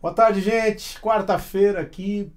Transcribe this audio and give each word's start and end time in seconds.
Boa 0.00 0.14
tarde, 0.14 0.40
gente. 0.40 0.96
Quarta-feira 1.00 1.80
aqui. 1.80 2.30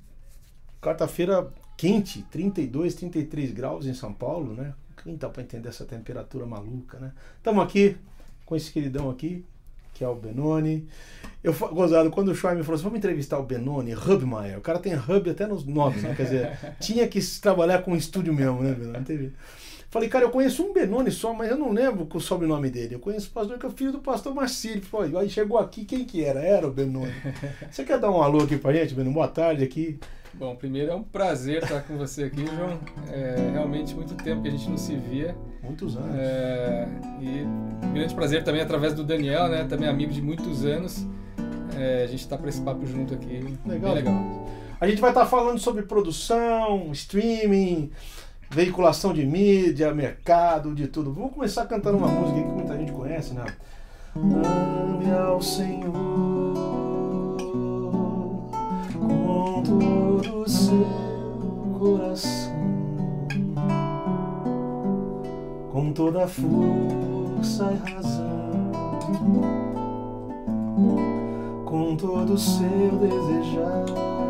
Quarta-feira 0.81 1.47
quente, 1.77 2.23
32, 2.31 2.95
33 2.95 3.51
graus 3.51 3.85
em 3.85 3.93
São 3.93 4.11
Paulo, 4.11 4.55
né? 4.55 4.73
Quem 5.03 5.15
dá 5.15 5.29
para 5.29 5.43
entender 5.43 5.69
essa 5.69 5.85
temperatura 5.85 6.43
maluca, 6.47 6.97
né? 6.97 7.11
Estamos 7.37 7.63
aqui 7.63 7.97
com 8.47 8.55
esse 8.55 8.71
queridão 8.71 9.11
aqui, 9.11 9.45
que 9.93 10.03
é 10.03 10.07
o 10.07 10.15
Benoni. 10.15 10.87
Eu, 11.43 11.53
gozado, 11.53 12.09
quando 12.09 12.29
o 12.29 12.35
Choi 12.35 12.55
me 12.55 12.63
falou 12.63 12.75
assim, 12.75 12.83
vamos 12.83 12.97
entrevistar 12.97 13.37
o 13.37 13.43
Benoni, 13.43 13.93
Hubmaier. 13.93 14.57
O 14.57 14.61
cara 14.61 14.79
tem 14.79 14.95
hub 14.95 15.29
até 15.29 15.45
nos 15.45 15.63
nomes, 15.63 16.01
né? 16.01 16.15
Quer 16.15 16.23
dizer, 16.23 16.59
tinha 16.81 17.07
que 17.07 17.21
trabalhar 17.39 17.83
com 17.83 17.91
um 17.91 17.95
estúdio 17.95 18.33
mesmo, 18.33 18.63
né, 18.63 18.73
Benoni? 18.73 18.97
Não 18.97 19.03
teve... 19.03 19.33
Falei, 19.91 20.07
cara, 20.07 20.23
eu 20.23 20.29
conheço 20.29 20.63
um 20.63 20.71
Benoni 20.71 21.11
só, 21.11 21.33
mas 21.33 21.51
eu 21.51 21.57
não 21.57 21.69
lembro 21.69 22.07
o 22.11 22.19
sobrenome 22.21 22.69
dele. 22.69 22.95
Eu 22.95 22.99
conheço 22.99 23.27
o 23.27 23.31
pastor 23.31 23.59
que 23.59 23.65
é 23.65 23.69
o 23.69 23.73
filho 23.73 23.91
do 23.91 23.99
pastor 23.99 24.33
Marcílio. 24.33 24.81
Aí 25.19 25.29
chegou 25.29 25.59
aqui, 25.59 25.83
quem 25.83 26.05
que 26.05 26.23
era? 26.23 26.39
Era 26.39 26.65
o 26.65 26.71
Benoni. 26.71 27.11
Você 27.69 27.83
quer 27.83 27.99
dar 27.99 28.09
um 28.09 28.23
alô 28.23 28.41
aqui 28.41 28.55
pra 28.57 28.71
gente, 28.71 28.93
Benoni? 28.93 29.13
Boa 29.13 29.27
tarde 29.27 29.65
aqui. 29.65 29.99
Bom, 30.33 30.55
primeiro 30.55 30.93
é 30.93 30.95
um 30.95 31.03
prazer 31.03 31.61
estar 31.61 31.81
com 31.81 31.97
você 31.97 32.23
aqui, 32.23 32.45
João. 32.45 32.79
É 33.11 33.49
realmente 33.51 33.93
muito 33.93 34.15
tempo 34.15 34.41
que 34.41 34.47
a 34.47 34.51
gente 34.51 34.69
não 34.69 34.77
se 34.77 34.95
via. 34.95 35.35
Muitos 35.61 35.97
anos. 35.97 36.15
É, 36.15 36.87
e 37.21 37.45
grande 37.93 38.15
prazer 38.15 38.45
também 38.45 38.61
através 38.61 38.93
do 38.93 39.03
Daniel, 39.03 39.49
né? 39.49 39.65
Também 39.65 39.89
amigo 39.89 40.13
de 40.13 40.21
muitos 40.21 40.63
anos. 40.63 41.05
É, 41.77 42.05
a 42.05 42.07
gente 42.07 42.21
está 42.21 42.37
para 42.37 42.47
esse 42.47 42.61
papo 42.61 42.85
junto 42.85 43.13
aqui. 43.13 43.43
Legal. 43.65 43.93
Legal. 43.93 44.49
A 44.79 44.87
gente 44.87 45.01
vai 45.01 45.11
estar 45.11 45.25
tá 45.25 45.27
falando 45.27 45.59
sobre 45.59 45.83
produção, 45.83 46.89
streaming, 46.93 47.91
veiculação 48.51 49.13
de 49.13 49.25
mídia, 49.25 49.93
mercado, 49.93 50.75
de 50.75 50.87
tudo. 50.87 51.13
Vamos 51.13 51.33
começar 51.33 51.65
cantando 51.65 51.97
uma 51.97 52.07
música 52.07 52.41
que 52.41 52.53
muita 52.53 52.77
gente 52.77 52.91
conhece, 52.91 53.33
né? 53.33 53.45
Ame 54.13 55.09
ao 55.09 55.41
Senhor 55.41 55.93
com 58.99 59.63
todo 59.63 60.41
o 60.41 60.49
seu 60.49 60.85
coração, 61.79 62.53
com 65.71 65.93
toda 65.93 66.25
a 66.25 66.27
força 66.27 67.71
e 67.71 67.89
razão, 67.89 68.71
com 71.65 71.95
todo 71.95 72.33
o 72.33 72.37
seu 72.37 72.91
desejar. 72.99 74.20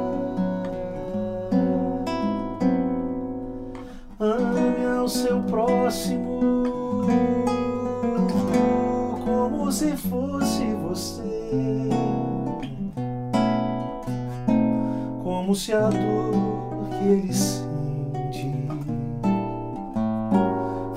Próximo 5.51 6.39
como 9.25 9.69
se 9.69 9.97
fosse 9.97 10.63
você, 10.81 11.89
como 15.21 15.53
se 15.53 15.73
a 15.73 15.89
dor 15.89 16.89
que 16.89 17.05
ele 17.05 17.33
sente 17.33 18.51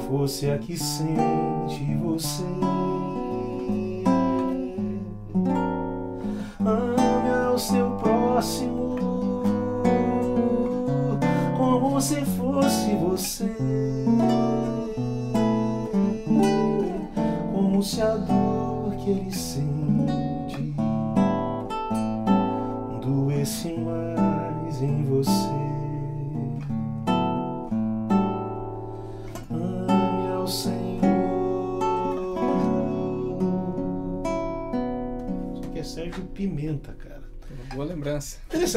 fosse 0.08 0.48
a 0.50 0.58
que 0.58 0.76
sente 0.76 1.94
você. 2.00 2.44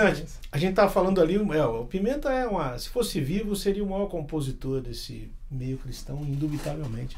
Lembrança. 0.08 0.22
Interessante. 0.22 0.48
A 0.52 0.58
gente 0.58 0.70
estava 0.72 0.92
falando 0.92 1.22
ali, 1.22 1.36
é, 1.36 1.66
o 1.66 1.86
Pimenta 1.86 2.32
é 2.32 2.48
uma. 2.48 2.78
Se 2.78 2.90
fosse 2.90 3.20
vivo, 3.22 3.56
seria 3.56 3.84
o 3.84 3.90
maior 3.90 4.08
compositor 4.08 4.82
desse 4.82 5.32
meio 5.50 5.78
cristão, 5.78 6.22
indubitavelmente. 6.22 7.18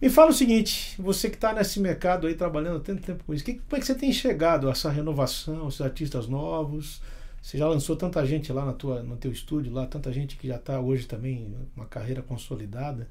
Me 0.00 0.08
fala 0.08 0.30
o 0.30 0.34
seguinte, 0.34 0.94
você 1.00 1.28
que 1.28 1.34
está 1.34 1.52
nesse 1.52 1.80
mercado 1.80 2.28
aí 2.28 2.34
trabalhando 2.34 2.80
tanto 2.80 3.02
tempo 3.02 3.24
com 3.24 3.34
isso, 3.34 3.44
que, 3.44 3.54
como 3.54 3.76
é 3.76 3.80
que 3.80 3.86
você 3.86 3.94
tem 3.94 4.12
chegado 4.12 4.68
a 4.68 4.70
essa 4.70 4.88
renovação, 4.90 5.68
esses 5.68 5.80
artistas 5.80 6.28
novos? 6.28 7.00
Você 7.42 7.58
já 7.58 7.66
lançou 7.66 7.96
tanta 7.96 8.24
gente 8.24 8.52
lá 8.52 8.64
na 8.64 8.72
tua, 8.72 9.02
no 9.02 9.16
teu 9.16 9.32
estúdio, 9.32 9.72
lá, 9.72 9.86
tanta 9.86 10.12
gente 10.12 10.36
que 10.36 10.46
já 10.46 10.56
está 10.56 10.78
hoje 10.78 11.06
também 11.06 11.52
uma 11.74 11.86
carreira 11.86 12.22
consolidada. 12.22 13.08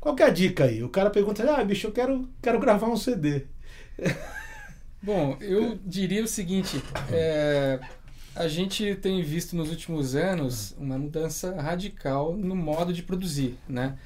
Qual 0.00 0.14
que 0.16 0.22
é 0.22 0.26
a 0.26 0.30
dica 0.30 0.64
aí? 0.64 0.82
O 0.82 0.88
cara 0.88 1.10
pergunta, 1.10 1.42
ah, 1.54 1.62
bicho, 1.62 1.86
eu 1.86 1.92
quero, 1.92 2.28
quero 2.40 2.58
gravar 2.58 2.88
um 2.88 2.96
CD. 2.96 3.44
Bom, 5.02 5.36
eu 5.40 5.78
diria 5.84 6.22
o 6.22 6.28
seguinte: 6.28 6.82
é, 7.10 7.80
a 8.34 8.48
gente 8.48 8.94
tem 8.96 9.22
visto 9.22 9.54
nos 9.54 9.70
últimos 9.70 10.14
anos 10.14 10.74
uma 10.78 10.98
mudança 10.98 11.54
radical 11.60 12.34
no 12.34 12.56
modo 12.56 12.92
de 12.92 13.02
produzir, 13.02 13.56
né? 13.68 13.96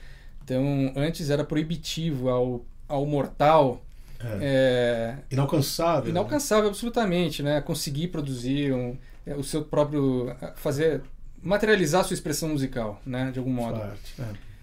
Então, 0.44 0.92
antes 0.96 1.30
era 1.30 1.44
proibitivo 1.44 2.28
ao, 2.28 2.64
ao 2.88 3.04
mortal. 3.06 3.82
É. 4.18 4.38
É, 4.40 5.18
inalcançável. 5.30 6.10
Inalcançável, 6.10 6.64
né? 6.64 6.70
absolutamente, 6.70 7.42
né? 7.42 7.60
Conseguir 7.60 8.08
produzir 8.08 8.72
um, 8.72 8.96
é, 9.26 9.34
o 9.34 9.42
seu 9.42 9.64
próprio. 9.64 10.34
fazer. 10.56 11.02
materializar 11.42 12.00
a 12.00 12.04
sua 12.04 12.14
expressão 12.14 12.48
musical, 12.48 13.00
né? 13.04 13.30
De 13.32 13.38
algum 13.38 13.52
modo. 13.52 13.80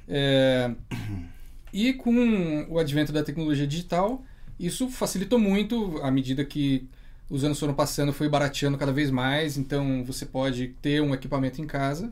É. 0.08 0.72
e 1.72 1.94
com 1.94 2.66
o 2.70 2.78
advento 2.78 3.14
da 3.14 3.24
tecnologia 3.24 3.66
digital 3.66 4.22
isso 4.60 4.90
facilitou 4.90 5.40
muito 5.40 6.00
à 6.02 6.12
medida 6.12 6.46
que 6.46 6.88
os 7.34 7.44
anos 7.44 7.60
foram 7.60 7.74
passando, 7.74 8.14
foi 8.14 8.30
barateando 8.30 8.78
cada 8.78 8.92
vez 8.92 9.10
mais, 9.10 9.58
então 9.58 10.04
você 10.06 10.24
pode 10.24 10.68
ter 10.84 11.02
um 11.02 11.16
equipamento 11.16 11.60
em 11.60 11.66
casa. 11.66 12.12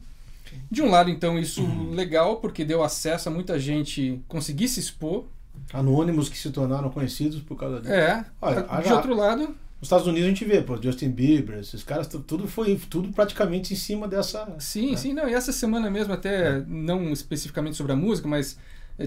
De 0.69 0.81
um 0.81 0.89
lado, 0.89 1.11
então, 1.11 1.37
isso 1.37 1.61
uhum. 1.61 1.91
legal, 1.91 2.37
porque 2.37 2.65
deu 2.65 2.83
acesso 2.83 3.29
a 3.29 3.31
muita 3.31 3.59
gente 3.59 4.19
conseguir 4.27 4.67
se 4.67 4.79
expor. 4.79 5.25
Anônimos 5.71 6.27
que 6.27 6.35
se 6.35 6.49
tornaram 6.49 6.89
conhecidos 6.89 7.39
por 7.39 7.55
causa 7.55 7.79
disso. 7.79 7.93
É. 7.93 8.25
Olha, 8.41 8.63
de 8.63 8.89
a, 8.89 8.95
outro 8.95 9.15
lado. 9.15 9.43
Nos 9.43 9.83
Estados 9.83 10.07
Unidos 10.07 10.25
a 10.25 10.29
gente 10.29 10.43
vê, 10.43 10.59
pô, 10.59 10.81
Justin 10.81 11.11
Bieber, 11.11 11.59
esses 11.59 11.83
caras, 11.83 12.07
tudo 12.07 12.47
foi 12.47 12.75
tudo 12.89 13.13
praticamente 13.13 13.73
em 13.73 13.77
cima 13.77 14.07
dessa. 14.07 14.55
Sim, 14.57 14.91
né? 14.91 14.97
sim, 14.97 15.13
não. 15.13 15.29
E 15.29 15.33
essa 15.35 15.51
semana 15.51 15.87
mesmo, 15.89 16.13
até, 16.13 16.57
é. 16.57 16.63
não 16.67 17.13
especificamente 17.13 17.77
sobre 17.77 17.91
a 17.91 17.95
música, 17.95 18.27
mas 18.27 18.57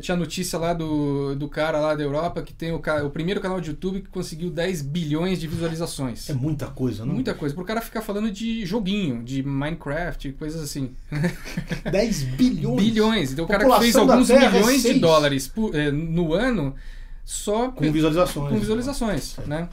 tinha 0.00 0.16
notícia 0.16 0.58
lá 0.58 0.72
do, 0.72 1.34
do 1.34 1.48
cara 1.48 1.80
lá 1.80 1.94
da 1.94 2.02
Europa 2.02 2.42
que 2.42 2.52
tem 2.52 2.72
o, 2.72 2.80
o 3.04 3.10
primeiro 3.10 3.40
canal 3.40 3.60
de 3.60 3.70
YouTube 3.70 4.00
que 4.00 4.08
conseguiu 4.08 4.50
10 4.50 4.82
bilhões 4.82 5.40
de 5.40 5.46
visualizações. 5.46 6.28
É 6.28 6.32
muita 6.32 6.66
coisa, 6.66 7.04
não? 7.04 7.14
Muita 7.14 7.34
coisa. 7.34 7.54
Pro 7.54 7.64
cara 7.64 7.80
ficar 7.80 8.02
falando 8.02 8.30
de 8.30 8.64
joguinho, 8.64 9.22
de 9.22 9.42
Minecraft, 9.42 10.32
coisas 10.32 10.62
assim. 10.62 10.94
10 11.90 12.22
bilhões? 12.24 12.82
Bilhões. 12.82 13.32
Então 13.32 13.44
o 13.44 13.48
cara 13.48 13.64
que 13.64 13.78
fez 13.80 13.96
alguns 13.96 14.30
é 14.30 14.38
milhões 14.38 14.84
é 14.84 14.92
de 14.92 15.00
dólares 15.00 15.48
por, 15.48 15.74
eh, 15.74 15.90
no 15.90 16.32
ano 16.32 16.74
só 17.24 17.70
com 17.70 17.90
visualizações. 17.90 18.52
Com 18.52 18.58
visualizações, 18.58 19.36
né? 19.46 19.68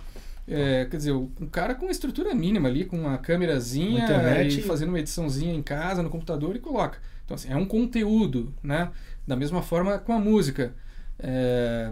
É, 0.47 0.85
quer 0.89 0.97
dizer, 0.97 1.12
um 1.12 1.27
cara 1.51 1.75
com 1.75 1.85
uma 1.85 1.91
estrutura 1.91 2.33
mínima 2.33 2.67
ali, 2.67 2.83
com 2.85 2.97
uma 2.97 3.17
câmerazinha 3.17 4.03
internet... 4.03 4.59
e 4.59 4.62
fazendo 4.62 4.89
uma 4.89 5.00
ediçãozinha 5.00 5.53
em 5.53 5.62
casa, 5.62 6.01
no 6.01 6.09
computador 6.09 6.56
e 6.56 6.59
coloca. 6.59 6.97
Então, 7.31 7.35
assim, 7.35 7.49
é 7.49 7.55
um 7.55 7.65
conteúdo, 7.65 8.53
né? 8.61 8.91
Da 9.25 9.35
mesma 9.35 9.61
forma 9.61 9.97
com 9.97 10.11
a 10.11 10.19
música. 10.19 10.73
É... 11.17 11.89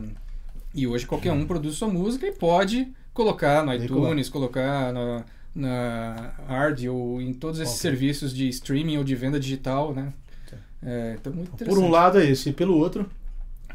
E 0.76 0.86
hoje 0.86 1.06
qualquer 1.06 1.32
um 1.32 1.46
produz 1.46 1.76
sua 1.76 1.88
música 1.88 2.28
e 2.28 2.32
pode 2.32 2.92
colocar 3.14 3.66
no 3.66 3.74
iTunes, 3.74 4.30
colocar 4.30 4.94
na, 4.94 5.24
na 5.56 6.34
Ard 6.48 6.86
ou 6.88 7.22
em 7.22 7.34
todos 7.34 7.60
esses 7.60 7.76
okay. 7.76 7.90
serviços 7.90 8.34
de 8.34 8.50
streaming 8.50 8.98
ou 8.98 9.04
de 9.04 9.16
venda 9.16 9.40
digital, 9.40 9.94
né? 9.94 10.14
É, 10.82 11.16
então, 11.20 11.34
muito 11.34 11.52
Por 11.66 11.78
um 11.78 11.90
lado 11.90 12.20
é 12.20 12.26
esse, 12.26 12.50
e 12.50 12.54
pelo 12.54 12.78
outro? 12.78 13.10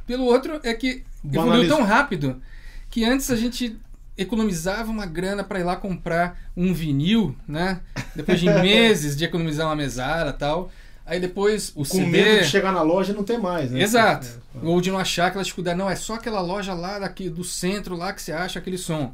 Pelo 0.06 0.24
outro 0.24 0.60
é 0.62 0.72
que 0.72 1.02
evoluiu 1.24 1.68
tão 1.68 1.82
rápido 1.82 2.40
que 2.88 3.04
antes 3.04 3.30
a 3.30 3.36
gente 3.36 3.76
economizava 4.16 4.90
uma 4.90 5.04
grana 5.04 5.42
para 5.42 5.60
ir 5.60 5.64
lá 5.64 5.76
comprar 5.76 6.38
um 6.56 6.72
vinil, 6.72 7.36
né? 7.46 7.80
depois 8.14 8.40
de 8.40 8.46
meses 8.62 9.16
de 9.16 9.24
economizar 9.24 9.66
uma 9.66 9.76
mesada 9.76 10.32
tal. 10.32 10.70
Aí 11.06 11.20
depois 11.20 11.70
o 11.70 11.80
Com 11.80 11.84
CD. 11.84 12.06
medo 12.06 12.42
de 12.42 12.46
chegar 12.46 12.72
na 12.72 12.80
loja 12.82 13.12
e 13.12 13.16
não 13.16 13.24
ter 13.24 13.36
mais, 13.38 13.70
né? 13.70 13.82
Exato. 13.82 14.26
É. 14.54 14.66
Ou 14.66 14.80
de 14.80 14.90
não 14.90 14.98
achar 14.98 15.26
aquela 15.26 15.44
dificuldade. 15.44 15.78
Não, 15.78 15.90
é 15.90 15.96
só 15.96 16.14
aquela 16.14 16.40
loja 16.40 16.72
lá 16.72 16.98
daqui 16.98 17.28
do 17.28 17.44
centro 17.44 17.94
lá 17.94 18.12
que 18.12 18.22
você 18.22 18.32
acha 18.32 18.58
aquele 18.58 18.78
som. 18.78 19.12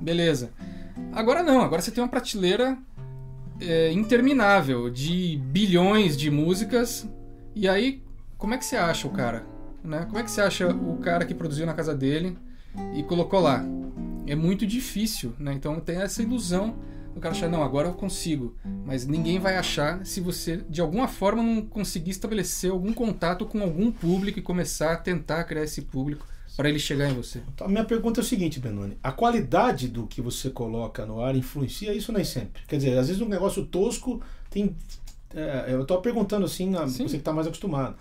Beleza. 0.00 0.50
Agora 1.12 1.42
não, 1.42 1.62
agora 1.62 1.80
você 1.80 1.90
tem 1.90 2.02
uma 2.02 2.10
prateleira 2.10 2.76
é, 3.60 3.90
interminável 3.92 4.90
de 4.90 5.40
bilhões 5.44 6.16
de 6.16 6.30
músicas. 6.30 7.08
E 7.54 7.68
aí, 7.68 8.02
como 8.36 8.54
é 8.54 8.58
que 8.58 8.64
você 8.64 8.76
acha 8.76 9.06
o 9.06 9.10
cara? 9.10 9.44
Né? 9.82 10.04
Como 10.06 10.18
é 10.18 10.22
que 10.22 10.30
você 10.30 10.42
acha 10.42 10.68
o 10.68 10.98
cara 10.98 11.24
que 11.24 11.34
produziu 11.34 11.64
na 11.64 11.72
casa 11.72 11.94
dele 11.94 12.36
e 12.94 13.02
colocou 13.02 13.40
lá? 13.40 13.64
É 14.26 14.34
muito 14.34 14.66
difícil, 14.66 15.34
né? 15.38 15.54
Então 15.54 15.80
tem 15.80 15.96
essa 15.96 16.22
ilusão 16.22 16.76
o 17.14 17.20
cara 17.20 17.34
achar, 17.34 17.48
não, 17.48 17.62
agora 17.62 17.88
eu 17.88 17.94
consigo. 17.94 18.56
Mas 18.84 19.06
ninguém 19.06 19.38
vai 19.38 19.56
achar 19.56 20.04
se 20.06 20.20
você, 20.20 20.58
de 20.68 20.80
alguma 20.80 21.08
forma, 21.08 21.42
não 21.42 21.62
conseguir 21.62 22.10
estabelecer 22.10 22.70
algum 22.70 22.92
contato 22.92 23.44
com 23.46 23.60
algum 23.62 23.90
público 23.90 24.38
e 24.38 24.42
começar 24.42 24.92
a 24.92 24.96
tentar 24.96 25.44
criar 25.44 25.64
esse 25.64 25.82
público 25.82 26.26
para 26.56 26.68
ele 26.68 26.78
chegar 26.78 27.10
em 27.10 27.14
você. 27.14 27.42
Então, 27.54 27.66
a 27.66 27.70
minha 27.70 27.84
pergunta 27.84 28.20
é 28.20 28.22
o 28.22 28.26
seguinte, 28.26 28.60
Benoni. 28.60 28.98
A 29.02 29.12
qualidade 29.12 29.88
do 29.88 30.06
que 30.06 30.20
você 30.20 30.50
coloca 30.50 31.06
no 31.06 31.20
ar 31.20 31.34
influencia 31.34 31.94
isso 31.94 32.12
nem 32.12 32.24
sempre? 32.24 32.62
Quer 32.66 32.76
dizer, 32.76 32.98
às 32.98 33.08
vezes 33.08 33.22
um 33.22 33.28
negócio 33.28 33.64
tosco 33.64 34.20
tem... 34.50 34.76
É, 35.34 35.66
eu 35.68 35.82
estou 35.82 36.00
perguntando 36.00 36.44
assim, 36.44 36.74
a 36.74 36.84
você 36.84 37.04
que 37.04 37.16
está 37.16 37.32
mais 37.32 37.46
acostumado. 37.46 37.96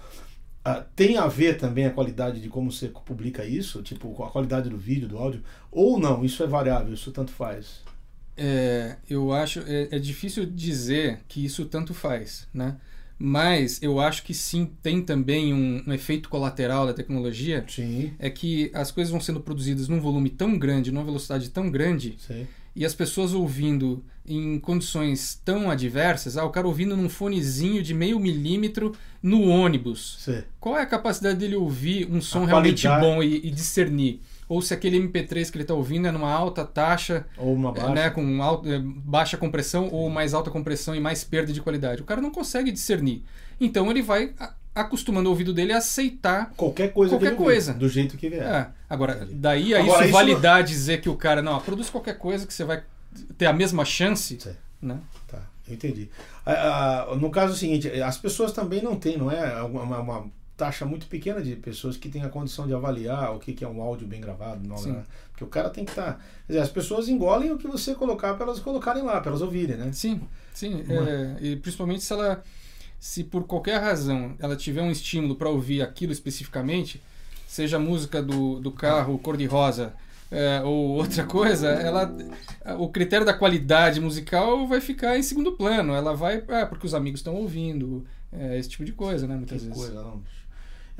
Uh, 0.67 0.83
tem 0.93 1.15
a 1.15 1.25
ver 1.25 1.57
também 1.57 1.85
a 1.85 1.91
qualidade 1.91 2.41
de 2.41 2.49
como 2.49 2.71
você 2.71 2.89
publica 2.89 3.45
isso? 3.45 3.81
Tipo, 3.81 4.23
a 4.23 4.29
qualidade 4.29 4.69
do 4.69 4.77
vídeo, 4.77 5.07
do 5.07 5.17
áudio? 5.17 5.41
Ou 5.71 5.97
não? 5.99 6.25
Isso 6.25 6.43
é 6.43 6.47
variável, 6.47 6.93
isso 6.93 7.11
tanto 7.11 7.31
faz? 7.31 7.81
É, 8.41 8.95
eu 9.09 9.33
acho 9.33 9.59
é, 9.67 9.89
é, 9.91 9.99
difícil 9.99 10.45
dizer 10.45 11.19
que 11.27 11.43
isso 11.43 11.65
tanto 11.65 11.93
faz, 11.93 12.47
né? 12.53 12.77
Mas 13.21 13.83
eu 13.83 13.99
acho 13.99 14.23
que 14.23 14.33
sim 14.33 14.71
tem 14.81 15.01
também 15.01 15.53
um, 15.53 15.83
um, 15.85 15.91
efeito 15.91 16.29
colateral 16.29 16.87
da 16.87 16.93
tecnologia. 16.93 17.65
Sim. 17.67 18.13
É 18.17 18.29
que 18.29 18.71
as 18.73 18.91
coisas 18.91 19.11
vão 19.11 19.19
sendo 19.19 19.41
produzidas 19.41 19.89
num 19.89 19.99
volume 19.99 20.29
tão 20.29 20.57
grande, 20.57 20.89
numa 20.89 21.03
velocidade 21.03 21.49
tão 21.49 21.69
grande, 21.69 22.15
sim. 22.17 22.47
e 22.73 22.85
as 22.85 22.95
pessoas 22.95 23.33
ouvindo 23.33 24.01
em 24.25 24.57
condições 24.57 25.41
tão 25.43 25.69
adversas, 25.69 26.37
ah, 26.37 26.45
o 26.45 26.49
cara 26.49 26.65
ouvindo 26.65 26.95
num 26.95 27.09
fonezinho 27.09 27.83
de 27.83 27.93
meio 27.93 28.17
milímetro 28.19 28.95
no 29.21 29.49
ônibus. 29.49 30.17
Sim. 30.19 30.41
Qual 30.57 30.77
é 30.77 30.83
a 30.83 30.85
capacidade 30.85 31.37
dele 31.37 31.57
ouvir 31.57 32.09
um 32.09 32.21
som 32.21 32.43
a 32.43 32.47
realmente 32.47 32.87
qualidade... 32.87 33.15
bom 33.15 33.21
e, 33.21 33.47
e 33.47 33.51
discernir? 33.51 34.21
Ou 34.49 34.63
se 34.63 34.73
aquele 34.73 34.99
MP3 34.99 35.51
que 35.51 35.57
ele 35.57 35.63
está 35.63 35.75
ouvindo 35.75 36.07
é 36.07 36.11
numa 36.11 36.31
alta 36.31 36.65
taxa, 36.65 37.27
ou 37.37 37.53
uma 37.53 37.71
baixa, 37.71 37.93
né, 37.93 38.09
com 38.09 38.41
alta, 38.41 38.67
é, 38.67 38.79
baixa 38.79 39.37
compressão 39.37 39.89
ou 39.91 40.09
mais 40.09 40.33
alta 40.33 40.49
compressão 40.49 40.95
e 40.95 40.99
mais 40.99 41.23
perda 41.23 41.53
de 41.53 41.61
qualidade. 41.61 42.01
O 42.01 42.05
cara 42.05 42.19
não 42.19 42.31
consegue 42.31 42.71
discernir. 42.71 43.23
Então 43.61 43.91
ele 43.91 44.01
vai 44.01 44.33
acostumando 44.73 45.29
o 45.29 45.31
ouvido 45.31 45.53
dele 45.53 45.71
a 45.71 45.77
aceitar 45.77 46.51
qualquer 46.57 46.91
coisa, 46.91 47.15
qualquer 47.15 47.35
coisa. 47.35 47.73
do 47.75 47.87
jeito 47.87 48.17
que 48.17 48.27
vier. 48.27 48.41
É. 48.41 48.69
Agora, 48.89 49.27
daí 49.31 49.75
a 49.75 49.81
Agora, 49.81 50.05
isso, 50.05 50.13
validar 50.13 50.63
dizer 50.63 50.99
que 50.99 51.09
o 51.09 51.15
cara 51.15 51.43
não 51.43 51.59
produz 51.59 51.89
qualquer 51.89 52.17
coisa 52.17 52.47
que 52.47 52.53
você 52.53 52.63
vai 52.63 52.83
ter 53.37 53.45
a 53.45 53.53
mesma 53.53 53.85
chance, 53.85 54.39
Sim. 54.39 54.55
né? 54.81 54.97
Tá, 55.27 55.43
eu 55.67 55.75
entendi. 55.75 56.09
Ah, 56.43 57.05
ah, 57.11 57.15
no 57.15 57.29
caso 57.29 57.55
seguinte, 57.55 57.87
as 58.01 58.17
pessoas 58.17 58.51
também 58.51 58.81
não 58.81 58.95
têm, 58.95 59.15
não 59.15 59.31
é 59.31 59.61
uma, 59.61 59.99
uma 59.99 60.31
taxa 60.59 60.85
muito 60.85 61.07
pequena 61.07 61.41
de 61.41 61.55
pessoas 61.55 61.95
que 61.95 62.09
têm 62.09 62.21
a 62.21 62.29
condição 62.29 62.67
de 62.67 62.73
avaliar 62.73 63.33
o 63.33 63.39
que, 63.39 63.53
que 63.53 63.63
é 63.63 63.67
um 63.67 63.81
áudio 63.81 64.05
bem 64.05 64.19
gravado. 64.19 64.67
Não, 64.67 64.75
né? 64.81 65.03
Porque 65.31 65.43
o 65.45 65.47
cara 65.47 65.69
tem 65.69 65.85
que 65.85 65.91
estar. 65.91 66.13
Tá, 66.13 66.19
quer 66.45 66.53
dizer, 66.53 66.59
as 66.59 66.69
pessoas 66.69 67.07
engolem 67.07 67.49
o 67.51 67.57
que 67.57 67.65
você 67.65 67.95
colocar 67.95 68.33
para 68.33 68.45
elas 68.45 68.59
colocarem 68.59 69.01
lá, 69.01 69.21
para 69.21 69.31
elas 69.31 69.41
ouvirem, 69.41 69.77
né? 69.77 69.91
Sim, 69.93 70.19
sim. 70.53 70.83
É, 70.89 71.37
e 71.41 71.55
principalmente 71.55 72.03
se 72.03 72.11
ela. 72.11 72.43
Se 72.99 73.23
por 73.23 73.45
qualquer 73.45 73.79
razão 73.79 74.35
ela 74.39 74.57
tiver 74.57 74.81
um 74.81 74.91
estímulo 74.91 75.33
para 75.33 75.47
ouvir 75.47 75.81
aquilo 75.81 76.11
especificamente, 76.11 77.01
seja 77.47 77.77
a 77.77 77.79
música 77.79 78.21
do, 78.21 78.59
do 78.59 78.73
carro 78.73 79.17
cor-de-rosa 79.19 79.93
é, 80.29 80.61
ou 80.61 80.89
outra 80.89 81.23
coisa, 81.23 81.69
ela, 81.69 82.13
o 82.77 82.89
critério 82.89 83.25
da 83.25 83.33
qualidade 83.33 83.99
musical 83.99 84.67
vai 84.67 84.81
ficar 84.81 85.17
em 85.17 85.23
segundo 85.23 85.53
plano. 85.53 85.93
Ela 85.93 86.13
vai. 86.13 86.43
É, 86.49 86.65
porque 86.65 86.85
os 86.85 86.93
amigos 86.93 87.21
estão 87.21 87.35
ouvindo, 87.35 88.05
é, 88.31 88.57
esse 88.59 88.69
tipo 88.69 88.85
de 88.85 88.91
coisa, 88.91 89.27
né? 89.27 89.35
Muitas 89.35 89.61
que 89.61 89.67
vezes. 89.67 89.81
Coisa, 89.81 90.01
não. 90.03 90.21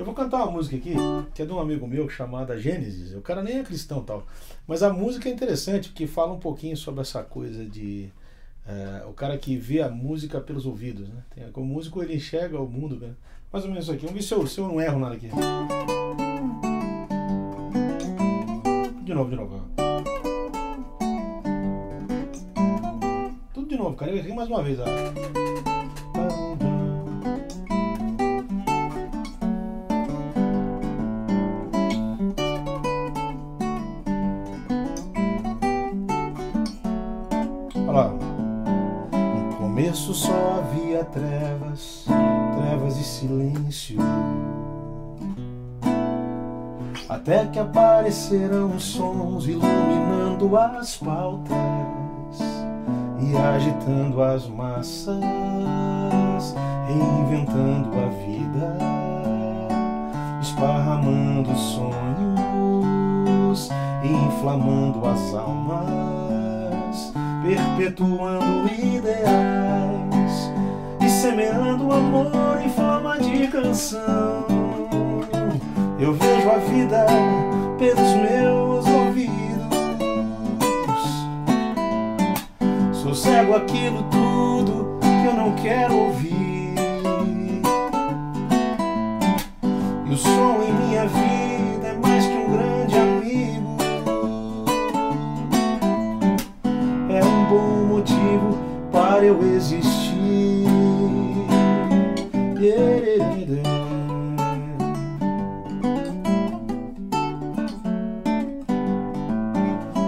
Eu 0.00 0.06
vou 0.06 0.14
cantar 0.14 0.38
uma 0.38 0.52
música 0.52 0.76
aqui, 0.76 0.94
que 1.34 1.42
é 1.42 1.44
de 1.44 1.52
um 1.52 1.60
amigo 1.60 1.86
meu 1.86 2.08
chamada 2.08 2.58
Gênesis. 2.58 3.14
O 3.14 3.20
cara 3.20 3.42
nem 3.42 3.58
é 3.58 3.62
cristão 3.62 4.02
tal. 4.02 4.26
Mas 4.66 4.82
a 4.82 4.90
música 4.90 5.28
é 5.28 5.32
interessante, 5.32 5.90
porque 5.90 6.06
fala 6.06 6.32
um 6.32 6.38
pouquinho 6.38 6.74
sobre 6.74 7.02
essa 7.02 7.22
coisa 7.22 7.66
de. 7.66 8.10
É, 8.66 9.04
o 9.04 9.12
cara 9.12 9.36
que 9.36 9.58
vê 9.58 9.82
a 9.82 9.90
música 9.90 10.40
pelos 10.40 10.64
ouvidos, 10.64 11.06
né? 11.06 11.22
Tem, 11.34 11.52
como 11.52 11.66
músico 11.66 12.02
ele 12.02 12.14
enxerga 12.14 12.58
o 12.58 12.66
mundo, 12.66 12.96
né? 12.96 13.10
Mais 13.52 13.62
ou 13.66 13.70
menos 13.70 13.84
isso 13.84 13.92
aqui. 13.92 14.06
Vamos 14.06 14.18
ver 14.18 14.26
se 14.26 14.32
eu, 14.32 14.46
se 14.46 14.58
eu 14.58 14.68
não 14.68 14.80
erro 14.80 14.98
nada 14.98 15.16
aqui. 15.16 15.28
De 19.04 19.12
novo, 19.12 19.28
de 19.28 19.36
novo. 19.36 19.66
Tudo 23.52 23.68
de 23.68 23.76
novo, 23.76 23.94
cara. 23.96 24.12
Eu 24.12 24.34
mais 24.34 24.48
uma 24.48 24.62
vez. 24.62 24.78
Ó. 24.80 25.39
começo 39.58 40.14
só 40.14 40.58
havia 40.58 41.04
trevas, 41.04 42.04
trevas 42.56 42.96
e 42.96 43.04
silêncio. 43.04 43.98
Até 47.08 47.46
que 47.46 47.58
apareceram 47.58 48.78
sons 48.78 49.46
iluminando 49.46 50.56
as 50.56 50.96
pautas 50.96 51.56
e 53.20 53.36
agitando 53.36 54.22
as 54.22 54.46
massas, 54.46 55.18
reinventando 56.86 57.90
a 57.98 58.08
vida, 58.24 58.78
esparramando 60.40 61.54
sonhos 61.56 62.70
inflamando 64.40 65.06
as 65.06 65.34
almas, 65.34 66.19
perpetuando 67.42 68.68
ideais 68.68 69.80
semeando 71.20 71.92
amor 71.92 72.58
em 72.64 72.70
forma 72.70 73.18
de 73.18 73.46
canção. 73.48 74.46
Eu 75.98 76.14
vejo 76.14 76.50
a 76.50 76.56
vida 76.56 77.06
pelos 77.78 78.14
meus 78.14 78.86
ouvidos. 78.86 79.30
Sou 83.02 83.14
cego 83.14 83.54
aquilo 83.54 84.02
tudo 84.04 84.98
que 85.00 85.26
eu 85.26 85.34
não 85.34 85.54
quero 85.56 85.94
ouvir. 85.94 86.74
E 90.06 90.12
o 90.12 90.16
som 90.16 90.62
em 90.62 90.72
minha 90.72 91.06
vida 91.06 91.49
para 99.20 99.26
eu 99.26 99.54
existir. 99.54 100.64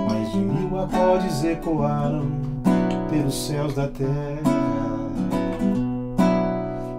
Mais 0.09 0.33
de 0.33 0.39
mil 0.39 0.81
acordes 0.81 1.45
ecoaram 1.45 2.25
pelos 3.11 3.35
céus 3.35 3.75
da 3.75 3.87
terra, 3.89 4.41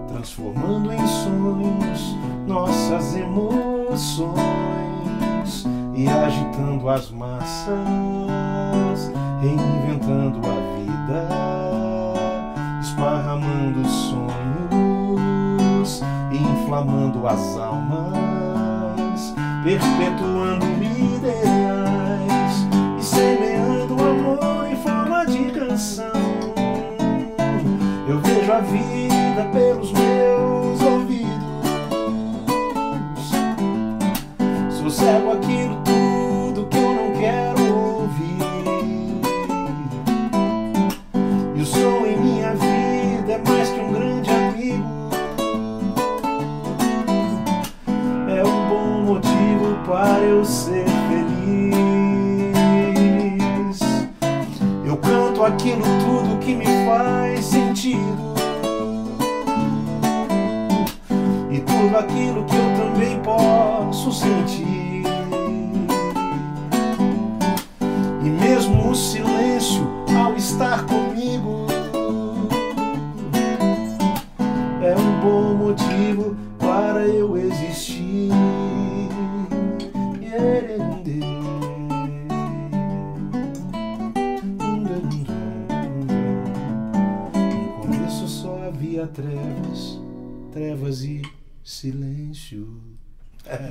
transformando 0.06 0.92
em 0.92 1.06
sonhos 1.08 2.16
nossas 2.46 3.16
emoções 3.16 4.34
e 5.96 6.06
agitando 6.06 6.88
as 6.88 7.10
massas, 7.10 7.74
reinventando 9.40 10.38
a 10.48 10.54
vida, 10.78 11.43
as 17.26 17.56
almas, 17.56 19.34
perpetuando 19.62 20.66
ideais 20.82 22.52
e 22.98 23.02
semeando 23.02 23.94
amor 23.94 24.66
em 24.70 24.76
forma 24.76 25.24
de 25.24 25.50
canção. 25.52 26.12
Eu 28.06 28.20
vejo 28.20 28.52
a 28.52 28.60
vida 28.60 29.48
pelos 29.52 29.90
meus 29.92 30.82
ouvidos, 30.82 31.32
sou 34.78 34.90
cego 34.90 35.32
aquilo 55.46 55.84
tudo 56.04 56.38
que 56.38 56.54
me 56.54 56.64
faz 56.86 57.44
sentido. 57.44 58.34
E 61.50 61.60
tudo 61.60 61.96
aquilo 61.98 62.44
que 62.44 62.56
eu 62.56 62.74
também 62.76 63.18
posso 63.20 64.12
sentir. 64.12 65.04
E 68.22 68.28
mesmo 68.28 68.90
o 68.90 68.94
silêncio 68.94 69.86
ao 70.16 70.34
estar 70.34 70.84
comigo 70.86 71.03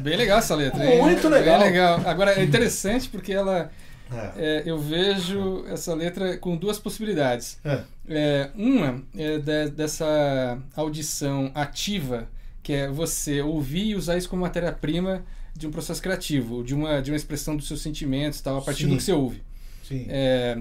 Bem 0.02 0.16
legal 0.18 0.40
essa 0.40 0.56
letra. 0.56 0.86
hein? 0.86 1.02
Muito 1.02 1.28
legal. 1.28 1.60
Bem 1.60 1.70
legal. 1.70 2.02
Agora 2.06 2.32
é 2.40 2.44
interessante 2.44 3.10
porque 3.10 3.34
ela 3.34 3.72
É. 4.12 4.32
é, 4.38 4.64
eu 4.66 4.78
vejo 4.78 5.66
essa 5.68 5.94
letra 5.96 6.38
com 6.38 6.56
duas 6.56 6.78
possibilidades. 6.80 7.58
É. 7.66 7.82
É, 8.08 8.50
uma 8.56 9.02
é 9.18 9.38
de- 9.40 9.70
dessa 9.72 10.58
audição 10.76 11.52
ativa, 11.56 12.28
que 12.62 12.74
é 12.74 12.88
você 12.90 13.42
ouvir 13.42 13.88
e 13.88 13.96
usar 13.96 14.18
isso 14.18 14.30
como 14.30 14.42
matéria-prima 14.44 15.24
de 15.56 15.68
um 15.68 15.72
processo 15.72 16.02
criativo, 16.02 16.64
de 16.64 16.74
uma, 16.74 17.02
de 17.02 17.12
uma 17.12 17.18
expressão 17.18 17.56
dos 17.56 17.68
seus 17.68 17.82
sentimentos, 17.82 18.42
tal, 18.42 18.58
a 18.58 18.62
partir 18.62 18.84
Sim. 18.84 18.90
do 18.90 18.98
que 18.98 19.04
você 19.04 19.12
ouve. 19.14 19.42
É, 20.10 20.58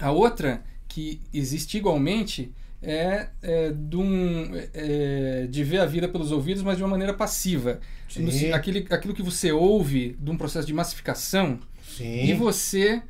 a 0.00 0.10
outra, 0.12 0.62
que 0.88 1.20
existe 1.32 1.76
igualmente, 1.78 2.52
é, 2.82 3.28
é, 3.42 3.72
de, 3.72 3.96
um, 3.96 4.50
é, 4.72 5.46
de 5.48 5.62
ver 5.62 5.80
a 5.80 5.86
vida 5.86 6.08
pelos 6.08 6.32
ouvidos, 6.32 6.62
mas 6.62 6.76
de 6.76 6.82
uma 6.82 6.88
maneira 6.88 7.12
passiva. 7.12 7.80
No 8.16 8.54
aquele, 8.54 8.86
aquilo 8.90 9.14
que 9.14 9.22
você 9.22 9.52
ouve 9.52 10.16
de 10.18 10.30
um 10.30 10.36
processo 10.36 10.66
de 10.66 10.74
massificação 10.74 11.60
Sim. 11.96 12.24
e 12.24 12.34
você 12.34 13.02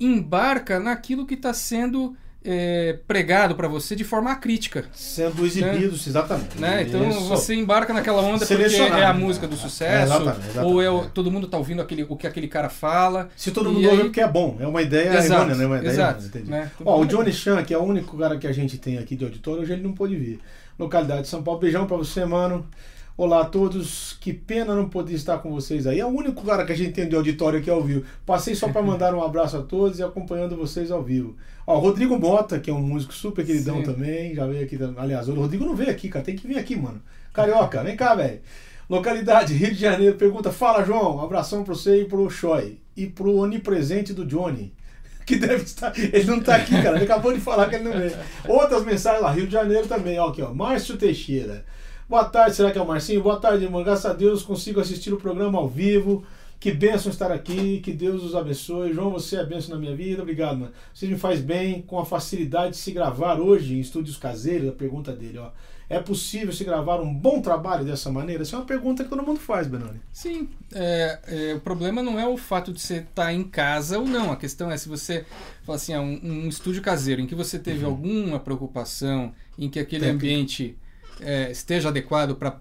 embarca 0.00 0.80
naquilo 0.80 1.26
que 1.26 1.34
está 1.34 1.52
sendo 1.52 2.16
é, 2.44 2.98
pregado 3.06 3.54
para 3.54 3.68
você 3.68 3.94
de 3.96 4.04
forma 4.04 4.34
crítica. 4.36 4.84
Sendo 4.92 5.44
exibidos, 5.46 6.06
exatamente. 6.06 6.58
Né? 6.58 6.82
Então 6.88 7.08
Isso. 7.08 7.20
você 7.28 7.54
embarca 7.54 7.92
naquela 7.92 8.20
onda 8.22 8.44
porque 8.46 8.54
é 8.76 8.86
a 9.04 9.12
né? 9.12 9.18
música 9.18 9.46
do 9.46 9.54
É, 9.54 9.58
sucesso, 9.58 10.04
exatamente, 10.12 10.38
exatamente, 10.50 10.72
ou 10.72 10.82
é 10.82 10.90
o- 10.90 11.04
é. 11.04 11.08
todo 11.14 11.30
mundo 11.30 11.46
está 11.46 11.56
ouvindo 11.58 11.80
aquele, 11.82 12.04
o 12.08 12.16
que 12.16 12.26
aquele 12.26 12.48
cara 12.48 12.68
fala. 12.68 13.28
Se 13.36 13.50
todo 13.50 13.70
mundo 13.70 13.84
ouve 13.84 13.88
aí- 13.90 14.00
é 14.00 14.04
porque 14.04 14.20
é 14.20 14.28
bom. 14.28 14.56
É 14.60 14.66
uma 14.66 14.82
ideia 14.82 15.16
Exato, 15.18 15.54
né? 15.54 15.66
Uma 15.66 15.78
ideia 15.78 15.90
exato, 15.92 16.24
né? 16.46 16.70
Ó, 16.84 17.00
o 17.00 17.06
Johnny 17.06 17.32
Chan, 17.32 17.62
que 17.64 17.72
é 17.72 17.78
o 17.78 17.82
único 17.82 18.16
cara 18.18 18.36
que 18.38 18.46
a 18.46 18.52
gente 18.52 18.78
tem 18.78 18.98
aqui 18.98 19.14
de 19.16 19.24
auditório, 19.24 19.62
hoje 19.62 19.72
ele 19.72 19.82
não 19.82 19.92
pôde 19.92 20.16
vir. 20.16 20.40
Localidade 20.78 21.22
de 21.22 21.28
São 21.28 21.42
Paulo. 21.42 21.60
Beijão 21.60 21.86
pra 21.86 21.96
você, 21.96 22.24
mano. 22.24 22.66
Olá 23.14 23.42
a 23.42 23.44
todos. 23.44 24.16
Que 24.18 24.32
pena 24.32 24.74
não 24.74 24.88
poder 24.88 25.12
estar 25.12 25.36
com 25.38 25.50
vocês 25.50 25.86
aí. 25.86 26.00
É 26.00 26.06
o 26.06 26.08
único 26.08 26.46
cara 26.46 26.64
que 26.64 26.72
a 26.72 26.76
gente 26.76 26.92
tem 26.92 27.06
de 27.06 27.14
auditório 27.14 27.58
aqui 27.58 27.68
ao 27.68 27.82
vivo. 27.82 28.06
Passei 28.24 28.54
só 28.54 28.70
pra 28.70 28.80
mandar 28.80 29.14
um 29.14 29.22
abraço 29.22 29.58
a 29.58 29.62
todos 29.62 29.98
e 29.98 30.02
acompanhando 30.02 30.56
vocês 30.56 30.90
ao 30.90 31.02
vivo. 31.02 31.36
Ó, 31.66 31.78
Rodrigo 31.78 32.18
Mota, 32.18 32.58
que 32.58 32.70
é 32.70 32.72
um 32.72 32.80
músico 32.80 33.12
super 33.12 33.44
queridão 33.44 33.76
Sim. 33.76 33.82
também, 33.82 34.34
já 34.34 34.46
veio 34.46 34.64
aqui. 34.64 34.78
Aliás, 34.96 35.28
o 35.28 35.34
Rodrigo 35.34 35.66
não 35.66 35.76
veio 35.76 35.90
aqui, 35.90 36.08
cara. 36.08 36.24
Tem 36.24 36.34
que 36.34 36.46
vir 36.46 36.58
aqui, 36.58 36.74
mano. 36.74 37.02
Carioca, 37.34 37.84
vem 37.84 37.96
cá, 37.96 38.14
velho. 38.14 38.40
Localidade, 38.88 39.52
Rio 39.52 39.74
de 39.74 39.80
Janeiro. 39.80 40.16
Pergunta: 40.16 40.50
Fala, 40.50 40.82
João. 40.82 41.20
Abração 41.20 41.64
pra 41.64 41.74
você 41.74 42.00
e 42.00 42.04
pro 42.06 42.30
Choi. 42.30 42.78
E 42.96 43.06
pro 43.06 43.36
onipresente 43.36 44.14
do 44.14 44.24
Johnny. 44.24 44.72
Que 45.24 45.36
deve 45.36 45.62
estar. 45.62 45.92
Ele 45.96 46.24
não 46.24 46.40
tá 46.40 46.56
aqui, 46.56 46.72
cara. 46.82 46.96
Ele 46.96 47.04
acabou 47.04 47.32
de 47.32 47.40
falar 47.40 47.68
que 47.68 47.76
ele 47.76 47.84
não 47.84 47.92
veio. 47.92 48.12
Outras 48.48 48.84
mensagens 48.84 49.22
lá, 49.22 49.30
Rio 49.30 49.46
de 49.46 49.52
Janeiro 49.52 49.86
também. 49.86 50.18
Ó, 50.18 50.26
aqui, 50.28 50.42
ó. 50.42 50.52
Márcio 50.52 50.96
Teixeira. 50.96 51.64
Boa 52.12 52.26
tarde, 52.26 52.54
será 52.54 52.70
que 52.70 52.76
é 52.76 52.82
o 52.82 52.86
Marcinho? 52.86 53.22
Boa 53.22 53.40
tarde, 53.40 53.64
irmão. 53.64 53.82
Graças 53.82 54.04
a 54.04 54.12
Deus 54.12 54.42
consigo 54.42 54.78
assistir 54.78 55.14
o 55.14 55.16
programa 55.16 55.58
ao 55.58 55.66
vivo. 55.66 56.22
Que 56.60 56.70
bênção 56.70 57.10
estar 57.10 57.32
aqui, 57.32 57.80
que 57.80 57.90
Deus 57.90 58.22
os 58.22 58.34
abençoe. 58.34 58.92
João, 58.92 59.10
você 59.10 59.36
é 59.36 59.46
bênção 59.46 59.74
na 59.74 59.80
minha 59.80 59.96
vida. 59.96 60.20
Obrigado, 60.20 60.58
mano. 60.58 60.72
Você 60.92 61.06
me 61.06 61.16
faz 61.16 61.40
bem 61.40 61.80
com 61.80 61.98
a 61.98 62.04
facilidade 62.04 62.72
de 62.72 62.76
se 62.76 62.92
gravar 62.92 63.40
hoje 63.40 63.76
em 63.76 63.80
estúdios 63.80 64.18
caseiros. 64.18 64.68
A 64.68 64.72
pergunta 64.72 65.10
dele, 65.10 65.38
ó. 65.38 65.52
É 65.88 66.00
possível 66.00 66.52
se 66.52 66.64
gravar 66.64 67.00
um 67.00 67.14
bom 67.14 67.40
trabalho 67.40 67.82
dessa 67.82 68.12
maneira? 68.12 68.42
Essa 68.42 68.56
é 68.56 68.58
uma 68.58 68.66
pergunta 68.66 69.02
que 69.02 69.08
todo 69.08 69.22
mundo 69.22 69.40
faz, 69.40 69.66
Benoni. 69.66 69.98
Sim, 70.12 70.50
é, 70.74 71.18
é, 71.28 71.54
o 71.54 71.60
problema 71.60 72.02
não 72.02 72.20
é 72.20 72.28
o 72.28 72.36
fato 72.36 72.74
de 72.74 72.80
você 72.82 72.98
estar 72.98 73.32
em 73.32 73.42
casa 73.42 73.98
ou 73.98 74.06
não. 74.06 74.30
A 74.30 74.36
questão 74.36 74.70
é 74.70 74.76
se 74.76 74.86
você 74.86 75.24
fala 75.62 75.76
assim, 75.76 75.94
ah, 75.94 76.02
um, 76.02 76.20
um 76.22 76.46
estúdio 76.46 76.82
caseiro 76.82 77.22
em 77.22 77.26
que 77.26 77.34
você 77.34 77.58
teve 77.58 77.86
alguma 77.86 78.38
preocupação 78.38 79.32
em 79.58 79.70
que 79.70 79.80
aquele 79.80 80.06
ambiente 80.06 80.76
é, 81.24 81.50
esteja 81.50 81.88
adequado 81.88 82.34
para 82.34 82.56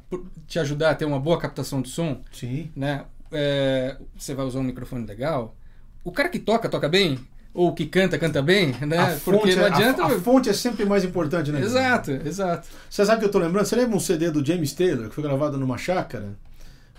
te 0.48 0.60
ajudar 0.60 0.92
a 0.92 0.96
ter 0.96 1.06
uma 1.06 1.20
boa 1.20 1.38
captação 1.40 1.82
de 1.82 1.90
som, 1.90 2.22
Sim. 2.32 2.70
né? 2.76 3.04
É, 3.32 3.96
você 4.18 4.34
vai 4.34 4.46
usar 4.46 4.60
um 4.60 4.64
microfone 4.64 5.06
legal. 5.06 5.56
O 6.04 6.12
cara 6.12 6.30
que 6.30 6.40
toca 6.40 6.68
toca 6.68 6.90
bem 6.90 7.20
ou 7.54 7.74
que 7.74 7.86
canta 7.86 8.18
canta 8.18 8.42
bem, 8.42 8.74
né? 8.82 8.98
A 8.98 9.06
Porque 9.24 9.40
fonte, 9.40 9.56
não 9.56 9.64
é- 9.64 9.68
adianta. 9.68 10.04
a, 10.04 10.08
a 10.08 10.20
fonte 10.20 10.50
é 10.50 10.54
sempre 10.54 10.86
mais 10.86 11.04
importante, 11.04 11.52
né? 11.52 11.60
Exato, 11.62 12.12
exato. 12.12 12.68
Você 12.90 13.06
sabe 13.06 13.20
que 13.20 13.26
eu 13.28 13.32
tô 13.32 13.40
lembrando? 13.40 13.66
Você 13.66 13.76
lembra 13.76 13.96
um 13.96 14.00
CD 14.00 14.32
do 14.32 14.46
James 14.46 14.74
Taylor 14.74 15.10
que 15.10 15.16
foi 15.16 15.24
gravado 15.24 15.58
numa 15.58 15.78
chácara? 15.78 16.30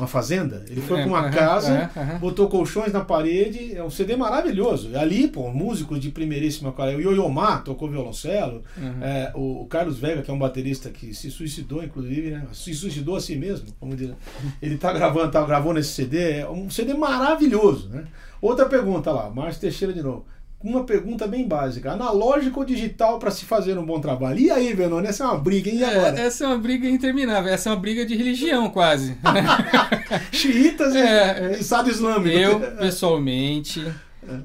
Uma 0.03 0.09
fazenda? 0.09 0.65
Ele 0.69 0.81
foi 0.81 0.99
É, 0.99 1.03
pra 1.03 1.09
uma 1.13 1.21
aham, 1.21 1.31
casa, 1.31 1.73
aham, 1.95 2.03
aham. 2.03 2.19
botou 2.19 2.49
colchões 2.49 2.93
na 2.93 3.03
parede. 3.05 3.77
É 3.77 3.85
um 3.85 3.89
CD 3.91 4.17
maravilhoso. 4.17 4.91
Ali, 4.99 5.29
pô, 5.29 5.49
músicos 5.53 6.01
de 6.01 6.11
primeiríssima 6.11 6.73
qualidade. 6.73 7.07
O 7.07 7.11
Yo-Yo 7.13 7.29
Ma 7.29 7.59
tocou 7.59 7.89
violoncelo. 7.89 8.65
Uhum. 8.77 9.01
É, 9.01 9.31
o, 9.37 9.63
o 9.63 9.67
Carlos 9.67 9.99
Vega, 10.01 10.21
que 10.23 10.29
é 10.31 10.35
um 10.35 10.39
baterista 10.41 10.91
que 10.91 11.15
se 11.15 11.31
suicidou, 11.31 11.85
inclusive, 11.85 12.31
né? 12.33 12.45
Se 12.53 12.75
suicidou 12.75 13.15
a 13.15 13.21
si 13.21 13.37
mesmo, 13.37 13.67
vamos 13.81 13.97
dizer. 13.97 14.17
Ele 14.61 14.77
tá 14.77 14.93
gravando, 14.93 15.31
tá 15.31 15.45
gravando 15.47 15.79
esse 15.79 15.91
CD. 15.93 16.39
É 16.41 16.49
um 16.51 16.69
CD 16.69 16.95
maravilhoso, 16.95 17.89
né? 17.89 18.05
Outra 18.41 18.67
pergunta 18.67 19.13
lá, 19.13 19.31
Márcio 19.31 19.61
Teixeira 19.61 19.93
de 19.95 20.03
novo. 20.03 20.25
Uma 20.63 20.85
pergunta 20.85 21.27
bem 21.27 21.47
básica: 21.47 21.93
analógico 21.93 22.61
ou 22.61 22.67
digital 22.67 23.19
para 23.19 23.31
se 23.31 23.45
fazer 23.45 23.77
um 23.79 23.85
bom 23.85 24.01
trabalho? 24.01 24.39
E 24.39 24.51
aí, 24.51 24.73
Venone? 24.73 25.09
Essa 25.09 25.25
é 25.25 25.27
uma 25.27 25.39
briga, 25.39 25.71
hein? 25.71 25.79
E 25.79 25.85
agora? 25.85 26.21
É, 26.21 26.27
essa 26.27 26.45
é 26.45 26.47
uma 26.47 26.59
briga 26.59 26.89
interminável, 26.89 27.53
essa 27.53 27.69
é 27.69 27.73
uma 27.73 27.81
briga 27.81 28.07
de 28.07 28.15
religião 28.15 28.71
quase. 28.71 29.17
Xiitas 30.31 30.95
e 30.95 30.99
É, 30.99 31.53
é. 31.55 31.59
Estado 31.59 31.91
Islâmico. 31.91 32.37
Eu, 32.37 32.61
pessoalmente, 32.77 33.85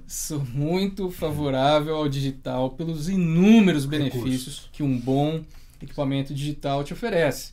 sou 0.07 0.43
muito 0.53 1.11
favorável 1.11 1.95
ao 1.95 2.09
digital 2.09 2.71
pelos 2.71 3.09
inúmeros 3.09 3.85
benefícios 3.85 4.69
que 4.71 4.81
um 4.81 4.97
bom 4.97 5.41
equipamento 5.81 6.33
digital 6.33 6.83
te 6.83 6.93
oferece. 6.93 7.51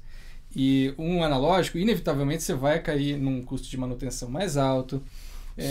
E 0.57 0.95
um 0.97 1.23
analógico, 1.23 1.79
inevitavelmente, 1.79 2.43
você 2.43 2.55
vai 2.55 2.79
cair 2.79 3.19
num 3.19 3.43
custo 3.43 3.69
de 3.69 3.77
manutenção 3.77 4.31
mais 4.31 4.57
alto. 4.57 5.03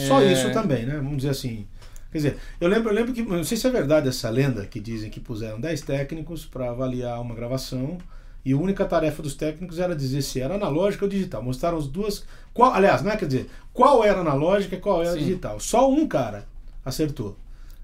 Só 0.07 0.21
É, 0.21 0.31
isso 0.31 0.51
também, 0.51 0.85
né? 0.85 0.97
Vamos 0.97 1.17
dizer 1.17 1.29
assim. 1.29 1.65
Quer 2.13 2.17
dizer, 2.19 2.37
eu 2.61 2.69
lembro, 2.69 2.89
eu 2.91 2.93
lembro 2.95 3.11
que. 3.11 3.21
Não 3.21 3.43
sei 3.43 3.57
se 3.57 3.67
é 3.67 3.69
verdade 3.69 4.07
essa 4.07 4.29
lenda 4.29 4.65
que 4.65 4.79
dizem 4.79 5.09
que 5.09 5.19
puseram 5.19 5.59
10 5.59 5.81
técnicos 5.81 6.45
para 6.45 6.69
avaliar 6.69 7.19
uma 7.19 7.35
gravação. 7.35 7.97
E 8.45 8.53
a 8.53 8.57
única 8.57 8.85
tarefa 8.85 9.21
dos 9.23 9.35
técnicos 9.35 9.79
era 9.79 9.95
dizer 9.95 10.21
se 10.21 10.39
era 10.39 10.55
analógica 10.55 11.03
ou 11.05 11.09
digital. 11.09 11.41
Mostraram 11.43 11.77
as 11.77 11.87
duas. 11.87 12.23
Qual, 12.53 12.73
aliás, 12.73 13.01
não 13.01 13.11
é 13.11 13.17
quer 13.17 13.25
dizer, 13.25 13.49
qual 13.73 14.03
era 14.03 14.19
analógica 14.19 14.75
e 14.75 14.79
qual 14.79 15.01
era 15.01 15.13
Sim. 15.13 15.19
digital. 15.19 15.59
Só 15.59 15.89
um 15.91 16.07
cara 16.07 16.45
acertou. 16.85 17.37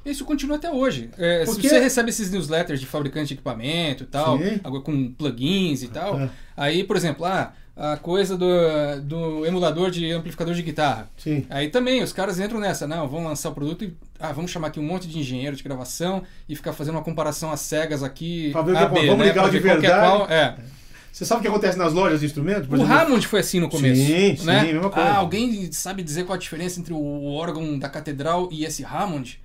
Isso 0.05 0.23
continua 0.25 0.55
até 0.57 0.71
hoje. 0.71 1.09
É, 1.17 1.43
Porque- 1.45 1.61
Se 1.63 1.69
você 1.69 1.79
recebe 1.79 2.09
esses 2.09 2.31
newsletters 2.31 2.79
de 2.79 2.85
fabricante 2.85 3.27
de 3.29 3.33
equipamento 3.35 4.03
e 4.03 4.07
tal, 4.07 4.37
Sim. 4.37 4.59
com 4.83 5.11
plugins 5.13 5.83
e 5.83 5.87
tal, 5.89 6.19
É. 6.19 6.29
aí, 6.55 6.83
por 6.83 6.95
exemplo, 6.95 7.25
ah, 7.25 7.53
a 7.81 7.95
coisa 7.97 8.35
do, 8.37 8.45
do 9.03 9.45
emulador 9.45 9.89
de 9.89 10.11
amplificador 10.11 10.53
de 10.53 10.61
guitarra. 10.61 11.09
Sim. 11.17 11.45
Aí 11.49 11.69
também 11.69 12.03
os 12.03 12.11
caras 12.11 12.37
entram 12.39 12.59
nessa, 12.59 12.85
não, 12.85 13.07
vamos 13.07 13.25
lançar 13.29 13.49
o 13.49 13.53
produto 13.53 13.85
e 13.85 13.93
ah, 14.19 14.33
vamos 14.33 14.51
chamar 14.51 14.67
aqui 14.67 14.79
um 14.81 14.83
monte 14.83 15.07
de 15.07 15.17
engenheiro 15.17 15.55
de 15.55 15.63
gravação 15.63 16.23
e 16.47 16.55
ficar 16.55 16.73
fazendo 16.73 16.95
uma 16.95 17.03
comparação 17.03 17.51
às 17.51 17.61
cegas 17.61 18.03
aqui. 18.03 18.49
Pra 18.51 18.61
ver 18.61 18.71
o 18.73 18.75
que 18.75 18.79
A, 18.83 18.85
é- 18.85 19.05
vamos 19.07 19.17
né? 19.19 19.25
ligar 19.27 19.41
Pra 19.43 19.49
de 19.51 19.57
é 19.57 19.59
verdade. 19.61 19.87
qual. 19.87 20.29
É. 20.29 20.55
Você 21.11 21.25
sabe 21.25 21.39
o 21.39 21.41
que 21.41 21.47
acontece 21.47 21.77
nas 21.77 21.91
lojas 21.93 22.19
de 22.19 22.25
instrumentos? 22.25 22.67
Por 22.67 22.77
O 22.77 22.81
exemplo? 22.81 23.01
Hammond 23.01 23.27
foi 23.27 23.39
assim 23.39 23.59
no 23.59 23.69
começo. 23.69 24.01
Sim, 24.05 24.35
sim, 24.37 24.45
né? 24.45 24.61
mesma 24.63 24.89
coisa. 24.89 25.09
Ah, 25.09 25.15
alguém 25.17 25.71
sabe 25.71 26.03
dizer 26.03 26.25
qual 26.25 26.35
a 26.35 26.39
diferença 26.39 26.79
entre 26.79 26.93
o 26.93 27.25
órgão 27.33 27.79
da 27.79 27.89
catedral 27.89 28.47
e 28.51 28.63
esse 28.65 28.83
Hammond? 28.83 29.39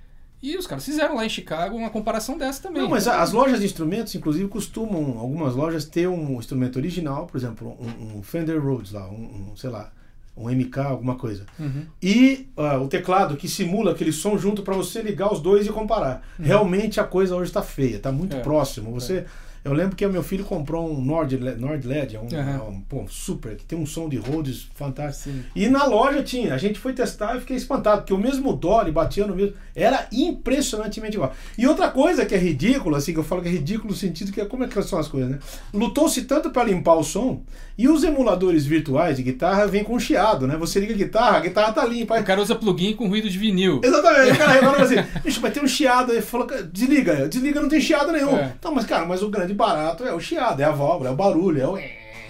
E 0.45 0.59
os 0.59 0.67
caras 0.67 0.85
fizeram 0.85 1.17
lá 1.17 1.25
em 1.25 1.29
Chicago 1.31 1.75
uma 1.75 1.89
comparação 1.89 2.37
dessa 2.37 2.61
também. 2.63 2.83
Não, 2.83 2.91
mas 2.91 3.09
as 3.09 3.33
lojas 3.33 3.61
de 3.61 3.65
instrumentos, 3.65 4.15
inclusive, 4.15 4.47
costumam, 4.47 5.19
algumas 5.19 5.55
lojas, 5.55 5.87
ter 5.87 6.07
um 6.07 6.39
instrumento 6.39 6.77
original, 6.77 7.27
por 7.27 7.39
exemplo, 7.39 7.75
um, 7.81 8.19
um 8.19 8.23
Fender 8.23 8.63
Rhodes 8.63 8.93
lá, 8.93 9.09
um, 9.09 9.53
um, 9.53 9.57
sei 9.57 9.71
lá, 9.71 9.91
um 10.37 10.51
MK, 10.51 10.81
alguma 10.81 11.15
coisa. 11.15 11.47
Uhum. 11.59 11.87
E 12.03 12.49
ah, 12.59 12.77
o 12.79 12.89
teclado 12.89 13.37
que 13.39 13.49
simula 13.49 13.93
aquele 13.93 14.13
som 14.13 14.37
junto 14.37 14.63
para 14.63 14.75
você 14.75 15.01
ligar 15.01 15.33
os 15.33 15.41
dois 15.41 15.67
e 15.67 15.71
comparar. 15.71 16.23
Realmente 16.39 17.01
a 17.01 17.05
coisa 17.05 17.35
hoje 17.37 17.51
está 17.51 17.63
feia, 17.63 17.97
está 17.97 18.13
muito 18.13 18.37
É. 18.37 18.41
próximo. 18.41 18.93
Você, 18.93 19.25
Eu 19.65 19.73
lembro 19.73 19.97
que 19.97 20.05
o 20.05 20.11
meu 20.11 20.23
filho 20.23 20.45
comprou 20.45 20.93
um 20.93 21.01
Nord, 21.01 21.39
Nord 21.39 21.87
LED, 21.87 22.17
é 22.17 22.21
um, 22.21 22.25
uhum. 22.25 22.69
um 22.69 22.81
pô, 22.83 23.05
super, 23.09 23.57
que 23.57 23.65
tem 23.65 23.79
um 23.79 23.87
som 23.87 24.11
de 24.11 24.19
Rhodes 24.19 24.69
fantástico. 24.75 25.31
Sim. 25.31 25.43
E 25.57 25.69
na 25.69 25.87
loja 25.87 26.23
tinha. 26.23 26.55
A 26.55 26.59
gente 26.59 26.79
foi 26.79 26.93
testar 26.93 27.35
e 27.37 27.41
fiquei 27.41 27.57
espantado, 27.57 28.03
porque 28.03 28.13
o 28.13 28.19
mesmo 28.19 28.53
Dolly 28.53 28.93
batia 28.93 29.27
no 29.27 29.35
mesmo. 29.35 29.55
Era 29.75 30.07
impressionantemente 30.13 31.17
igual. 31.17 31.33
E 31.57 31.67
outra 31.67 31.91
coisa 31.91 32.27
que 32.27 32.35
é 32.35 32.39
ridícula, 32.39 32.99
assim, 32.99 33.15
que 33.15 33.19
eu 33.19 33.25
falo 33.25 33.41
que 33.41 33.49
é 33.49 33.53
ridículo 33.53 33.91
no 33.91 33.97
sentido 33.97 34.31
que 34.33 34.41
é 34.41 34.45
como 34.45 34.65
é 34.65 34.69
que 34.69 34.83
são 34.83 34.99
as 34.99 35.09
coisas, 35.09 35.31
né? 35.31 35.39
Lutou-se 35.73 36.23
tanto 36.25 36.51
para 36.51 36.65
limpar 36.65 36.97
o 36.97 37.03
som, 37.03 37.43
e 37.77 37.89
os 37.89 38.05
emuladores 38.05 38.65
virtuais 38.65 39.17
de 39.17 39.23
guitarra 39.23 39.67
vêm 39.67 39.83
com 39.83 39.99
chiado, 39.99 40.47
né? 40.47 40.57
Você 40.57 40.79
liga 40.79 40.95
a 40.95 40.97
guitarra, 40.97 41.37
a 41.39 41.41
guitarra 41.41 41.73
tá 41.73 41.85
limpa. 41.85 42.21
O 42.21 42.25
cara 42.25 42.41
usa 42.41 42.55
plugin 42.55 42.95
com 42.95 43.09
ruído 43.09 43.29
de 43.29 43.37
vinil. 43.37 43.81
Exatamente. 43.83 44.33
O 44.33 44.39
cara 44.39 44.53
agora 44.53 44.83
assim, 44.83 44.97
bicho, 45.25 45.41
vai 45.41 45.51
ter 45.51 45.63
um 45.63 45.67
chiado. 45.67 46.13
Aí 46.13 46.23
falou, 46.23 46.47
desliga. 46.71 47.29
Desliga, 47.29 47.61
não 47.61 47.69
tem 47.69 47.81
chiado 47.81 48.13
nenhum. 48.13 48.37
É. 48.37 48.55
Então, 48.59 48.73
mas 48.73 48.87
cara, 48.87 49.05
mas 49.05 49.23
o 49.23 49.29
grande 49.29 49.53
barato 49.53 50.05
é 50.05 50.15
o 50.15 50.21
chiado, 50.21 50.61
é 50.61 50.65
a 50.65 50.71
válvula, 50.71 51.11
é 51.11 51.13
o 51.13 51.17
barulho, 51.17 51.61
é 51.61 51.67
o. 51.67 51.79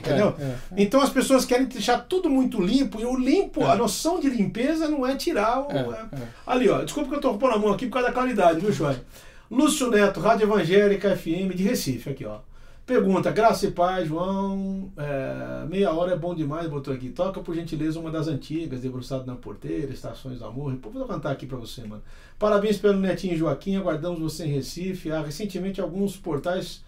Entendeu? 0.04 0.34
É, 0.38 0.42
é, 0.42 0.46
é. 0.46 0.56
Então 0.76 1.00
as 1.00 1.10
pessoas 1.10 1.44
querem 1.44 1.66
deixar 1.66 1.98
tudo 1.98 2.28
muito 2.28 2.60
limpo, 2.60 3.00
e 3.00 3.04
o 3.04 3.16
limpo, 3.16 3.62
é. 3.62 3.70
a 3.70 3.74
noção 3.74 4.20
de 4.20 4.28
limpeza 4.28 4.88
não 4.88 5.06
é 5.06 5.14
tirar 5.14 5.60
o. 5.60 5.70
É, 5.70 6.08
Ali, 6.46 6.68
ó, 6.68 6.82
desculpa 6.82 7.10
que 7.10 7.16
eu 7.16 7.20
tô 7.20 7.34
pondo 7.34 7.54
a 7.54 7.58
mão 7.58 7.72
aqui 7.72 7.86
por 7.86 7.94
causa 7.94 8.08
da 8.08 8.14
qualidade, 8.14 8.60
viu, 8.60 8.72
Chuai? 8.72 8.98
Lúcio 9.50 9.90
Neto, 9.90 10.20
Rádio 10.20 10.44
Evangélica 10.44 11.14
FM 11.16 11.54
de 11.54 11.62
Recife, 11.64 12.10
aqui, 12.10 12.24
ó. 12.24 12.38
Pergunta, 12.86 13.30
graça 13.30 13.66
e 13.66 13.70
paz, 13.70 14.06
João. 14.06 14.92
É, 14.94 15.64
meia 15.66 15.90
hora 15.90 16.12
é 16.12 16.16
bom 16.16 16.34
demais, 16.34 16.68
botou 16.68 16.92
aqui. 16.92 17.08
Toca 17.08 17.40
por 17.40 17.54
gentileza 17.54 17.98
uma 17.98 18.10
das 18.10 18.28
antigas, 18.28 18.82
debruçado 18.82 19.24
na 19.24 19.34
porteira, 19.34 19.90
Estações 19.90 20.38
do 20.38 20.44
Amor. 20.44 20.74
Pô, 20.76 20.90
vou 20.90 21.06
cantar 21.06 21.32
aqui 21.32 21.46
para 21.46 21.56
você, 21.56 21.82
mano. 21.86 22.02
Parabéns 22.38 22.76
pelo 22.76 23.00
netinho 23.00 23.38
Joaquim, 23.38 23.76
aguardamos 23.76 24.20
você 24.20 24.44
em 24.44 24.52
Recife. 24.52 25.10
Ah, 25.10 25.22
recentemente 25.22 25.80
alguns 25.80 26.18
portais 26.18 26.84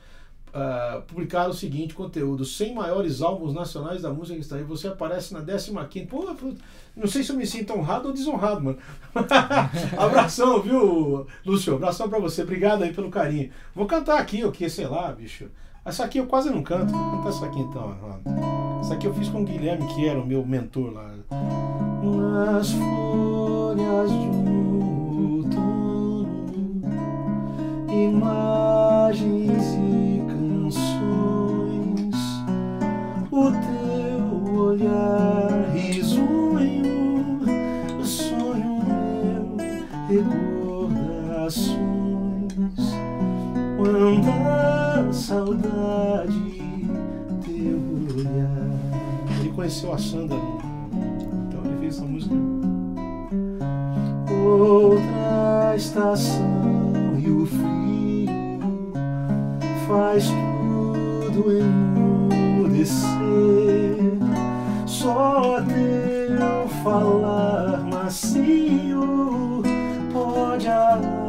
uh, 0.48 1.00
publicaram 1.06 1.48
o 1.48 1.54
seguinte 1.54 1.94
conteúdo: 1.94 2.44
100 2.44 2.74
maiores 2.74 3.22
álbuns 3.22 3.54
nacionais 3.54 4.02
da 4.02 4.12
música 4.12 4.38
está 4.38 4.56
aí. 4.56 4.64
Você 4.64 4.88
aparece 4.88 5.32
na 5.32 5.42
15. 5.42 6.06
Pô, 6.08 6.36
não 6.94 7.06
sei 7.06 7.22
se 7.22 7.32
eu 7.32 7.36
me 7.36 7.46
sinto 7.46 7.72
honrado 7.72 8.08
ou 8.08 8.12
desonrado, 8.12 8.60
mano. 8.60 8.78
Abração, 9.96 10.60
viu, 10.60 11.26
Lúcio? 11.42 11.74
Abração 11.74 12.06
para 12.06 12.18
você. 12.18 12.42
Obrigado 12.42 12.82
aí 12.82 12.92
pelo 12.92 13.10
carinho. 13.10 13.50
Vou 13.74 13.86
cantar 13.86 14.20
aqui, 14.20 14.44
o 14.44 14.52
que, 14.52 14.68
sei 14.68 14.86
lá, 14.86 15.10
bicho. 15.10 15.48
Essa 15.86 16.04
aqui 16.04 16.18
eu 16.18 16.26
quase 16.26 16.50
não 16.50 16.62
canto. 16.64 16.92
Vou 16.92 17.12
cantar 17.12 17.28
essa 17.28 17.46
aqui 17.46 17.60
então. 17.60 17.94
Essa 18.80 18.94
aqui 18.94 19.06
eu 19.06 19.14
fiz 19.14 19.28
com 19.28 19.42
o 19.42 19.44
Guilherme, 19.44 19.86
que 19.94 20.08
era 20.08 20.20
o 20.20 20.26
meu 20.26 20.44
mentor 20.44 20.92
lá. 20.92 21.14
Nas 22.02 22.72
folhas 22.72 24.10
de 24.10 24.28
outono, 25.16 26.26
imagens 27.88 29.62
e 29.74 30.24
canções, 30.28 32.16
o 33.30 33.52
teu 33.52 34.60
olhar 34.60 35.70
risonho, 35.72 37.40
sonho 38.02 38.82
meu, 38.84 39.56
recordações. 40.08 41.76
Quando 43.76 44.85
saudade 45.16 46.62
teu 47.42 47.80
olhar. 48.14 49.40
Ele 49.40 49.48
conheceu 49.54 49.92
a 49.92 49.98
Sandra, 49.98 50.36
então 50.36 51.60
ele 51.64 51.76
fez 51.80 51.96
essa 51.96 52.04
música. 52.04 52.34
Outra 54.46 55.74
estação 55.74 57.18
e 57.18 57.30
o 57.30 57.46
frio 57.46 58.92
faz 59.88 60.28
tudo 60.28 61.50
emudecer. 62.30 63.06
Só 64.86 65.60
teu 65.62 66.68
falar 66.84 67.82
macio 67.90 69.62
pode 70.12 70.68
a 70.68 71.25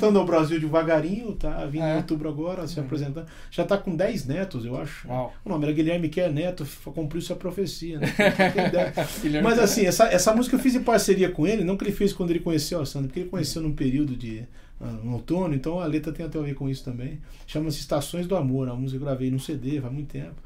voltando 0.00 0.18
ao 0.18 0.24
Brasil 0.24 0.58
devagarinho, 0.58 1.32
tá 1.34 1.66
vindo 1.66 1.84
é. 1.84 1.94
em 1.94 1.96
outubro 1.98 2.28
agora, 2.28 2.66
se 2.66 2.78
uhum. 2.78 2.86
apresentando. 2.86 3.26
Já 3.50 3.64
tá 3.64 3.76
com 3.76 3.94
10 3.94 4.26
netos, 4.26 4.64
eu 4.64 4.80
acho. 4.80 5.06
Uau. 5.06 5.32
O 5.44 5.48
nome 5.48 5.64
era 5.64 5.74
Guilherme 5.74 6.08
Quer 6.08 6.32
Neto, 6.32 6.66
cumpriu 6.84 7.20
sua 7.20 7.36
profecia, 7.36 7.98
né? 7.98 8.06
Mas 9.44 9.58
assim, 9.58 9.84
essa, 9.84 10.06
essa 10.06 10.34
música 10.34 10.56
eu 10.56 10.60
fiz 10.60 10.74
em 10.74 10.82
parceria 10.82 11.30
com 11.30 11.46
ele, 11.46 11.62
não 11.62 11.76
que 11.76 11.84
ele 11.84 11.92
fez 11.92 12.12
quando 12.12 12.30
ele 12.30 12.40
conheceu 12.40 12.80
a 12.80 12.86
Sandra, 12.86 13.08
porque 13.08 13.20
ele 13.20 13.28
conheceu 13.28 13.60
num 13.60 13.72
período 13.72 14.16
de 14.16 14.44
uh, 14.80 14.86
no 15.04 15.14
outono, 15.14 15.54
então 15.54 15.80
a 15.80 15.86
letra 15.86 16.12
tem 16.12 16.24
até 16.24 16.38
a 16.38 16.42
ver 16.42 16.54
com 16.54 16.68
isso 16.68 16.82
também. 16.82 17.20
Chama-se 17.46 17.78
Estações 17.78 18.26
do 18.26 18.34
Amor, 18.34 18.68
a 18.68 18.74
música 18.74 19.02
eu 19.02 19.04
gravei 19.06 19.30
no 19.30 19.38
CD 19.38 19.80
faz 19.80 19.92
muito 19.92 20.08
tempo. 20.08 20.36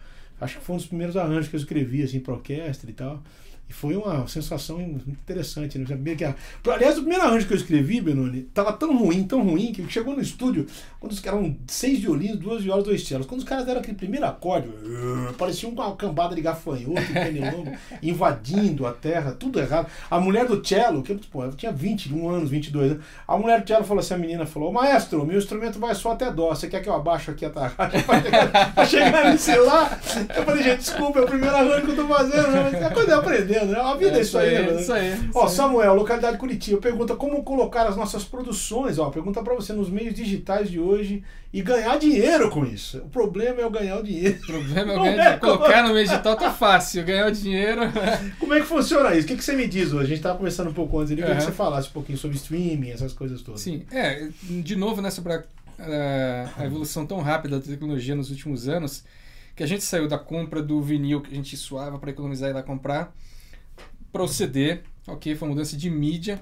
Acho 0.40 0.58
que 0.58 0.64
foi 0.64 0.74
um 0.74 0.78
dos 0.78 0.86
primeiros 0.86 1.16
arranjos 1.16 1.48
que 1.48 1.54
eu 1.54 1.60
escrevi 1.60 2.02
assim 2.02 2.18
para 2.18 2.34
orquestra 2.34 2.90
e 2.90 2.92
tal. 2.92 3.22
E 3.68 3.72
foi 3.72 3.96
uma 3.96 4.26
sensação 4.26 4.80
interessante. 4.80 5.78
Né? 5.78 5.86
Aliás, 6.72 6.98
o 6.98 7.00
primeiro 7.00 7.24
arranjo 7.24 7.46
que 7.46 7.54
eu 7.54 7.56
escrevi, 7.56 8.00
Benoni, 8.00 8.42
tava 8.42 8.72
tão 8.72 8.96
ruim, 8.96 9.24
tão 9.24 9.42
ruim, 9.42 9.72
que 9.72 9.86
chegou 9.90 10.14
no 10.14 10.20
estúdio, 10.20 10.66
quando 11.00 11.12
os 11.12 11.20
caras 11.20 11.40
eram 11.40 11.56
seis 11.66 11.98
violinos, 12.00 12.38
duas 12.38 12.62
violas, 12.62 12.84
dois 12.84 13.06
cellos. 13.06 13.26
Quando 13.26 13.40
os 13.40 13.46
caras 13.46 13.64
deram 13.64 13.80
aquele 13.80 13.96
primeiro 13.96 14.26
acorde, 14.26 14.68
parecia 15.38 15.68
uma 15.68 15.96
cambada 15.96 16.34
de 16.34 16.42
gafanhoto, 16.42 17.12
pernilongo, 17.12 17.72
invadindo 18.02 18.86
a 18.86 18.92
terra, 18.92 19.32
tudo 19.32 19.58
errado. 19.58 19.86
A 20.10 20.20
mulher 20.20 20.46
do 20.46 20.66
cello, 20.66 21.02
que 21.02 21.14
pô, 21.14 21.48
tinha 21.48 21.72
21 21.72 22.28
anos, 22.28 22.50
22 22.50 22.92
anos, 22.92 23.04
a 23.26 23.38
mulher 23.38 23.62
do 23.62 23.66
cello 23.66 23.84
falou 23.84 24.00
assim: 24.00 24.14
a 24.14 24.18
menina 24.18 24.44
falou, 24.44 24.72
maestro, 24.72 25.24
meu 25.24 25.38
instrumento 25.38 25.78
vai 25.78 25.94
só 25.94 26.12
até 26.12 26.30
dó, 26.30 26.50
você 26.50 26.68
quer 26.68 26.82
que 26.82 26.88
eu 26.88 26.94
abaixo 26.94 27.30
aqui 27.30 27.46
a 27.46 27.50
tarraxa 27.50 28.04
pra 28.74 28.84
chegar 28.84 29.24
nesse 29.32 29.56
lá? 29.56 29.98
Eu 30.36 30.44
falei, 30.44 30.62
gente, 30.62 30.78
desculpa, 30.78 31.20
é 31.20 31.22
o 31.22 31.26
primeiro 31.26 31.56
arranjo 31.56 31.86
que 31.86 31.90
eu 31.92 31.96
tô 31.96 32.06
fazendo, 32.06 32.48
mas 32.52 32.74
é 32.74 32.90
coisa 32.90 33.06
de 33.06 33.12
aprender 33.14 33.53
aprendendo, 33.54 33.72
né? 33.72 33.80
A 33.80 33.94
vida 33.94 34.16
é, 34.16 34.18
é 34.18 34.20
isso 34.20 34.38
aí, 34.38 34.50
né? 34.50 34.80
Isso 34.80 34.92
aí. 34.92 35.30
Ó, 35.34 35.46
Samuel, 35.46 35.94
localidade 35.94 36.36
Curitiba, 36.36 36.80
pergunta 36.80 37.14
como 37.14 37.42
colocar 37.42 37.86
as 37.86 37.96
nossas 37.96 38.24
produções, 38.24 38.98
ó, 38.98 39.10
pergunta 39.10 39.42
para 39.42 39.54
você 39.54 39.72
nos 39.72 39.88
meios 39.88 40.14
digitais 40.14 40.70
de 40.70 40.80
hoje 40.80 41.22
e 41.52 41.62
ganhar 41.62 41.96
dinheiro 41.98 42.50
com 42.50 42.64
isso. 42.64 42.98
O 42.98 43.08
problema 43.08 43.60
é 43.60 43.66
o 43.66 43.70
ganhar 43.70 43.98
o 43.98 44.02
dinheiro. 44.02 44.38
O 44.42 44.46
problema 44.46 44.92
é 44.92 44.96
o 44.98 45.02
ganhar 45.02 45.32
é 45.34 45.36
Colocar 45.38 45.82
no 45.82 45.94
meio 45.94 46.06
digital 46.06 46.36
tá 46.36 46.50
fácil, 46.50 47.04
ganhar 47.04 47.28
o 47.28 47.32
dinheiro. 47.32 47.82
como 48.40 48.54
é 48.54 48.60
que 48.60 48.66
funciona 48.66 49.14
isso? 49.14 49.24
O 49.24 49.28
que, 49.28 49.36
que 49.36 49.44
você 49.44 49.54
me 49.54 49.66
diz 49.66 49.92
hoje? 49.92 50.04
A 50.04 50.14
gente 50.14 50.22
tava 50.22 50.36
conversando 50.36 50.70
um 50.70 50.74
pouco 50.74 50.98
antes 50.98 51.12
ali, 51.12 51.20
eu 51.20 51.26
queria 51.26 51.40
que 51.40 51.46
você 51.46 51.52
falasse 51.52 51.88
um 51.88 51.92
pouquinho 51.92 52.18
sobre 52.18 52.36
streaming, 52.36 52.90
essas 52.90 53.12
coisas 53.12 53.40
todas. 53.42 53.60
Sim, 53.60 53.84
é, 53.92 54.28
de 54.42 54.76
novo, 54.76 55.00
né, 55.00 55.10
sobre 55.10 55.32
a, 55.32 55.44
a, 55.78 56.62
a 56.62 56.66
evolução 56.66 57.06
tão 57.06 57.20
rápida 57.20 57.58
da 57.58 57.64
tecnologia 57.64 58.14
nos 58.14 58.30
últimos 58.30 58.68
anos, 58.68 59.04
que 59.54 59.62
a 59.62 59.66
gente 59.66 59.84
saiu 59.84 60.08
da 60.08 60.18
compra 60.18 60.60
do 60.60 60.82
vinil 60.82 61.20
que 61.20 61.30
a 61.30 61.36
gente 61.36 61.56
suava 61.56 61.98
para 61.98 62.10
economizar 62.10 62.48
e 62.48 62.52
ir 62.52 62.54
lá 62.54 62.62
comprar 62.62 63.14
CD, 64.28 64.78
ok, 65.06 65.34
foi 65.34 65.48
uma 65.48 65.54
mudança 65.54 65.76
de 65.76 65.90
mídia, 65.90 66.40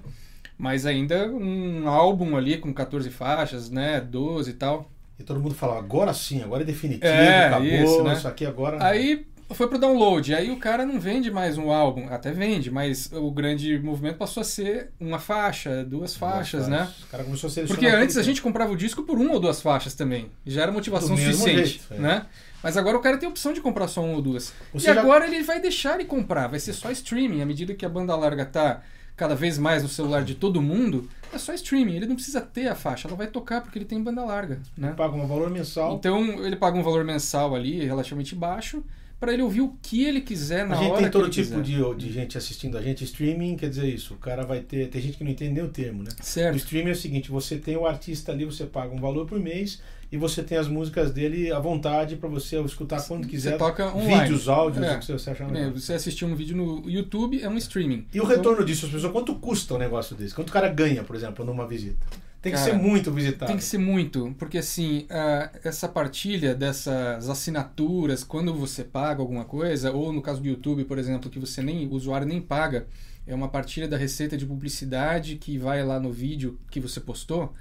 mas 0.59 0.87
ainda 0.87 1.29
um 1.29 1.89
álbum 1.89 2.37
ali 2.37 2.59
com 2.59 2.73
14 2.73 3.11
faixas, 3.11 3.71
né, 3.71 4.01
12 4.01 4.51
e 4.51 4.55
tal. 4.55 4.91
E 5.19 5.23
todo 5.23 5.41
mundo 5.41 5.55
fala, 5.55 5.79
agora 5.79 6.13
sim, 6.15 6.43
agora 6.43 6.63
é 6.63 6.67
definitivo, 6.67 7.07
é, 7.07 7.47
acabou, 7.47 7.69
isso, 7.69 8.03
né? 8.03 8.13
isso 8.15 8.29
aqui 8.29 8.47
agora... 8.47 8.85
Aí 8.85 9.27
foi 9.55 9.69
pro 9.69 9.79
download. 9.79 10.35
Aí 10.35 10.51
o 10.51 10.57
cara 10.57 10.85
não 10.87 10.99
vende 10.99 11.31
mais 11.31 11.59
um 11.59 11.71
álbum, 11.71 12.09
até 12.09 12.33
vende, 12.33 12.71
mas 12.71 13.11
o 13.13 13.31
grande 13.31 13.79
movimento 13.79 14.17
passou 14.17 14.41
a 14.41 14.45
ser 14.45 14.91
uma 14.99 15.19
faixa, 15.19 15.85
duas 15.85 16.15
faixas, 16.15 16.69
né? 16.69 16.91
O 17.05 17.07
cara 17.11 17.25
começou 17.25 17.51
a 17.51 17.67
Porque 17.67 17.87
antes 17.87 18.17
a 18.17 18.23
gente 18.23 18.41
comprava 18.41 18.73
o 18.73 18.77
disco 18.77 19.03
por 19.03 19.19
uma 19.19 19.35
ou 19.35 19.41
duas 19.41 19.61
faixas 19.61 19.95
também. 19.95 20.31
Já 20.47 20.63
era 20.63 20.73
motivação 20.73 21.17
suficiente, 21.17 21.81
jeito, 21.89 21.95
é. 21.95 22.27
Mas 22.63 22.77
agora 22.77 22.97
o 22.97 23.01
cara 23.01 23.19
tem 23.19 23.27
a 23.27 23.31
opção 23.31 23.53
de 23.53 23.61
comprar 23.61 23.89
só 23.89 24.03
uma 24.03 24.15
ou 24.15 24.23
duas. 24.23 24.53
E 24.75 24.89
agora 24.89 25.27
ele 25.27 25.43
vai 25.43 25.61
deixar 25.61 25.99
de 25.99 26.05
comprar, 26.05 26.47
vai 26.47 26.61
ser 26.61 26.73
só 26.73 26.91
streaming. 26.91 27.43
À 27.43 27.47
medida 27.47 27.75
que 27.75 27.85
a 27.85 27.89
banda 27.89 28.15
larga 28.15 28.45
tá 28.45 28.83
cada 29.17 29.35
vez 29.35 29.59
mais 29.59 29.83
no 29.83 29.89
celular 29.89 30.25
de 30.25 30.35
todo 30.35 30.61
mundo, 30.63 31.09
é 31.33 31.39
só 31.39 31.53
streaming. 31.53 31.97
Ele 31.97 32.07
não 32.07 32.15
precisa 32.15 32.41
ter 32.41 32.69
a 32.69 32.75
faixa, 32.75 33.09
ela 33.09 33.17
vai 33.17 33.27
tocar 33.27 33.61
porque 33.61 33.79
ele 33.79 33.85
tem 33.85 34.03
banda 34.03 34.25
larga. 34.25 34.61
Né? 34.77 34.89
Ele 34.89 34.97
paga 34.97 35.15
um 35.15 35.27
valor 35.27 35.51
mensal. 35.51 35.95
Então 35.95 36.45
ele 36.45 36.57
paga 36.57 36.79
um 36.79 36.83
valor 36.83 37.05
mensal 37.05 37.55
ali 37.55 37.85
relativamente 37.85 38.35
baixo 38.35 38.83
para 39.23 39.33
ele 39.33 39.43
ouvir 39.43 39.61
o 39.61 39.77
que 39.81 40.05
ele 40.05 40.21
quiser 40.21 40.67
na 40.67 40.75
hora. 40.75 40.85
A 40.85 40.89
gente 40.89 40.99
tem 40.99 41.11
todo 41.11 41.31
tipo 41.31 41.63
de, 41.63 41.95
de 41.95 42.13
gente 42.13 42.37
assistindo 42.37 42.77
a 42.77 42.83
gente. 42.83 43.05
Streaming 43.05 43.57
quer 43.57 43.69
dizer 43.69 43.87
isso. 43.87 44.15
O 44.15 44.17
cara 44.17 44.45
vai 44.45 44.61
ter. 44.61 44.89
Tem 44.89 45.01
gente 45.01 45.17
que 45.17 45.23
não 45.23 45.31
entende 45.31 45.53
nem 45.53 45.63
o 45.63 45.69
termo, 45.69 46.03
né? 46.03 46.11
Certo. 46.21 46.55
O 46.55 46.57
streaming 46.57 46.89
é 46.89 46.93
o 46.93 46.97
seguinte: 46.97 47.31
você 47.31 47.57
tem 47.57 47.77
o 47.77 47.87
artista 47.87 48.33
ali, 48.33 48.45
você 48.45 48.67
paga 48.67 48.93
um 48.93 49.01
valor 49.01 49.25
por 49.27 49.39
mês 49.39 49.81
e 50.13 50.19
você 50.19 50.43
tem 50.43 50.59
as 50.59 50.69
músicas 50.69 51.11
dele 51.11 51.51
à 51.51 51.59
vontade 51.59 52.17
para 52.17 52.29
você 52.29 52.61
escutar 52.61 53.03
quando 53.09 53.27
quiser. 53.27 53.53
Você 53.53 53.57
toca 53.57 53.97
online. 53.97 54.21
Vídeos, 54.21 54.47
áudios, 54.47 54.85
é. 54.85 54.95
o 54.95 55.01
que 55.01 55.11
você 55.11 55.31
acha 55.31 55.47
melhor. 55.47 55.69
É, 55.69 55.71
você 55.71 55.95
assistir 55.95 56.27
um 56.27 56.37
vídeo 56.37 56.55
no 56.55 56.89
YouTube 56.89 57.43
é 57.43 57.49
um 57.49 57.57
streaming. 57.57 58.07
E 58.13 58.21
o 58.21 58.25
então... 58.25 58.37
retorno 58.37 58.63
disso, 58.63 58.85
as 58.85 58.93
pessoas, 58.93 59.11
quanto 59.11 59.35
custa 59.37 59.75
um 59.75 59.79
negócio 59.79 60.15
desse? 60.15 60.35
Quanto 60.35 60.51
o 60.51 60.53
cara 60.53 60.69
ganha, 60.69 61.03
por 61.03 61.17
exemplo, 61.17 61.43
numa 61.47 61.67
visita? 61.67 62.07
Tem 62.43 62.53
que 62.53 62.59
Cara, 62.59 62.73
ser 62.73 62.77
muito 62.77 63.11
visitado. 63.11 63.47
Tem 63.47 63.57
que 63.57 63.65
ser 63.65 63.79
muito, 63.79 64.35
porque 64.37 64.59
assim, 64.59 65.07
uh, 65.09 65.59
essa 65.65 65.89
partilha 65.89 66.55
dessas 66.55 67.31
assinaturas, 67.31 68.23
quando 68.23 68.53
você 68.53 68.85
paga 68.85 69.23
alguma 69.23 69.45
coisa, 69.45 69.93
ou 69.93 70.13
no 70.13 70.21
caso 70.21 70.43
do 70.43 70.49
YouTube, 70.49 70.85
por 70.85 70.99
exemplo, 70.99 71.31
que 71.31 71.39
você 71.39 71.63
nem, 71.63 71.87
o 71.87 71.93
usuário 71.93 72.27
nem 72.27 72.41
paga, 72.41 72.87
é 73.27 73.35
uma 73.35 73.49
partilha 73.49 73.89
da 73.89 73.97
receita 73.97 74.37
de 74.37 74.45
publicidade 74.45 75.37
que 75.37 75.57
vai 75.57 75.83
lá 75.83 75.99
no 75.99 76.13
vídeo 76.13 76.59
que 76.71 76.81
você 76.81 77.01
postou. 77.01 77.55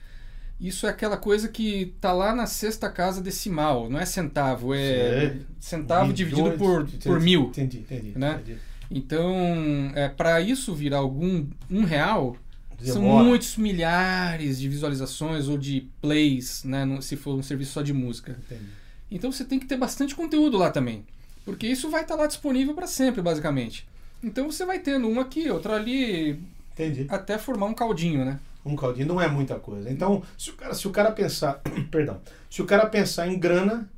Isso 0.61 0.85
é 0.85 0.89
aquela 0.89 1.17
coisa 1.17 1.47
que 1.47 1.95
tá 1.99 2.13
lá 2.13 2.35
na 2.35 2.45
sexta 2.45 2.87
casa 2.87 3.19
decimal, 3.19 3.89
não 3.89 3.99
é 3.99 4.05
centavo, 4.05 4.75
é 4.75 5.37
centavo 5.59 6.13
dividido 6.13 6.51
por, 6.51 6.87
por 7.03 7.19
mil. 7.19 7.45
Entendi, 7.45 7.79
entendi. 7.79 8.13
Né? 8.15 8.39
entendi. 8.43 8.59
Então, 8.91 9.91
é, 9.95 10.07
para 10.07 10.39
isso 10.39 10.75
virar 10.75 10.99
algum 10.99 11.47
um 11.67 11.83
real, 11.83 12.37
são 12.79 13.01
muitos 13.01 13.57
milhares 13.57 14.59
de 14.59 14.69
visualizações 14.69 15.47
ou 15.47 15.57
de 15.57 15.89
plays, 15.99 16.63
né, 16.63 16.85
se 17.01 17.15
for 17.15 17.33
um 17.33 17.41
serviço 17.41 17.71
só 17.71 17.81
de 17.81 17.91
música. 17.91 18.37
Entendi. 18.45 18.69
Então 19.09 19.31
você 19.31 19.43
tem 19.43 19.57
que 19.57 19.65
ter 19.65 19.77
bastante 19.77 20.13
conteúdo 20.13 20.57
lá 20.57 20.69
também. 20.69 21.03
Porque 21.43 21.65
isso 21.65 21.89
vai 21.89 22.03
estar 22.03 22.15
tá 22.15 22.21
lá 22.21 22.27
disponível 22.27 22.75
para 22.75 22.85
sempre, 22.85 23.19
basicamente. 23.21 23.87
Então 24.23 24.51
você 24.51 24.63
vai 24.63 24.77
tendo 24.77 25.07
um 25.07 25.19
aqui, 25.19 25.49
outro 25.49 25.73
ali. 25.73 26.39
Entendi. 26.73 27.07
Até 27.09 27.39
formar 27.39 27.65
um 27.65 27.73
caldinho, 27.73 28.23
né? 28.23 28.39
Um 28.65 28.75
caldinho 28.75 29.07
não 29.07 29.21
é 29.21 29.27
muita 29.27 29.55
coisa. 29.55 29.89
Então, 29.89 30.21
se 30.37 30.51
o 30.51 30.53
cara, 30.53 30.73
se 30.73 30.87
o 30.87 30.91
cara 30.91 31.11
pensar. 31.11 31.61
perdão. 31.89 32.21
Se 32.49 32.61
o 32.61 32.65
cara 32.65 32.85
pensar 32.85 33.27
em 33.27 33.39
grana, 33.39 33.89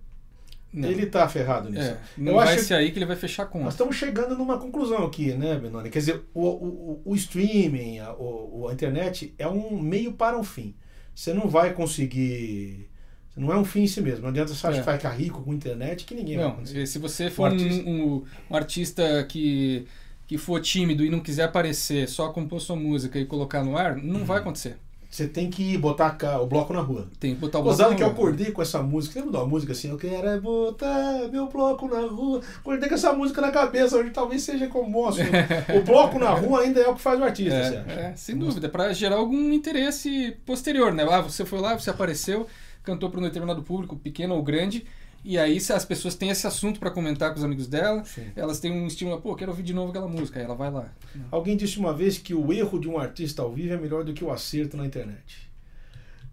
não. 0.74 0.90
Ele 0.90 1.04
está 1.04 1.30
ferrado 1.30 1.70
nisso. 1.70 1.84
É, 1.84 1.98
não 2.18 2.32
Eu 2.32 2.38
vai 2.40 2.56
acho 2.56 2.66
ser 2.66 2.74
aí 2.74 2.92
que 2.92 2.98
ele 2.98 3.06
vai 3.06 3.16
fechar 3.16 3.46
conta. 3.46 3.66
Nós 3.66 3.76
estamos 3.76 3.96
chegando 3.96 4.36
numa 4.36 4.58
conclusão 4.58 5.06
aqui, 5.06 5.32
né, 5.34 5.56
Benoni? 5.56 5.92
Quer 5.92 6.00
dizer, 6.00 6.22
o, 6.34 6.48
o, 6.48 7.02
o 7.06 7.16
streaming, 7.16 8.00
a, 8.00 8.12
o, 8.14 8.68
a 8.68 8.74
internet 8.74 9.36
é 9.38 9.48
um 9.48 9.80
meio 9.80 10.14
para 10.14 10.36
um 10.36 10.44
fim. 10.44 10.74
Você 11.14 11.32
não 11.32 11.48
vai 11.48 11.74
conseguir. 11.74 12.90
Não 13.38 13.54
é 13.54 13.58
um 13.58 13.64
fim 13.64 13.84
em 13.84 13.88
si 13.88 14.02
mesmo. 14.02 14.24
Não 14.24 14.30
adianta 14.30 14.52
você 14.52 14.66
achar 14.66 14.78
é. 14.78 14.80
que 14.80 14.86
vai 14.86 14.98
ficar 14.98 15.10
rico 15.12 15.44
com 15.44 15.54
internet 15.54 16.06
que 16.06 16.16
ninguém 16.16 16.38
não, 16.38 16.56
vai 16.56 16.86
Se 16.88 16.98
você 16.98 17.30
for 17.30 17.44
um, 17.44 17.46
artista... 17.46 17.90
Um, 17.90 18.24
um, 18.50 18.56
artista 18.56 19.24
que, 19.26 19.88
que 20.28 20.38
for 20.38 20.62
tímido 20.62 21.04
e 21.04 21.10
não 21.10 21.20
quiser 21.20 21.44
aparecer, 21.44 22.08
só 22.08 22.30
compor 22.30 22.62
sua 22.62 22.76
música 22.76 23.20
e 23.20 23.26
colocar 23.26 23.64
no 23.64 23.78
ar, 23.78 23.96
não 23.98 24.22
uhum. 24.22 24.26
vai 24.26 24.40
acontecer. 24.40 24.78
Você 25.14 25.28
tem 25.28 25.48
que 25.48 25.78
botar 25.78 26.18
o 26.42 26.48
bloco 26.48 26.74
na 26.74 26.82
rua. 26.82 27.08
Tem 27.20 27.36
que 27.36 27.40
botar 27.40 27.60
o 27.60 27.62
bloco 27.62 27.78
Gozado 27.78 27.92
na 27.92 27.96
que 27.96 28.02
rua. 28.02 28.10
eu 28.12 28.14
acordei 28.16 28.52
com 28.52 28.64
essa 28.64 28.82
música. 28.82 29.20
Lembra 29.20 29.42
uma 29.42 29.48
música 29.48 29.72
assim? 29.72 29.92
Eu 29.92 29.98
quero 29.98 30.28
é 30.28 30.40
botar 30.40 31.30
meu 31.32 31.48
bloco 31.48 31.88
na 31.88 32.00
rua. 32.08 32.42
Acordei 32.58 32.90
com 32.90 32.96
essa 32.96 33.14
música 33.14 33.40
na 33.40 33.52
cabeça. 33.52 33.96
Hoje 33.96 34.10
talvez 34.10 34.42
seja 34.42 34.66
como 34.66 34.90
moço. 34.90 35.20
o 35.70 35.84
bloco 35.84 36.18
na 36.18 36.32
rua 36.32 36.62
ainda 36.62 36.80
é 36.80 36.88
o 36.88 36.96
que 36.96 37.02
faz 37.02 37.20
o 37.20 37.24
artista, 37.24 37.54
é, 37.88 38.08
é 38.08 38.14
sem 38.16 38.36
dúvida. 38.36 38.68
para 38.68 38.92
gerar 38.92 39.18
algum 39.18 39.54
interesse 39.54 40.36
posterior, 40.48 40.92
né? 40.92 41.06
Ah, 41.08 41.22
você 41.22 41.46
foi 41.46 41.60
lá, 41.60 41.78
você 41.78 41.92
apareceu, 41.92 42.48
cantou 42.84 43.12
para 43.12 43.20
um 43.20 43.24
determinado 43.24 43.62
público, 43.62 43.96
pequeno 43.96 44.34
ou 44.34 44.42
grande 44.42 44.84
e 45.24 45.38
aí, 45.38 45.60
se 45.60 45.72
as 45.72 45.86
pessoas 45.86 46.16
têm 46.16 46.30
esse 46.30 46.46
assunto 46.46 46.80
para 46.80 46.92
comentar 46.92 47.32
com 47.32 47.38
os 47.38 47.44
amigos 47.44 47.68
dela, 47.68 48.04
Sim. 48.04 48.32
elas 48.36 48.60
têm 48.60 48.72
um 48.72 48.86
estímulo, 48.88 49.22
pô, 49.22 49.36
quero 49.36 49.52
ouvir 49.52 49.64
de 49.64 49.74
novo 49.74 49.90
aquela 49.90 50.08
música, 50.08 50.40
aí 50.40 50.46
ela 50.46 50.56
vai 50.56 50.72
lá. 50.72 50.94
Alguém 51.32 51.56
disse 51.56 51.80
uma 51.80 51.94
vez 51.94 52.18
que 52.18 52.34
o 52.34 52.52
erro 52.52 52.80
de 52.80 52.90
um 52.90 52.98
artista 52.98 53.42
ao 53.42 53.52
vivo 53.54 53.74
é 53.74 53.78
melhor 53.78 54.04
do 54.04 54.14
que 54.14 54.24
o 54.24 54.32
acerto 54.32 54.76
na 54.76 54.86
internet. 54.86 55.53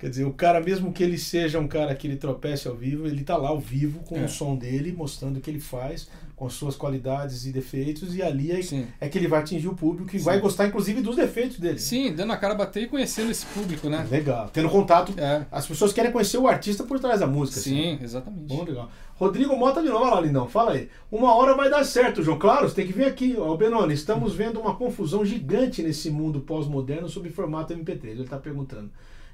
Quer 0.01 0.09
dizer, 0.09 0.25
o 0.25 0.33
cara, 0.33 0.63
mesmo 0.63 0.95
que 0.95 1.03
ele 1.03 1.19
seja 1.19 1.61
um 1.61 1.69
cara 1.69 1.95
que 1.95 2.07
ele 2.07 2.17
tropece 2.17 2.67
ao 2.67 2.75
vivo, 2.75 3.07
ele 3.07 3.23
tá 3.23 3.37
lá 3.37 3.51
ao 3.51 3.61
vivo 3.61 4.01
com 4.01 4.17
é. 4.17 4.25
o 4.25 4.29
som 4.31 4.57
dele, 4.57 4.95
mostrando 4.97 5.37
o 5.37 5.41
que 5.43 5.51
ele 5.51 5.61
faz, 5.61 6.09
com 6.35 6.49
suas 6.49 6.75
qualidades 6.75 7.45
e 7.45 7.53
defeitos, 7.53 8.17
e 8.17 8.23
ali 8.23 8.51
é, 8.51 8.61
é 8.99 9.09
que 9.11 9.19
ele 9.19 9.29
vai 9.29 9.41
atingir 9.41 9.69
o 9.69 9.75
público 9.75 10.17
e 10.17 10.19
Sim. 10.19 10.25
vai 10.25 10.41
gostar, 10.41 10.67
inclusive, 10.67 11.03
dos 11.03 11.17
defeitos 11.17 11.59
dele. 11.59 11.79
Sim, 11.79 12.15
dando 12.15 12.33
a 12.33 12.39
cara 12.39 12.55
a 12.55 12.57
bater 12.57 12.85
e 12.85 12.87
conhecendo 12.87 13.31
esse 13.31 13.45
público, 13.45 13.91
né? 13.91 14.09
Legal. 14.11 14.49
Tendo 14.51 14.71
contato. 14.71 15.13
É. 15.19 15.45
As 15.53 15.67
pessoas 15.67 15.93
querem 15.93 16.11
conhecer 16.11 16.39
o 16.39 16.49
artista 16.49 16.83
por 16.83 16.99
trás 16.99 17.21
da 17.21 17.27
música. 17.27 17.61
Sim, 17.61 17.97
assim. 17.97 18.05
exatamente. 18.05 18.49
Bom, 18.49 18.65
legal. 18.65 18.91
Rodrigo 19.17 19.55
Mota 19.55 19.83
de 19.83 19.89
novo, 19.91 20.03
olha 20.03 20.15
lá, 20.15 20.21
lindão. 20.23 20.49
Fala 20.49 20.73
aí. 20.73 20.89
Uma 21.13 21.35
hora 21.35 21.55
vai 21.55 21.69
dar 21.69 21.85
certo, 21.85 22.23
João. 22.23 22.39
Claro, 22.39 22.67
você 22.67 22.75
tem 22.75 22.87
que 22.87 22.95
vir 22.95 23.05
aqui. 23.05 23.37
Ó, 23.39 23.55
Benoni, 23.55 23.93
estamos 23.93 24.35
vendo 24.35 24.59
uma 24.59 24.75
confusão 24.77 25.27
gigante 25.27 25.83
nesse 25.83 26.11
mundo 26.11 26.41
pós-moderno 26.41 27.07
sobre 27.07 27.29
formato 27.29 27.75
MP3. 27.75 28.05
Ele 28.05 28.23
está 28.23 28.39
perguntando 28.39 28.91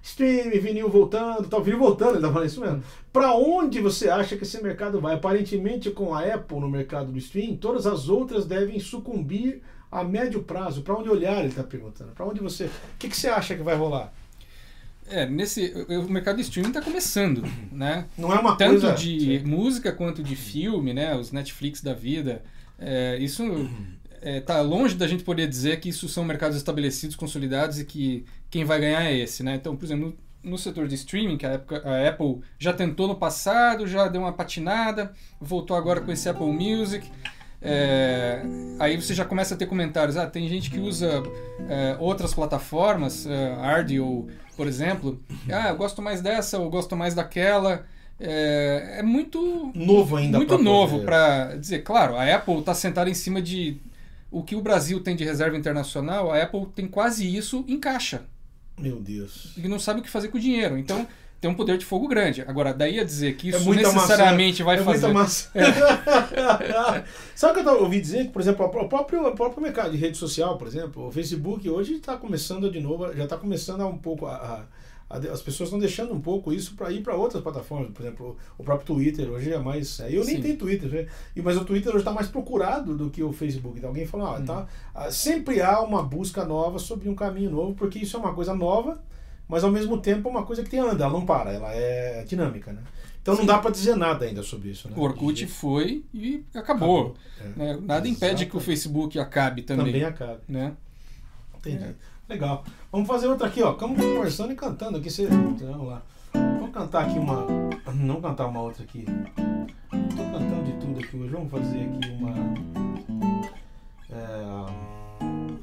stream, 0.07 0.51
vinil 0.61 0.89
voltando, 0.89 1.49
tal, 1.49 1.63
vinil 1.63 1.81
voltando, 1.81 2.13
ele 2.13 2.21
tá 2.21 2.33
falando 2.33 2.47
isso 2.47 2.61
mesmo. 2.61 2.83
Para 3.13 3.35
onde 3.35 3.81
você 3.81 4.09
acha 4.09 4.37
que 4.37 4.45
esse 4.45 4.63
mercado 4.63 5.01
vai? 5.01 5.15
Aparentemente, 5.15 5.91
com 5.91 6.15
a 6.15 6.21
Apple 6.21 6.61
no 6.61 6.71
mercado 6.71 7.11
do 7.11 7.19
stream, 7.19 7.57
todas 7.57 7.87
as 7.87 8.09
outras 8.09 8.47
devem 8.47 8.79
sucumbir 8.79 9.63
a 9.91 10.05
médio 10.05 10.43
prazo. 10.45 10.83
Para 10.83 10.95
onde 10.95 11.09
olhar, 11.09 11.41
ele 11.41 11.49
está 11.49 11.65
perguntando. 11.65 12.13
Para 12.13 12.25
onde 12.25 12.41
você. 12.41 12.67
O 12.67 12.71
que, 12.99 13.09
que 13.09 13.17
você 13.17 13.29
acha 13.29 13.57
que 13.57 13.63
vai 13.63 13.75
rolar? 13.75 14.13
É, 15.09 15.27
nesse, 15.27 15.73
o 15.89 16.03
mercado 16.05 16.37
de 16.37 16.43
streaming 16.43 16.69
está 16.69 16.83
começando, 16.83 17.43
né? 17.73 18.07
Não 18.17 18.33
é 18.33 18.39
uma 18.39 18.57
Tanto 18.57 18.83
coisa... 18.83 18.93
de 18.93 19.41
Sim. 19.41 19.45
música 19.45 19.93
quanto 19.93 20.23
de 20.23 20.37
filme, 20.37 20.95
né? 20.95 21.17
Os 21.17 21.33
Netflix 21.33 21.83
da 21.83 21.95
vida. 21.95 22.45
É, 22.79 23.17
isso 23.19 23.43
é, 24.23 24.41
tá 24.41 24.61
longe 24.61 24.95
da 24.95 25.07
gente 25.07 25.25
poder 25.25 25.47
dizer 25.47 25.81
que 25.81 25.89
isso 25.89 26.09
são 26.09 26.25
mercados 26.25 26.57
estabelecidos, 26.57 27.17
consolidados 27.17 27.79
e 27.79 27.85
que 27.85 28.25
quem 28.51 28.65
vai 28.65 28.81
ganhar 28.81 29.05
é 29.05 29.17
esse, 29.17 29.43
né? 29.43 29.55
Então, 29.55 29.77
por 29.77 29.85
exemplo, 29.85 30.17
no, 30.43 30.51
no 30.51 30.59
setor 30.59 30.87
de 30.87 30.95
streaming, 30.95 31.37
que 31.37 31.47
a, 31.47 31.51
época, 31.51 31.83
a, 31.85 32.09
Apple 32.09 32.41
já 32.59 32.73
tentou 32.73 33.09
no 33.09 33.15
passado, 33.15 33.87
já 33.87 34.09
deu 34.09 34.21
uma 34.21 34.33
patinada, 34.33 35.13
voltou 35.41 35.77
agora 35.77 36.01
com 36.01 36.13
esse 36.13 36.29
Apple 36.29 36.47
Music. 36.47 37.11
É, 37.61 38.43
aí 38.79 39.01
você 39.01 39.15
já 39.15 39.25
começa 39.25 39.55
a 39.55 39.57
ter 39.57 39.67
comentários. 39.67 40.17
Ah, 40.17 40.27
tem 40.27 40.49
gente 40.49 40.71
que 40.71 40.79
usa 40.79 41.23
é, 41.69 41.97
outras 41.99 42.33
plataformas, 42.33 43.27
é, 43.27 44.01
ou 44.01 44.29
por 44.57 44.67
exemplo. 44.67 45.21
Ah, 45.51 45.69
eu 45.71 45.77
gosto 45.77 46.01
mais 46.01 46.21
dessa, 46.21 46.59
ou 46.59 46.71
gosto 46.71 46.97
mais 46.97 47.15
daquela. 47.15 47.85
É, 48.19 48.97
é 49.01 49.03
muito 49.03 49.71
novo 49.75 50.17
ainda 50.17 50.39
muito 50.39 50.57
novo 50.57 51.01
para 51.01 51.55
dizer 51.57 51.81
claro 51.81 52.17
a 52.17 52.35
Apple 52.35 52.61
está 52.61 52.73
sentada 52.73 53.11
em 53.11 53.15
cima 53.15 53.43
de 53.43 53.77
o 54.37 54.43
que 54.43 54.55
o 54.55 54.61
Brasil 54.61 55.01
tem 55.01 55.17
de 55.17 55.25
reserva 55.25 55.57
internacional, 55.57 56.31
a 56.31 56.43
Apple 56.43 56.67
tem 56.75 56.87
quase 56.87 57.27
isso 57.35 57.65
em 57.67 57.81
caixa. 57.81 58.27
Meu 58.79 59.01
Deus. 59.01 59.55
E 59.57 59.67
não 59.67 59.79
sabe 59.79 60.01
o 60.01 60.03
que 60.03 60.11
fazer 60.11 60.29
com 60.29 60.37
o 60.37 60.41
dinheiro. 60.41 60.77
Então, 60.77 61.09
tem 61.41 61.51
um 61.51 61.55
poder 61.55 61.79
de 61.79 61.87
fogo 61.87 62.07
grande. 62.07 62.43
Agora, 62.43 62.75
daí 62.75 63.01
a 63.01 63.05
dizer 63.05 63.35
que 63.37 63.55
é 63.55 63.57
isso 63.57 63.73
é 63.73 63.77
necessariamente 63.77 64.63
massa, 64.63 64.65
vai 64.65 64.77
é 64.77 64.85
fazer. 64.85 65.07
Muita 65.07 65.21
massa. 65.21 65.51
É. 65.55 67.05
Sabe 67.35 67.61
o 67.61 67.63
que 67.63 67.69
eu 67.69 67.83
ouvi 67.83 67.99
dizer? 67.99 68.27
Que, 68.27 68.33
por 68.33 68.43
exemplo, 68.43 68.67
o 68.67 68.89
próprio, 68.89 69.27
o 69.27 69.35
próprio 69.35 69.63
mercado 69.63 69.93
de 69.93 69.97
rede 69.97 70.19
social, 70.19 70.59
por 70.59 70.69
exemplo, 70.69 71.09
o 71.09 71.11
Facebook 71.11 71.67
hoje 71.71 71.95
está 71.95 72.19
começando 72.19 72.71
de 72.71 72.79
novo, 72.79 73.11
já 73.15 73.25
está 73.25 73.39
começando 73.39 73.81
a 73.81 73.87
um 73.87 73.97
pouco 73.97 74.27
a 74.27 74.67
as 75.09 75.41
pessoas 75.41 75.69
estão 75.69 75.79
deixando 75.79 76.13
um 76.13 76.21
pouco 76.21 76.53
isso 76.53 76.75
para 76.75 76.91
ir 76.91 77.01
para 77.01 77.15
outras 77.15 77.41
plataformas. 77.43 77.93
Por 77.93 78.03
exemplo, 78.03 78.37
o 78.59 78.65
próprio 78.65 78.87
Twitter 78.87 79.31
hoje 79.31 79.53
é 79.53 79.59
mais. 79.59 80.01
Eu 80.01 80.25
nem 80.25 80.37
Sim. 80.37 80.43
tenho 80.43 80.57
Twitter, 80.59 80.91
né? 80.91 81.07
mas 81.43 81.57
o 81.57 81.65
Twitter 81.65 81.91
hoje 81.91 81.99
está 81.99 82.11
mais 82.11 82.27
procurado 82.27 82.97
do 82.97 83.09
que 83.09 83.23
o 83.23 83.33
Facebook. 83.33 83.79
Então, 83.79 83.91
alguém 83.91 84.05
falou, 84.05 84.27
ah, 84.27 84.41
tá, 84.41 84.67
hum. 84.97 85.11
sempre 85.11 85.63
há 85.63 85.81
uma 85.81 86.03
busca 86.03 86.45
nova 86.45 86.81
sobre 86.81 87.09
um 87.09 87.15
caminho 87.15 87.51
novo, 87.51 87.75
porque 87.75 88.01
isso 88.01 88.17
é 88.17 88.21
uma 88.21 88.35
coisa 88.35 88.53
nova, 88.53 89.01
mas 89.49 89.63
ao 89.63 89.71
mesmo 89.71 89.99
tempo 89.99 90.29
é 90.29 90.31
uma 90.31 90.45
coisa 90.45 90.65
que 90.65 90.71
tem 90.71 90.81
anda, 90.81 91.05
ela 91.05 91.13
não 91.13 91.25
para, 91.25 91.53
ela 91.53 91.73
é 91.73 92.25
dinâmica, 92.25 92.73
né? 92.73 92.83
Então 93.23 93.35
Sim. 93.35 93.41
não 93.41 93.47
dá 93.47 93.59
para 93.59 93.71
dizer 93.71 93.97
nada 93.97 94.25
ainda 94.25 94.43
sobre 94.43 94.71
isso. 94.71 94.89
Né? 94.89 94.95
O 94.97 95.03
Orkut 95.03 95.47
foi 95.47 96.05
e 96.15 96.45
acabou. 96.55 96.99
acabou. 96.99 97.17
É. 97.41 97.59
Né? 97.59 97.79
Nada 97.83 98.09
impede 98.09 98.47
que 98.47 98.57
o 98.57 98.61
Facebook 98.61 99.19
acabe 99.19 99.63
também. 99.63 99.87
Também 99.87 100.05
acabe. 100.05 100.41
Né? 100.49 100.77
Entendi. 101.59 101.85
É. 101.85 101.95
Legal. 102.29 102.65
Vamos 102.91 103.07
fazer 103.07 103.29
outra 103.29 103.47
aqui, 103.47 103.63
ó. 103.63 103.73
Estamos 103.73 104.01
conversando 104.01 104.53
e 104.53 104.57
cantando 104.57 104.99
aqui. 104.99 105.09
Você... 105.09 105.27
Vamos 105.27 105.89
lá. 105.89 106.03
Vamos 106.33 106.71
cantar 106.71 107.05
aqui 107.05 107.19
uma. 107.19 107.47
Não 107.95 108.21
cantar 108.21 108.47
uma 108.47 108.63
outra 108.63 108.83
aqui. 108.83 109.05
Estou 110.11 110.25
cantando 110.27 110.65
de 110.65 110.73
tudo 110.73 110.99
aqui 110.99 111.17
hoje. 111.17 111.33
Vamos 111.33 111.51
fazer 111.51 111.83
aqui 111.83 112.11
uma. 112.11 112.35
É, 114.11 114.67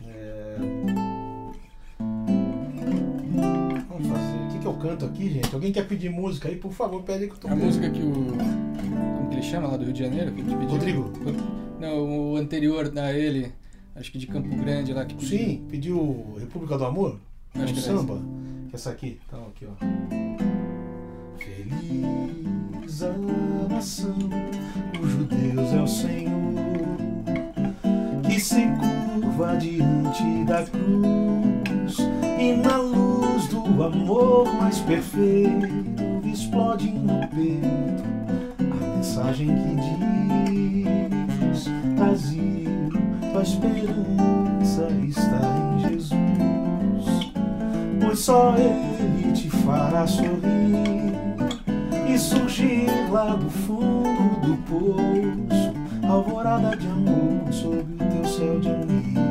é, 0.08 0.58
vamos 3.90 4.08
fazer. 4.08 4.38
O 4.38 4.52
que, 4.52 4.60
que 4.60 4.66
eu 4.66 4.74
canto 4.76 5.06
aqui, 5.06 5.30
gente? 5.30 5.54
Alguém 5.54 5.74
quer 5.74 5.86
pedir 5.86 6.10
música 6.10 6.48
aí? 6.48 6.56
Por 6.56 6.72
favor, 6.72 7.04
pede 7.04 7.28
que 7.28 7.34
eu 7.34 7.38
tô 7.38 7.48
A 7.50 7.56
música 7.56 7.90
que 7.90 8.02
o. 8.02 8.14
Como 8.14 9.30
que 9.30 9.36
ele 9.36 9.44
chama 9.44 9.68
lá 9.68 9.76
do 9.76 9.84
Rio 9.84 9.94
de 9.94 10.00
Janeiro? 10.00 10.32
Que 10.32 10.44
te 10.44 10.56
pediu? 10.56 10.70
Rodrigo. 10.70 11.12
Não, 11.78 12.32
o 12.32 12.38
anterior 12.38 12.90
da 12.90 13.12
ele. 13.12 13.52
Acho 13.96 14.12
que 14.12 14.18
de 14.18 14.28
Campo 14.28 14.50
Grande 14.56 14.94
lá 14.94 15.06
que 15.06 15.16
pediu. 15.16 15.38
Sim, 15.38 15.66
pediu 15.70 16.36
República 16.40 16.78
do 16.78 16.86
Amor? 16.86 17.20
Acho 17.54 17.64
um 17.64 17.74
que 17.74 17.80
é 17.80 17.82
samba? 17.82 18.16
Que 18.70 18.74
é 18.74 18.76
essa 18.76 18.90
aqui. 18.90 19.20
Então, 19.28 19.48
aqui, 19.48 19.66
ó. 19.66 19.74
Feliz 21.38 23.04
a 23.04 23.14
nação 23.70 24.16
cujo 24.98 25.26
Deus 25.26 25.74
é 25.74 25.82
o 25.82 25.88
Senhor, 25.88 26.32
que 28.26 28.40
se 28.40 28.64
curva 29.22 29.58
diante 29.58 30.46
da 30.46 30.64
cruz 30.64 31.98
e 32.40 32.54
na 32.54 32.78
luz 32.78 33.48
do 33.48 33.84
amor 33.84 34.52
mais 34.56 34.80
perfeito 34.80 35.94
explode 36.26 36.90
no 36.92 37.28
peito 37.28 38.04
a 38.60 38.98
mensagem 38.98 39.48
que 39.48 39.76
diz: 41.52 41.68
Brasil, 41.96 42.63
tua 43.34 43.42
esperança 43.42 44.88
está 45.08 45.42
em 45.74 45.90
Jesus, 45.90 47.32
pois 48.00 48.20
só 48.20 48.56
Ele 48.56 49.32
te 49.32 49.50
fará 49.50 50.06
sorrir 50.06 51.14
e 52.08 52.18
surgir 52.18 52.86
lá 53.10 53.36
do 53.36 53.50
fundo 53.50 54.40
do 54.42 54.56
poço, 54.70 55.74
alvorada 56.08 56.78
de 56.78 56.86
amor 56.86 57.52
sob 57.52 57.78
o 57.78 57.98
teu 57.98 58.26
céu 58.26 58.60
de 58.60 58.70
amigo. 58.70 59.24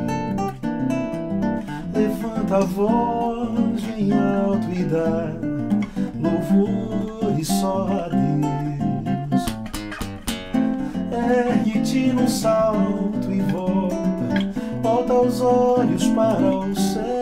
Levanta 1.94 2.56
a 2.56 2.60
voz 2.60 3.80
bem 3.82 4.10
alto 4.12 4.68
e 4.72 4.82
dá 4.82 5.32
louvores 6.20 7.46
só 7.46 7.86
a 7.86 8.08
Deus. 8.08 8.71
Ergue-te 11.30 12.12
num 12.12 12.26
salto 12.26 13.30
e 13.30 13.40
volta, 13.42 14.52
volta 14.82 15.14
os 15.14 15.40
olhos 15.40 16.06
para 16.08 16.36
os 16.36 16.78
céus. 16.78 17.12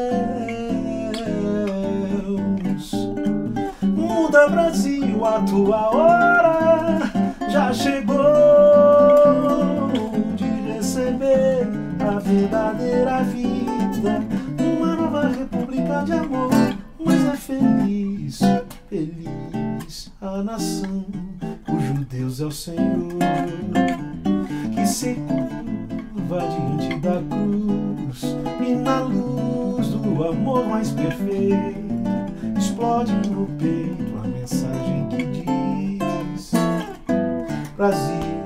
Muda 3.82 4.48
Brasil, 4.48 5.24
a 5.24 5.40
tua 5.42 5.94
hora 5.94 6.98
já 7.48 7.72
chegou 7.72 8.16
de 10.34 10.46
receber 10.72 11.68
a 12.00 12.18
verdadeira 12.18 13.22
vida, 13.24 14.22
uma 14.58 14.96
nova 14.96 15.28
república 15.28 16.02
de 16.04 16.12
amor. 16.12 16.50
Mas 16.98 17.24
é 17.26 17.36
feliz, 17.36 18.40
feliz 18.88 20.10
a 20.20 20.42
nação 20.42 21.29
Deus 22.20 22.38
é 22.38 22.44
o 22.44 22.50
Senhor, 22.50 23.14
que 24.74 24.86
se 24.86 25.14
curva 25.14 26.40
diante 26.50 27.00
da 27.00 27.22
cruz 27.22 28.36
e 28.60 28.74
na 28.74 29.00
luz 29.00 29.88
do 29.88 30.28
amor 30.28 30.66
mais 30.66 30.90
perfeito 30.90 31.80
explode 32.58 33.14
no 33.26 33.46
peito 33.56 34.18
a 34.22 34.28
mensagem 34.28 35.08
que 35.08 35.24
diz: 35.24 36.52
Brasil, 37.74 38.44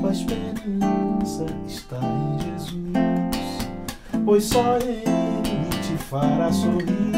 tua 0.00 0.10
esperança 0.10 1.46
está 1.68 2.00
em 2.02 2.38
Jesus, 2.40 3.68
pois 4.24 4.44
só 4.46 4.78
Ele 4.78 5.04
te 5.80 5.96
fará 5.96 6.52
sorrir 6.52 7.12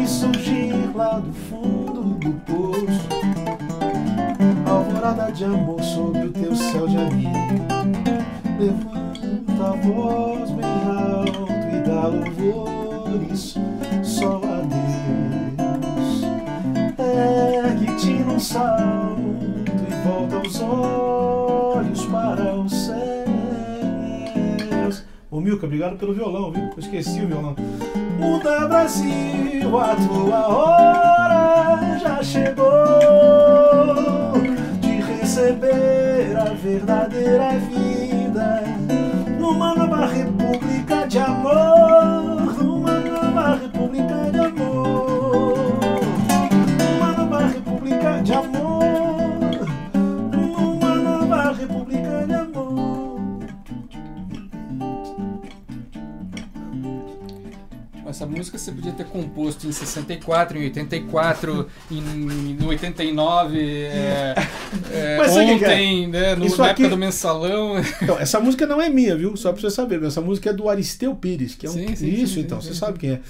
e 0.00 0.06
surgir 0.06 0.94
lá 0.94 1.18
do 1.18 1.32
fundo 1.32 2.14
do 2.20 2.32
poço, 2.46 3.31
alvorada 5.02 5.32
de 5.32 5.44
amor 5.44 5.82
sob 5.82 6.16
o 6.18 6.30
teu 6.30 6.54
céu 6.54 6.86
de 6.86 6.96
amigo. 6.96 7.32
Levanta 8.58 9.64
a 9.64 9.72
voz 9.84 10.50
bem 10.52 10.64
alto 10.64 11.48
e 11.50 11.80
dá 11.88 12.06
louvores 12.06 13.56
só 14.02 14.36
a 14.36 14.62
Deus. 14.62 16.22
Ergue-te 16.98 18.22
num 18.22 18.38
salto 18.38 19.20
e 19.88 19.90
volta 20.06 20.38
os 20.46 20.60
olhos 20.62 22.06
para 22.06 22.54
os 22.54 22.72
céus. 22.72 23.02
Ô 25.30 25.40
Milka, 25.40 25.66
obrigado 25.66 25.96
pelo 25.96 26.14
violão, 26.14 26.52
viu? 26.52 26.62
Eu 26.62 26.78
esqueci 26.78 27.20
o 27.22 27.26
violão. 27.26 27.56
Muda 28.18 28.68
Brasil, 28.68 29.78
a 29.78 29.96
tua 29.96 30.46
hora 30.48 31.98
já 31.98 32.22
chegou 32.22 33.02
receber 35.42 36.36
a 36.36 36.54
verdadeira 36.54 37.58
vida 37.58 38.62
numa 39.40 39.74
nova 39.74 40.06
república 40.06 41.06
de 41.08 41.18
amor, 41.18 42.62
numa 42.62 43.00
nova 43.00 43.56
república 43.56 44.30
de 44.30 44.38
amor, 44.38 45.80
numa 46.78 47.12
nova 47.12 47.46
república 47.46 48.22
de 48.22 48.32
amor, 48.32 49.68
numa 50.32 50.94
nova 50.94 51.52
república 51.52 52.24
de 52.26 52.34
amor. 52.34 52.92
Essa 58.06 58.26
música 58.26 58.58
você 58.58 58.70
podia 58.70 58.92
ter 58.92 59.06
composto 59.06 59.66
em 59.66 59.72
64, 59.72 60.58
em 60.58 60.64
84, 60.64 61.66
em, 61.90 61.98
em 61.98 62.64
89, 62.64 63.58
é, 63.58 64.34
é, 64.92 65.16
Mas 65.18 65.30
sabe 65.32 65.52
o 65.52 65.58
que 65.58 65.64
é? 65.64 65.68
ontem, 65.68 66.06
né, 66.08 66.34
no, 66.36 66.46
Isso 66.46 66.58
na 66.58 66.64
aqui- 66.70 66.82
época 66.82 66.88
do 66.96 66.98
mensalão. 66.98 67.74
Então, 68.02 68.18
essa 68.18 68.38
música 68.40 68.66
não 68.66 68.80
é 68.80 68.88
minha, 68.88 69.16
viu? 69.16 69.36
Só 69.36 69.52
pra 69.52 69.60
você 69.60 69.70
saber. 69.70 70.02
Essa 70.02 70.20
música 70.20 70.50
é 70.50 70.52
do 70.52 70.68
Aristeu 70.68 71.14
Pires, 71.14 71.54
que 71.54 71.66
é 71.66 71.70
um. 71.70 71.72
Sim, 71.72 71.94
sim, 71.96 72.08
Isso, 72.08 72.34
sim, 72.34 72.40
então, 72.40 72.60
você 72.60 72.74
sabe 72.74 72.98
quem 72.98 73.10
é. 73.12 73.20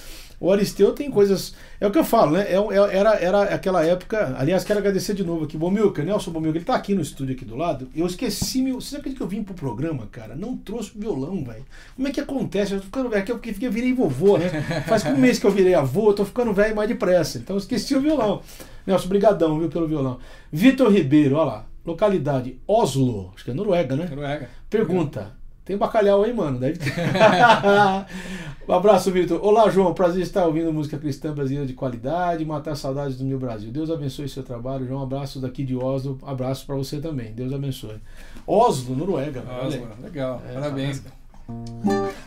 O 0.40 0.51
Aristeu 0.51 0.90
tem 0.90 1.09
coisas. 1.09 1.55
É 1.81 1.87
o 1.87 1.90
que 1.92 1.98
eu 1.98 2.03
falo, 2.05 2.33
né? 2.33 2.46
É, 2.48 2.55
é- 2.57 2.96
era, 2.96 3.14
era 3.14 3.42
aquela 3.42 3.85
época. 3.87 4.35
Aliás, 4.37 4.64
quero 4.64 4.81
agradecer 4.81 5.14
de 5.14 5.22
novo 5.22 5.44
aqui. 5.44 5.57
Bomilca, 5.57 6.03
Nelson 6.03 6.33
Bomilca, 6.33 6.59
ele 6.59 6.64
tá 6.64 6.75
aqui 6.75 6.94
no 6.96 7.01
estúdio 7.01 7.37
aqui 7.37 7.44
do 7.44 7.55
lado. 7.55 7.88
Eu 7.94 8.05
esqueci 8.09 8.61
meu. 8.61 8.81
Você 8.81 8.96
acredita 8.96 9.18
que 9.18 9.22
eu 9.22 9.29
vim 9.29 9.44
pro 9.44 9.55
programa, 9.55 10.09
cara? 10.11 10.35
Não 10.35 10.57
trouxe 10.57 10.90
violão, 10.96 11.44
velho. 11.44 11.64
Como 11.94 12.09
é 12.09 12.11
que 12.11 12.20
acontece? 12.20 12.72
Eu 12.72 12.79
tô 12.81 12.87
ficando 12.87 13.09
velho, 13.09 13.22
é 13.22 13.25
que 13.25 13.31
eu 13.66 13.70
virei 13.70 13.92
vovô, 13.92 14.37
né? 14.37 14.83
Faz 14.88 15.05
um 15.07 15.16
mês 15.16 15.38
que 15.38 15.46
eu 15.46 15.51
virei 15.53 15.75
avô, 15.75 16.09
eu 16.11 16.14
tô 16.14 16.25
ficando 16.25 16.53
velho 16.53 16.75
mais 16.75 16.88
depressa. 16.88 17.38
Então 17.38 17.55
eu 17.55 17.61
esqueci 17.61 17.94
o 17.94 18.01
violão. 18.01 18.42
Nelson, 18.87 19.09
brigadão, 19.09 19.59
viu, 19.59 19.68
pelo 19.68 19.87
violão. 19.87 20.18
Vitor 20.51 20.90
Ribeiro, 20.92 21.37
olha 21.37 21.45
lá. 21.45 21.66
Localidade 21.85 22.61
Oslo, 22.66 23.33
acho 23.35 23.45
que 23.45 23.51
é 23.51 23.55
Noruega, 23.55 23.97
né? 23.97 24.07
Noruega. 24.09 24.49
Pergunta. 24.71 25.33
Tem 25.64 25.77
bacalhau 25.77 26.25
aí, 26.25 26.33
mano? 26.33 26.59
Deve 26.59 26.79
ter. 26.79 26.92
um 28.68 28.73
abraço, 28.73 29.12
Vitor. 29.12 29.40
Olá, 29.45 29.68
João. 29.71 29.95
Prazer 29.95 30.23
estar 30.23 30.45
ouvindo 30.45 30.73
música 30.73 30.99
cristã 30.99 31.33
brasileira 31.33 31.66
de 31.66 31.73
qualidade, 31.73 32.45
matar 32.45 32.75
saudades 32.77 33.16
do 33.16 33.25
meu 33.25 33.38
Brasil. 33.38 33.71
Deus 33.71 33.88
abençoe 33.90 34.29
seu 34.29 34.42
trabalho, 34.42 34.87
João. 34.87 35.03
Abraço 35.03 35.40
daqui 35.40 35.64
de 35.64 35.77
Oslo. 35.77 36.18
Abraço 36.25 36.66
pra 36.66 36.75
você 36.75 37.01
também. 37.01 37.33
Deus 37.33 37.53
abençoe. 37.53 38.01
Oslo, 38.45 38.97
Noruega. 38.97 39.45
Oslo, 39.64 39.87
legal, 40.03 40.42
É, 40.49 40.55
parabéns. 40.55 41.01
tá 41.01 41.11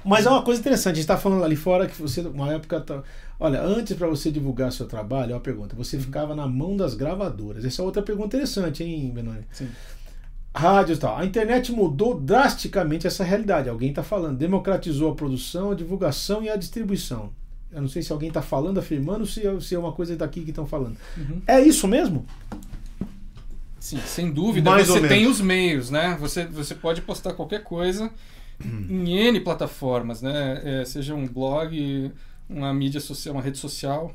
Mas 0.06 0.26
é 0.28 0.30
uma 0.30 0.44
coisa 0.44 0.62
interessante. 0.62 0.94
A 0.94 0.96
gente 0.96 1.02
está 1.02 1.18
falando 1.18 1.44
ali 1.44 1.56
fora 1.56 1.88
que 1.88 2.00
você, 2.00 2.22
uma 2.22 2.54
época. 2.54 2.80
Tá... 2.80 3.02
Olha, 3.40 3.62
antes 3.62 3.98
para 3.98 4.08
você 4.08 4.30
divulgar 4.32 4.72
seu 4.72 4.86
trabalho, 4.86 5.32
é 5.32 5.34
uma 5.34 5.42
pergunta. 5.42 5.76
Você 5.76 6.00
ficava 6.00 6.36
na 6.36 6.48
mão 6.48 6.78
das 6.78 6.94
gravadoras. 6.94 7.66
Essa 7.66 7.82
é 7.82 7.86
outra 7.86 8.04
pergunta 8.04 8.38
interessante, 8.38 8.84
hein, 8.84 9.12
Benoni? 9.14 9.44
Sim. 9.52 9.68
Rádios 10.54 11.00
e 11.00 11.02
tal. 11.02 11.18
A 11.18 11.26
internet 11.26 11.72
mudou 11.72 12.20
drasticamente 12.20 13.08
essa 13.08 13.24
realidade. 13.24 13.68
Alguém 13.68 13.90
está 13.90 14.04
falando. 14.04 14.38
Democratizou 14.38 15.12
a 15.12 15.16
produção, 15.16 15.72
a 15.72 15.76
divulgação 15.76 16.44
e 16.44 16.50
a 16.50 16.56
distribuição. 16.56 17.32
Eu 17.72 17.82
não 17.82 17.90
sei 17.90 18.04
se 18.04 18.12
alguém 18.12 18.30
está 18.30 18.44
falando, 18.44 18.78
afirmando, 18.78 19.26
se 19.26 19.46
é, 19.46 19.60
se 19.60 19.76
é 19.76 19.80
uma 19.80 19.92
coisa 19.92 20.16
daqui 20.16 20.42
que 20.44 20.52
estão 20.52 20.68
falando. 20.68 20.98
Uhum. 21.18 21.42
É 21.48 21.60
isso 21.60 21.88
mesmo? 21.88 22.26
Sim, 23.80 24.00
sem 24.06 24.32
dúvida. 24.32 24.70
Mais 24.70 24.88
você 24.88 25.08
tem 25.08 25.28
os 25.28 25.42
meios, 25.42 25.90
né? 25.90 26.16
Você, 26.20 26.46
você 26.46 26.74
pode 26.74 27.02
postar 27.02 27.34
qualquer 27.34 27.64
coisa 27.64 28.04
Uhum. 28.04 28.10
Em 28.64 29.18
N 29.28 29.40
plataformas, 29.42 30.22
né? 30.22 30.62
É, 30.82 30.86
seja 30.86 31.14
um 31.16 31.28
blog, 31.28 32.12
uma 32.50 32.74
mídia 32.74 33.00
social, 33.00 33.36
uma 33.36 33.42
rede 33.42 33.58
social, 33.58 34.14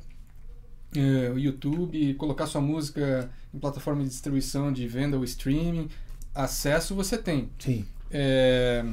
é, 0.97 1.31
o 1.31 1.39
YouTube, 1.39 2.15
colocar 2.15 2.47
sua 2.47 2.61
música 2.61 3.31
em 3.55 3.59
plataforma 3.59 4.03
de 4.03 4.09
distribuição, 4.09 4.73
de 4.73 4.87
venda 4.87 5.17
ou 5.17 5.25
streaming. 5.25 5.89
Acesso 6.35 6.95
você 6.95 7.19
tem. 7.19 7.51
Sim. 7.59 7.85
É, 8.11 8.85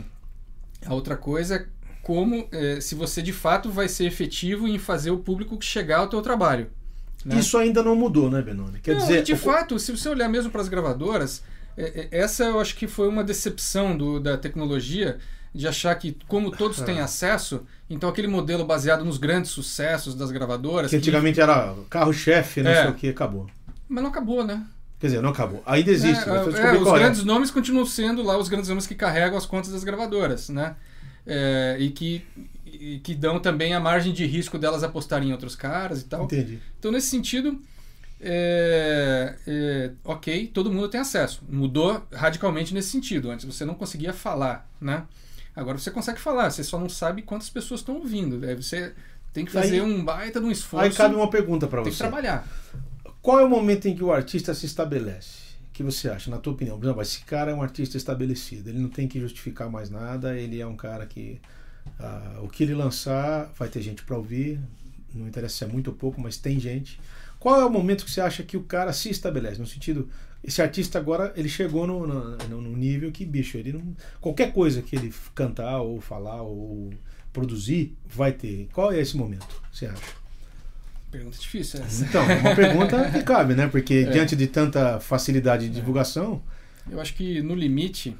a 0.85 0.93
outra 0.93 1.15
coisa 1.17 1.55
é 1.55 1.65
como, 2.03 2.47
é, 2.51 2.79
se 2.79 2.95
você 2.95 3.21
de 3.21 3.33
fato 3.33 3.69
vai 3.69 3.87
ser 3.87 4.05
efetivo 4.05 4.67
em 4.67 4.77
fazer 4.79 5.11
o 5.11 5.17
público 5.17 5.57
chegar 5.61 5.97
ao 5.99 6.07
teu 6.07 6.21
trabalho. 6.21 6.67
né? 7.25 7.37
Isso 7.39 7.57
ainda 7.57 7.83
não 7.83 7.95
mudou, 7.95 8.29
né, 8.29 8.41
Benoni? 8.41 8.79
Quer 8.79 8.93
Não, 8.95 9.01
dizer, 9.01 9.23
de 9.23 9.33
o- 9.33 9.37
fato, 9.37 9.77
se 9.79 9.91
você 9.91 10.07
olhar 10.07 10.29
mesmo 10.29 10.49
para 10.51 10.61
as 10.61 10.69
gravadoras, 10.69 11.43
é, 11.75 12.07
é, 12.11 12.19
essa 12.19 12.45
eu 12.45 12.59
acho 12.59 12.75
que 12.75 12.87
foi 12.87 13.07
uma 13.09 13.23
decepção 13.23 13.97
do, 13.97 14.19
da 14.19 14.37
tecnologia 14.37 15.17
de 15.53 15.67
achar 15.67 15.95
que, 15.95 16.17
como 16.27 16.51
todos 16.51 16.81
têm 16.81 16.99
acesso, 16.99 17.61
então 17.89 18.09
aquele 18.09 18.27
modelo 18.27 18.65
baseado 18.65 19.03
nos 19.03 19.17
grandes 19.17 19.51
sucessos 19.51 20.15
das 20.15 20.31
gravadoras. 20.31 20.89
Que 20.89 20.97
antigamente 20.97 21.35
que... 21.35 21.41
era 21.41 21.75
carro-chefe, 21.89 22.61
não 22.61 22.71
é. 22.71 22.81
sei 22.81 22.91
o 22.91 22.93
que, 22.93 23.09
acabou. 23.09 23.47
Mas 23.87 24.03
não 24.03 24.09
acabou, 24.09 24.43
né? 24.45 24.65
Quer 24.99 25.07
dizer, 25.07 25.21
não 25.21 25.29
acabou. 25.29 25.61
Ainda 25.65 25.91
existe. 25.91 26.27
É, 26.27 26.33
é, 26.33 26.77
os 26.77 26.91
grandes 26.91 27.23
nomes 27.23 27.51
continuam 27.51 27.85
sendo 27.85 28.23
lá 28.23 28.37
os 28.37 28.49
grandes 28.49 28.69
nomes 28.69 28.87
que 28.87 28.95
carregam 28.95 29.37
as 29.37 29.45
contas 29.45 29.71
das 29.71 29.83
gravadoras, 29.83 30.49
né? 30.49 30.75
É, 31.25 31.77
e 31.79 31.89
que 31.89 32.25
e 32.65 32.99
que 32.99 33.15
dão 33.15 33.39
também 33.39 33.73
a 33.73 33.79
margem 33.79 34.13
de 34.13 34.25
risco 34.25 34.57
delas 34.57 34.83
apostarem 34.83 35.29
em 35.29 35.31
outros 35.31 35.55
caras 35.55 36.01
e 36.01 36.05
tal. 36.05 36.25
Entendi. 36.25 36.59
Então, 36.77 36.91
nesse 36.91 37.07
sentido, 37.07 37.59
é, 38.19 39.35
é, 39.47 39.91
ok, 40.03 40.47
todo 40.47 40.71
mundo 40.71 40.87
tem 40.89 40.99
acesso. 40.99 41.43
Mudou 41.49 42.05
radicalmente 42.11 42.73
nesse 42.73 42.89
sentido. 42.89 43.31
Antes 43.31 43.45
você 43.45 43.65
não 43.65 43.73
conseguia 43.73 44.13
falar, 44.13 44.69
né? 44.79 45.03
Agora 45.57 45.77
você 45.77 45.91
consegue 45.91 46.19
falar, 46.19 46.51
você 46.51 46.63
só 46.63 46.79
não 46.79 46.87
sabe 46.87 47.23
quantas 47.23 47.49
pessoas 47.49 47.81
estão 47.81 47.95
ouvindo. 47.95 48.45
Aí 48.45 48.55
você 48.55 48.93
tem 49.33 49.43
que 49.43 49.51
fazer 49.51 49.75
aí, 49.75 49.81
um 49.81 50.03
baita 50.03 50.39
de 50.39 50.45
um 50.45 50.51
esforço. 50.51 50.85
Aí 50.85 50.93
cabe 50.93 51.15
uma 51.15 51.29
pergunta 51.29 51.67
para 51.67 51.81
você. 51.81 51.85
Tem 51.85 51.91
que 51.93 51.97
trabalhar. 51.97 52.47
Qual 53.21 53.39
é 53.39 53.43
o 53.43 53.49
momento 53.49 53.87
em 53.87 53.95
que 53.95 54.03
o 54.03 54.13
artista 54.13 54.53
se 54.53 54.65
estabelece? 54.65 55.47
O 55.69 55.73
que 55.73 55.83
você 55.83 56.09
acha, 56.09 56.31
na 56.31 56.37
tua 56.37 56.53
opinião? 56.53 56.77
Por 56.77 56.85
exemplo, 56.85 57.01
esse 57.01 57.21
cara 57.21 57.51
é 57.51 57.53
um 57.53 57.61
artista 57.61 57.97
estabelecido, 57.97 58.69
ele 58.69 58.79
não 58.79 58.89
tem 58.89 59.07
que 59.07 59.19
justificar 59.19 59.69
mais 59.69 59.89
nada, 59.89 60.35
ele 60.37 60.61
é 60.61 60.65
um 60.65 60.75
cara 60.75 61.05
que 61.05 61.39
Uh, 61.99 62.43
o 62.43 62.49
que 62.49 62.63
ele 62.63 62.75
lançar 62.75 63.51
vai 63.57 63.69
ter 63.69 63.81
gente 63.81 64.03
para 64.03 64.15
ouvir, 64.15 64.59
não 65.13 65.27
interessa 65.27 65.57
se 65.57 65.63
é 65.63 65.67
muito 65.67 65.89
ou 65.89 65.95
pouco, 65.95 66.21
mas 66.21 66.37
tem 66.37 66.59
gente. 66.59 66.99
Qual 67.39 67.59
é 67.59 67.65
o 67.65 67.69
momento 67.69 68.05
que 68.05 68.11
você 68.11 68.21
acha 68.21 68.43
que 68.43 68.57
o 68.57 68.63
cara 68.63 68.91
se 68.93 69.09
estabelece? 69.09 69.59
No 69.59 69.65
sentido, 69.65 70.09
esse 70.47 70.61
artista 70.61 70.97
agora 70.97 71.33
ele 71.35 71.49
chegou 71.49 71.85
no, 71.85 72.07
no, 72.07 72.61
no 72.61 72.77
nível 72.77 73.11
que, 73.11 73.25
bicho, 73.25 73.57
ele 73.57 73.73
não, 73.73 73.93
qualquer 74.21 74.53
coisa 74.53 74.81
que 74.81 74.95
ele 74.95 75.13
cantar 75.35 75.81
ou 75.81 75.99
falar 75.99 76.41
ou 76.41 76.89
produzir 77.33 77.97
vai 78.05 78.31
ter. 78.31 78.69
Qual 78.71 78.93
é 78.93 79.01
esse 79.01 79.17
momento? 79.17 79.61
Você 79.73 79.87
acha? 79.87 80.01
Pergunta 81.11 81.37
difícil 81.37 81.81
essa. 81.81 82.05
Então, 82.05 82.23
é 82.23 82.35
uma 82.35 82.55
pergunta 82.55 83.11
que 83.11 83.21
cabe, 83.23 83.55
né? 83.55 83.67
Porque 83.67 84.05
é. 84.07 84.09
diante 84.09 84.37
de 84.37 84.47
tanta 84.47 85.01
facilidade 85.01 85.67
de 85.67 85.75
divulgação. 85.75 86.41
Eu 86.89 87.01
acho 87.01 87.13
que 87.13 87.41
no 87.41 87.53
limite 87.53 88.15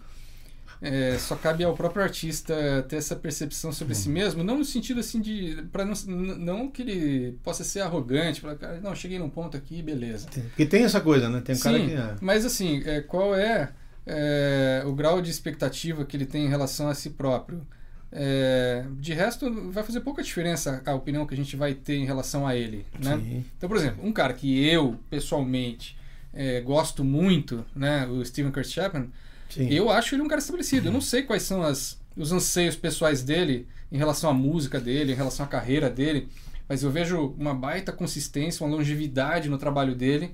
é, 0.82 1.18
só 1.18 1.36
cabe 1.36 1.64
ao 1.64 1.74
próprio 1.74 2.04
artista 2.04 2.86
ter 2.88 2.98
essa 2.98 3.16
percepção 3.16 3.72
sobre 3.72 3.96
si 3.96 4.08
uhum. 4.08 4.14
mesmo, 4.14 4.44
não 4.44 4.60
no 4.60 4.66
sentido 4.66 5.00
assim 5.00 5.20
de. 5.20 5.64
para 5.72 5.84
não, 5.84 5.96
não 6.06 6.70
que 6.70 6.82
ele 6.84 7.38
possa 7.44 7.64
ser 7.64 7.82
arrogante, 7.82 8.42
para 8.42 8.80
não, 8.82 8.94
cheguei 8.94 9.18
num 9.18 9.30
ponto 9.30 9.58
aqui, 9.58 9.82
beleza. 9.82 10.28
Porque 10.30 10.66
tem 10.66 10.84
essa 10.84 11.02
coisa, 11.02 11.30
né? 11.30 11.42
Tem 11.42 11.56
um 11.56 11.58
Sim, 11.58 11.64
cara 11.64 11.80
que. 11.80 11.94
É. 11.94 12.16
Mas 12.22 12.46
assim, 12.46 12.84
é, 12.86 13.02
qual 13.02 13.36
é, 13.36 13.70
é, 14.06 14.84
o 14.86 14.94
grau 14.94 15.22
de 15.22 15.32
expectativa 15.32 16.06
que 16.06 16.16
ele 16.16 16.26
tem 16.26 16.46
em 16.46 16.50
relação 16.50 16.88
a 16.88 16.94
si 16.94 17.10
próprio? 17.10 17.66
É, 18.12 18.86
de 19.00 19.14
resto, 19.14 19.52
vai 19.70 19.84
fazer 19.84 20.00
pouca 20.00 20.24
diferença 20.24 20.82
a 20.86 20.94
opinião 20.94 21.26
que 21.26 21.34
a 21.34 21.38
gente 21.38 21.56
vai 21.56 21.74
ter 21.74 21.96
em 21.96 22.06
relação 22.06 22.48
a 22.48 22.56
ele. 22.56 22.86
Né? 23.04 23.44
Então, 23.58 23.68
por 23.68 23.78
exemplo, 23.78 24.06
um 24.06 24.14
cara 24.14 24.34
que 24.34 24.66
eu, 24.66 24.98
pessoalmente, 25.10 25.98
é, 26.34 26.62
gosto 26.62 27.04
muito, 27.04 27.66
né, 27.76 28.06
o 28.08 28.24
Steven 28.24 28.52
Kurt 28.52 28.68
Chapman, 28.68 29.10
Sim. 29.50 29.70
Eu 29.70 29.90
acho 29.90 30.16
ele 30.16 30.22
um 30.22 30.28
cara 30.28 30.40
estabelecido. 30.40 30.88
Eu 30.88 30.92
não 30.92 31.02
sei 31.02 31.24
quais 31.24 31.44
são 31.44 31.64
as, 31.64 32.00
os 32.16 32.32
anseios 32.32 32.76
pessoais 32.76 33.24
dele 33.24 33.68
em 33.92 33.98
relação 33.98 34.30
à 34.30 34.34
música 34.34 34.80
dele, 34.80 35.14
em 35.14 35.16
relação 35.16 35.46
à 35.46 35.50
carreira 35.50 35.90
dele, 35.90 36.28
mas 36.68 36.84
eu 36.84 36.92
vejo 36.92 37.34
uma 37.38 37.54
baita 37.54 37.92
consistência, 37.92 38.66
uma 38.66 38.76
longevidade 38.76 39.50
no 39.50 39.58
trabalho 39.58 39.96
dele. 39.96 40.32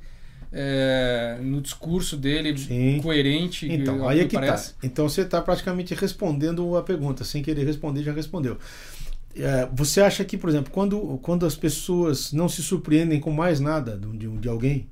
É, 0.55 1.39
no 1.41 1.59
discurso 1.59 2.15
dele 2.15 2.55
Sim. 2.55 2.99
coerente. 3.01 3.67
Então, 3.71 4.07
aí 4.07 4.19
é 4.19 4.25
que 4.25 4.35
tá. 4.35 4.39
parece. 4.39 4.73
tá. 4.73 4.79
Então 4.83 5.09
você 5.09 5.21
está 5.21 5.41
praticamente 5.41 5.95
respondendo 5.95 6.77
a 6.77 6.83
pergunta, 6.83 7.23
sem 7.23 7.41
querer 7.41 7.65
responder, 7.65 8.03
já 8.03 8.13
respondeu. 8.13 8.59
É, 9.35 9.67
você 9.73 9.99
acha 10.01 10.23
que, 10.23 10.37
por 10.37 10.49
exemplo, 10.49 10.71
quando, 10.71 11.17
quando 11.23 11.45
as 11.45 11.55
pessoas 11.55 12.31
não 12.31 12.47
se 12.47 12.61
surpreendem 12.61 13.19
com 13.19 13.31
mais 13.31 13.59
nada 13.59 13.97
de, 13.97 14.27
de 14.27 14.47
alguém, 14.47 14.87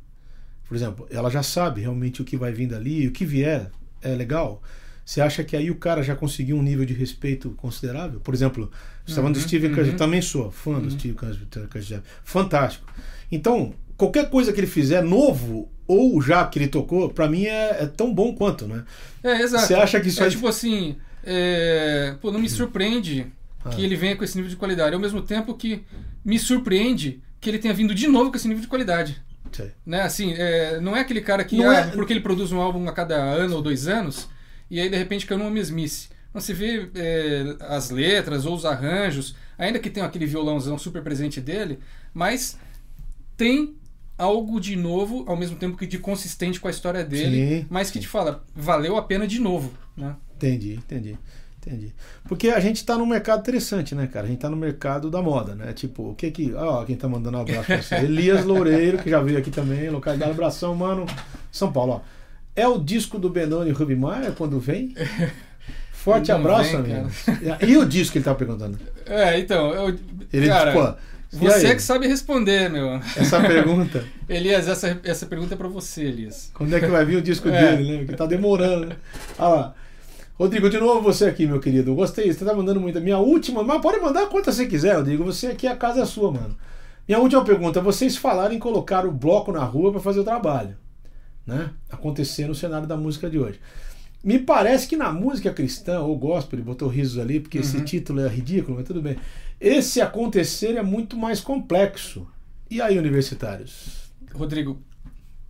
por 0.67 0.75
exemplo, 0.75 1.07
ela 1.11 1.29
já 1.29 1.43
sabe 1.43 1.81
realmente 1.81 2.21
o 2.21 2.25
que 2.25 2.37
vai 2.37 2.51
vir 2.51 2.67
dali, 2.67 3.07
o 3.07 3.11
que 3.11 3.25
vier, 3.25 3.69
é 4.01 4.15
legal, 4.15 4.61
você 5.05 5.19
acha 5.21 5.43
que 5.43 5.55
aí 5.55 5.69
o 5.69 5.75
cara 5.75 6.01
já 6.03 6.15
conseguiu 6.15 6.55
um 6.55 6.63
nível 6.63 6.85
de 6.85 6.93
respeito 6.93 7.51
considerável? 7.51 8.19
Por 8.19 8.33
exemplo, 8.33 8.71
você 9.03 9.11
está 9.11 9.21
falando 9.21 9.33
do 9.33 9.39
uhum, 9.39 9.47
Steven 9.47 9.73
uhum. 9.73 9.95
também 9.97 10.21
sou 10.21 10.51
fã 10.51 10.79
do 10.79 10.85
uhum. 10.85 10.91
Steven 10.91 11.15
Curtis 11.15 11.99
Fantástico. 12.23 12.85
Então, 13.31 13.73
qualquer 13.97 14.29
coisa 14.29 14.53
que 14.53 14.59
ele 14.59 14.67
fizer 14.67 15.01
novo 15.01 15.69
ou 15.87 16.21
já 16.21 16.45
que 16.45 16.57
ele 16.57 16.67
tocou, 16.67 17.09
para 17.09 17.27
mim 17.27 17.45
é, 17.45 17.83
é, 17.83 17.85
tão 17.85 18.13
bom 18.13 18.33
quanto, 18.33 18.65
né? 18.67 18.85
É, 19.21 19.41
exato. 19.41 19.67
Você 19.67 19.73
acha 19.73 19.99
que 19.99 20.07
isso 20.07 20.23
é, 20.23 20.27
é 20.27 20.29
tipo 20.29 20.47
assim, 20.47 20.95
é... 21.23 22.15
Pô, 22.21 22.31
não 22.31 22.39
me 22.39 22.49
surpreende 22.49 23.27
ah. 23.65 23.69
que 23.69 23.83
ele 23.83 23.95
venha 23.95 24.15
com 24.15 24.23
esse 24.23 24.35
nível 24.35 24.49
de 24.49 24.55
qualidade, 24.55 24.95
ao 24.95 25.01
mesmo 25.01 25.21
tempo 25.21 25.53
que 25.55 25.83
me 26.23 26.39
surpreende 26.39 27.21
que 27.41 27.49
ele 27.49 27.59
tenha 27.59 27.73
vindo 27.73 27.93
de 27.93 28.07
novo 28.07 28.29
com 28.29 28.37
esse 28.37 28.47
nível 28.47 28.61
de 28.61 28.67
qualidade. 28.67 29.21
Né? 29.85 30.01
Assim, 30.01 30.33
é, 30.33 30.79
não 30.79 30.95
é 30.95 31.01
aquele 31.01 31.21
cara 31.21 31.43
que, 31.43 31.57
não 31.57 31.69
ah, 31.69 31.77
é... 31.77 31.87
porque 31.91 32.13
ele 32.13 32.21
produz 32.21 32.51
um 32.51 32.61
álbum 32.61 32.87
a 32.87 32.93
cada 32.93 33.15
ano 33.15 33.55
ou 33.55 33.61
dois 33.61 33.87
anos, 33.87 34.29
e 34.69 34.79
aí 34.79 34.89
de 34.89 34.97
repente 34.97 35.25
caiu 35.25 35.39
numa 35.39 35.51
mesmice. 35.51 36.09
Você 36.33 36.53
vê 36.53 36.89
é, 36.95 37.57
as 37.61 37.89
letras 37.89 38.45
ou 38.45 38.55
os 38.55 38.65
arranjos, 38.65 39.35
ainda 39.57 39.79
que 39.79 39.89
tenha 39.89 40.05
aquele 40.05 40.25
violãozão 40.25 40.77
super 40.77 41.03
presente 41.03 41.41
dele, 41.41 41.79
mas 42.13 42.57
tem 43.35 43.75
algo 44.17 44.59
de 44.59 44.75
novo, 44.75 45.25
ao 45.27 45.35
mesmo 45.35 45.57
tempo 45.57 45.75
que 45.75 45.87
de 45.87 45.97
consistente 45.97 46.59
com 46.59 46.67
a 46.67 46.71
história 46.71 47.03
dele, 47.03 47.61
Sim. 47.61 47.65
mas 47.69 47.89
que 47.89 47.99
te 47.99 48.07
fala, 48.07 48.45
valeu 48.55 48.95
a 48.95 49.01
pena 49.01 49.27
de 49.27 49.39
novo. 49.39 49.73
Né? 49.97 50.15
Entendi, 50.35 50.73
entendi. 50.73 51.17
Entendi. 51.65 51.93
Porque 52.27 52.49
a 52.49 52.59
gente 52.59 52.77
está 52.77 52.97
num 52.97 53.05
mercado 53.05 53.41
interessante, 53.41 53.93
né, 53.93 54.07
cara? 54.07 54.25
A 54.25 54.27
gente 54.27 54.37
está 54.37 54.49
no 54.49 54.57
mercado 54.57 55.11
da 55.11 55.21
moda, 55.21 55.53
né? 55.53 55.71
Tipo, 55.73 56.09
o 56.09 56.15
que 56.15 56.31
que. 56.31 56.53
Ó, 56.55 56.83
quem 56.83 56.95
tá 56.95 57.07
mandando 57.07 57.37
um 57.37 57.41
abraço 57.41 57.65
pra 57.65 57.81
você. 57.81 57.95
Elias 58.03 58.43
Loureiro, 58.43 58.97
que 58.97 59.09
já 59.09 59.21
veio 59.21 59.37
aqui 59.37 59.51
também, 59.51 59.89
localidade 59.89 60.31
Abração, 60.31 60.73
mano. 60.75 61.05
São 61.51 61.71
Paulo, 61.71 61.93
ó. 61.93 62.01
É 62.55 62.67
o 62.67 62.79
disco 62.79 63.19
do 63.19 63.29
Benoni 63.29 63.71
e 63.71 63.95
Maia 63.95 64.31
quando 64.31 64.59
vem? 64.59 64.95
Forte 65.91 66.31
abraço, 66.31 66.81
vem, 66.81 66.95
amigo. 66.95 67.11
Cara. 67.25 67.65
E 67.65 67.77
o 67.77 67.85
disco 67.85 68.13
que 68.13 68.17
ele 68.17 68.25
tá 68.25 68.33
perguntando? 68.33 68.79
É, 69.05 69.39
então, 69.39 69.71
eu, 69.71 69.99
ele, 70.33 70.47
cara, 70.47 70.71
tipo, 70.71 70.97
você 71.31 71.67
é 71.67 71.75
que 71.75 71.81
sabe 71.81 72.07
responder, 72.07 72.69
meu. 72.69 72.99
Essa 73.15 73.39
pergunta. 73.39 74.03
Elias, 74.27 74.67
essa, 74.67 74.99
essa 75.03 75.25
pergunta 75.27 75.53
é 75.53 75.57
para 75.57 75.67
você, 75.67 76.03
Elias. 76.03 76.51
Quando 76.53 76.75
é 76.75 76.79
que 76.79 76.87
vai 76.87 77.05
vir 77.05 77.17
o 77.17 77.21
disco 77.21 77.47
é. 77.47 77.75
dele, 77.75 77.91
né? 77.91 77.97
Porque 77.99 78.15
tá 78.15 78.25
demorando, 78.25 78.87
né? 78.87 78.95
Olha 79.37 79.55
lá. 79.55 79.75
Rodrigo, 80.41 80.71
de 80.71 80.79
novo 80.79 81.01
você 81.01 81.25
aqui, 81.25 81.45
meu 81.45 81.59
querido. 81.59 81.93
Gostei, 81.93 82.33
você 82.33 82.43
tá 82.43 82.51
mandando 82.51 82.81
muita. 82.81 82.99
Minha 82.99 83.19
última, 83.19 83.63
mas 83.63 83.79
pode 83.79 84.01
mandar 84.01 84.25
quantas 84.25 84.55
você 84.55 84.65
quiser, 84.65 84.95
Rodrigo. 84.95 85.23
Você 85.23 85.45
aqui, 85.45 85.67
a 85.67 85.75
casa 85.75 86.01
é 86.01 86.05
sua, 86.05 86.31
mano. 86.31 86.57
Minha 87.07 87.19
última 87.19 87.45
pergunta: 87.45 87.79
vocês 87.79 88.17
falaram 88.17 88.51
em 88.51 88.57
colocar 88.57 89.05
o 89.05 89.11
bloco 89.11 89.51
na 89.51 89.63
rua 89.63 89.91
para 89.91 90.01
fazer 90.01 90.19
o 90.19 90.23
trabalho, 90.23 90.75
né? 91.45 91.69
Acontecer 91.91 92.47
no 92.47 92.55
cenário 92.55 92.87
da 92.87 92.97
música 92.97 93.29
de 93.29 93.37
hoje. 93.37 93.59
Me 94.23 94.39
parece 94.39 94.87
que 94.87 94.97
na 94.97 95.11
música 95.11 95.53
cristã 95.53 95.99
ou 95.99 96.17
gospel, 96.17 96.57
ele 96.57 96.65
botou 96.65 96.87
risos 96.87 97.19
ali, 97.19 97.39
porque 97.39 97.59
uhum. 97.59 97.63
esse 97.63 97.79
título 97.81 98.21
é 98.21 98.27
ridículo, 98.27 98.77
mas 98.77 98.87
tudo 98.87 98.99
bem. 98.99 99.17
Esse 99.59 100.01
acontecer 100.01 100.75
é 100.75 100.81
muito 100.81 101.15
mais 101.15 101.39
complexo. 101.39 102.27
E 102.67 102.81
aí, 102.81 102.97
universitários? 102.97 104.11
Rodrigo, 104.33 104.81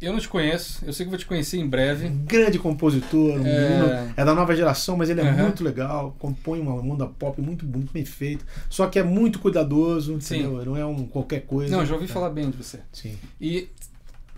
eu 0.02 0.12
não 0.12 0.20
te 0.20 0.28
conheço, 0.28 0.84
eu 0.84 0.92
sei 0.92 1.06
que 1.06 1.10
vou 1.12 1.20
te 1.20 1.26
conhecer 1.26 1.58
em 1.58 1.68
breve. 1.68 2.10
Grande 2.10 2.58
compositor, 2.58 3.40
um 3.40 3.46
é... 3.46 4.14
é 4.18 4.26
da 4.26 4.34
nova 4.34 4.56
geração, 4.56 4.98
mas 4.98 5.10
ele 5.10 5.22
é 5.22 5.24
uhum. 5.24 5.38
muito 5.38 5.64
legal, 5.64 6.16
compõe 6.18 6.60
uma 6.60 6.74
onda 6.74 7.06
pop 7.06 7.40
muito, 7.40 7.66
muito 7.66 7.94
bem 7.94 8.04
feita, 8.04 8.44
só 8.70 8.88
que 8.88 8.98
é 8.98 9.04
muito 9.04 9.40
cuidadoso, 9.40 10.14
entendeu? 10.14 10.66
Não 10.66 10.76
é 10.76 10.86
um 10.86 11.06
qualquer 11.06 11.42
coisa. 11.42 11.76
Não, 11.76 11.86
já 11.86 11.94
ouvi 11.94 12.08
tá. 12.08 12.14
falar 12.14 12.32
bem 12.32 12.50
de 12.50 12.58
você. 12.58 12.80
Sim. 12.92 13.16
E 13.40 13.70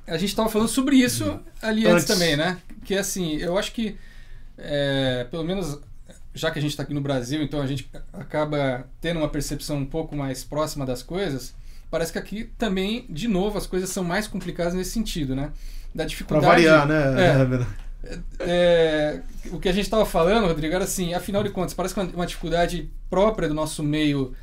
a 0.06 0.17
gente 0.17 0.30
estava 0.30 0.49
falando 0.49 0.67
sobre 0.67 0.97
isso 0.97 1.26
uhum. 1.26 1.39
ali 1.62 1.88
antes, 1.88 2.04
antes, 2.04 2.06
também, 2.06 2.36
né? 2.36 2.58
Que 2.84 2.95
é 2.95 2.99
assim, 2.99 3.38
eu 3.38 3.58
acho 3.58 3.71
que, 3.71 3.95
é, 4.58 5.25
pelo 5.31 5.46
menos 5.46 5.79
já 6.33 6.52
que 6.52 6.60
a 6.60 6.62
gente 6.62 6.71
está 6.71 6.83
aqui 6.83 6.94
no 6.94 7.02
Brasil, 7.02 7.42
então 7.42 7.62
a 7.62 7.67
gente 7.67 7.90
acaba 8.12 8.85
tendo 9.00 9.19
uma 9.19 9.29
percepção 9.29 9.77
um 9.77 9.85
pouco 9.85 10.15
mais 10.15 10.44
próxima 10.44 10.85
das 10.85 11.02
coisas 11.04 11.54
parece 11.94 12.12
que 12.12 12.17
aqui 12.17 12.50
também, 12.58 13.06
de 13.08 13.27
novo, 13.27 13.56
as 13.56 13.67
coisas 13.67 13.87
são 13.87 14.04
mais 14.04 14.27
complicadas 14.27 14.73
nesse 14.73 14.89
sentido, 14.89 15.35
né? 15.35 15.52
Da 15.94 16.04
dificuldade. 16.06 16.44
Para 16.44 16.56
variar, 16.56 16.87
né? 16.87 17.67
É, 18.06 18.19
é, 18.41 19.21
o 19.50 19.60
que 19.62 19.69
a 19.69 19.71
gente 19.71 19.85
estava 19.85 20.06
falando, 20.06 20.46
Rodrigo, 20.46 20.75
era 20.75 20.83
assim, 20.83 21.13
afinal 21.13 21.41
de 21.41 21.52
contas, 21.52 21.73
parece 21.73 21.94
que 21.94 22.02
é 22.02 22.04
uma 22.04 22.25
dificuldade 22.25 22.91
própria 23.10 23.48
do 23.48 23.54
nosso 23.54 23.81
meio 23.81 24.33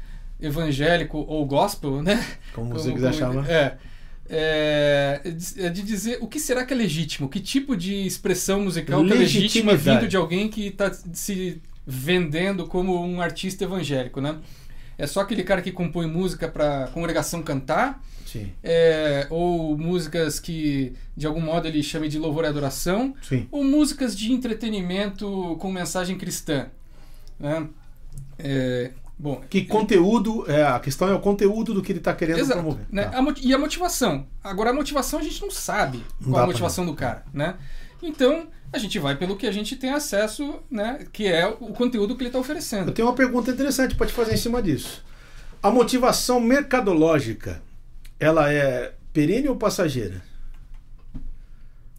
evangélico 0.40 1.18
ou 1.28 1.44
gospel, 1.44 2.02
né? 2.02 2.24
Como, 2.54 2.72
você 2.72 2.90
quiser 2.90 3.12
chamar. 3.12 3.46
É, 3.50 3.76
é, 4.30 5.20
é, 5.58 5.68
de 5.68 5.82
dizer 5.82 6.18
o 6.22 6.26
que 6.26 6.40
será 6.40 6.64
que 6.64 6.72
é 6.72 6.76
legítimo, 6.76 7.28
que 7.28 7.38
tipo 7.38 7.76
de 7.76 8.06
expressão 8.06 8.60
musical 8.60 9.04
que 9.04 9.12
é 9.12 9.16
legítima 9.16 9.76
vindo 9.76 10.08
de 10.08 10.16
alguém 10.16 10.48
que 10.48 10.68
está 10.68 10.90
se 11.12 11.60
vendendo 11.86 12.66
como 12.66 13.04
um 13.04 13.20
artista 13.20 13.64
evangélico, 13.64 14.22
né? 14.22 14.38
É 15.00 15.06
só 15.06 15.20
aquele 15.20 15.42
cara 15.42 15.62
que 15.62 15.72
compõe 15.72 16.06
música 16.06 16.46
para 16.46 16.88
congregação 16.88 17.42
cantar? 17.42 18.02
É, 18.62 19.26
ou 19.30 19.76
músicas 19.76 20.38
que 20.38 20.92
de 21.16 21.26
algum 21.26 21.40
modo 21.40 21.66
ele 21.66 21.82
chame 21.82 22.06
de 22.06 22.18
louvor 22.18 22.44
e 22.44 22.48
adoração? 22.48 23.14
Sim. 23.22 23.48
Ou 23.50 23.64
músicas 23.64 24.16
de 24.16 24.30
entretenimento 24.30 25.56
com 25.58 25.72
mensagem 25.72 26.18
cristã? 26.18 26.66
Né? 27.38 27.66
É, 28.38 28.90
bom, 29.18 29.40
Que 29.48 29.64
conteúdo, 29.64 30.44
é, 30.46 30.64
a 30.64 30.78
questão 30.78 31.08
é 31.08 31.14
o 31.14 31.18
conteúdo 31.18 31.72
do 31.72 31.82
que 31.82 31.92
ele 31.92 31.98
está 31.98 32.14
querendo 32.14 32.38
Exato, 32.38 32.60
promover. 32.60 32.86
né? 32.92 33.04
Tá. 33.04 33.18
A 33.18 33.34
e 33.40 33.54
a 33.54 33.58
motivação. 33.58 34.26
Agora, 34.44 34.68
a 34.68 34.74
motivação 34.74 35.18
a 35.18 35.22
gente 35.22 35.40
não 35.40 35.50
sabe 35.50 36.04
Não 36.20 36.32
qual 36.32 36.44
a 36.44 36.46
motivação 36.46 36.84
do 36.84 36.92
cara, 36.92 37.24
né? 37.32 37.56
Então, 38.02 38.48
a 38.72 38.78
gente 38.78 38.98
vai 38.98 39.16
pelo 39.16 39.36
que 39.36 39.46
a 39.46 39.52
gente 39.52 39.76
tem 39.76 39.90
acesso, 39.90 40.60
né? 40.70 41.06
Que 41.12 41.26
é 41.26 41.46
o 41.46 41.72
conteúdo 41.72 42.14
que 42.16 42.22
ele 42.22 42.28
está 42.28 42.38
Eu 42.38 42.42
oferecendo. 42.42 42.92
tenho 42.92 43.08
uma 43.08 43.14
pergunta 43.14 43.50
interessante 43.50 43.94
para 43.94 44.06
te 44.06 44.12
fazer 44.12 44.34
em 44.34 44.38
cima 44.38 44.62
disso. 44.62 45.04
A 45.62 45.70
motivação 45.70 46.40
mercadológica, 46.40 47.62
ela 48.18 48.52
é 48.52 48.94
perene 49.12 49.48
ou 49.48 49.56
passageira? 49.56 50.22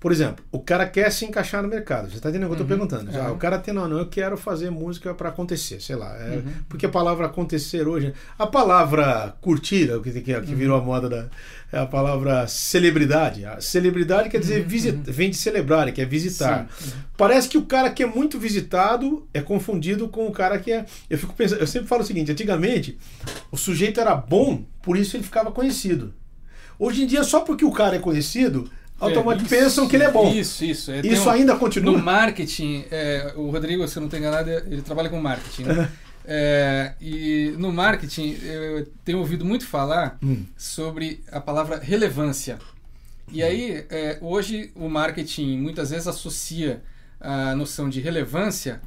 Por 0.02 0.12
exemplo, 0.12 0.44
o 0.52 0.60
cara 0.60 0.88
quer 0.88 1.12
se 1.12 1.24
encaixar 1.26 1.62
no 1.62 1.70
mercado. 1.70 2.10
Você 2.10 2.18
está 2.18 2.30
entendendo 2.30 2.52
o 2.52 2.56
que 2.56 2.60
eu 2.62 2.66
estou 2.66 2.78
Uhum, 2.78 2.88
perguntando? 2.88 3.16
é. 3.16 3.22
Ah, 3.22 3.32
o 3.32 3.38
cara 3.38 3.60
tem, 3.60 3.72
não, 3.72 3.88
não, 3.88 4.00
eu 4.00 4.08
quero 4.08 4.36
fazer 4.36 4.72
música 4.72 5.14
para 5.14 5.30
acontecer, 5.30 5.80
sei 5.80 5.96
lá. 5.96 6.18
É, 6.18 6.38
Uhum. 6.38 6.44
Porque 6.68 6.88
a 6.88 6.90
palavra 6.90 7.28
acontecer 7.28 7.88
hoje. 7.88 8.12
A 8.38 8.48
palavra 8.48 9.36
curtir, 9.42 9.92
o 9.92 10.02
que, 10.02 10.10
que, 10.20 10.34
Uhum. 10.36 10.42
que 10.42 10.56
virou 10.56 10.76
a 10.76 10.82
moda 10.82 11.08
da. 11.08 11.26
É 11.72 11.78
a 11.78 11.86
palavra 11.86 12.48
celebridade. 12.48 13.46
A 13.46 13.62
celebridade 13.62 14.28
quer 14.28 14.40
dizer 14.40 14.64
Uhum, 14.64 14.68
visita, 14.68 15.12
vem 15.12 15.30
de 15.30 15.38
celebrar, 15.38 15.92
que 15.92 16.02
é 16.02 16.06
visitar. 16.06 16.68
Sim. 16.80 16.92
Parece 17.16 17.48
que 17.48 17.58
o 17.58 17.66
cara 17.68 17.92
que 17.92 18.02
é 18.02 18.08
muito 18.08 18.40
visitado 18.40 19.28
é 19.34 19.40
confundido 19.40 20.08
com 20.10 20.26
o 20.28 20.32
cara 20.32 20.58
que 20.58 20.72
é. 20.72 20.84
Eu 21.10 21.18
fico 21.20 21.34
pensando, 21.36 21.60
eu 21.62 21.68
sempre 21.68 21.88
falo 21.88 22.02
o 22.02 22.06
seguinte: 22.06 22.32
antigamente 22.32 22.98
o 23.52 23.56
sujeito 23.58 24.00
era 24.02 24.16
bom, 24.16 24.64
por 24.82 24.98
isso 24.98 25.16
ele 25.16 25.24
ficava 25.24 25.52
conhecido. 25.52 26.12
Hoje 26.80 27.04
em 27.04 27.06
dia, 27.06 27.24
só 27.24 27.42
porque 27.42 27.64
o 27.64 27.72
cara 27.72 27.98
é 27.98 28.00
conhecido, 28.00 28.68
automaticamente 29.02 29.54
É, 29.56 29.58
pensam 29.66 29.88
que 29.88 29.96
ele 29.96 30.04
é 30.06 30.12
bom. 30.12 30.32
Isso, 30.34 30.64
isso. 30.64 30.92
É, 30.92 31.02
Isso 31.02 31.28
um- 31.28 31.32
ainda 31.32 31.56
continua. 31.56 31.92
No 31.92 32.00
marketing, 32.02 32.86
é, 32.92 33.34
o 33.36 33.50
Rodrigo, 33.50 33.86
se 33.88 33.98
eu 33.98 34.02
não 34.02 34.08
estou 34.08 34.20
enganado, 34.20 34.50
ele 34.50 34.82
trabalha 34.82 35.10
com 35.10 35.20
marketing. 35.20 35.64
Né? 35.64 35.90
É, 36.24 36.94
e 37.02 37.56
no 37.58 37.74
marketing, 37.74 38.38
eu 38.44 38.86
tenho 39.04 39.18
ouvido 39.18 39.44
muito 39.44 39.66
falar 39.66 40.20
Hum. 40.24 40.46
sobre 40.56 41.24
a 41.32 41.42
palavra 41.42 41.80
relevância. 41.80 42.60
E 43.32 43.42
aí, 43.42 43.86
é, 43.90 44.20
hoje, 44.22 44.72
o 44.76 44.88
marketing 44.88 45.58
muitas 45.58 45.90
vezes 45.90 46.06
associa 46.08 46.84
a 47.20 47.56
noção 47.56 47.90
de 47.90 48.00
relevância 48.00 48.82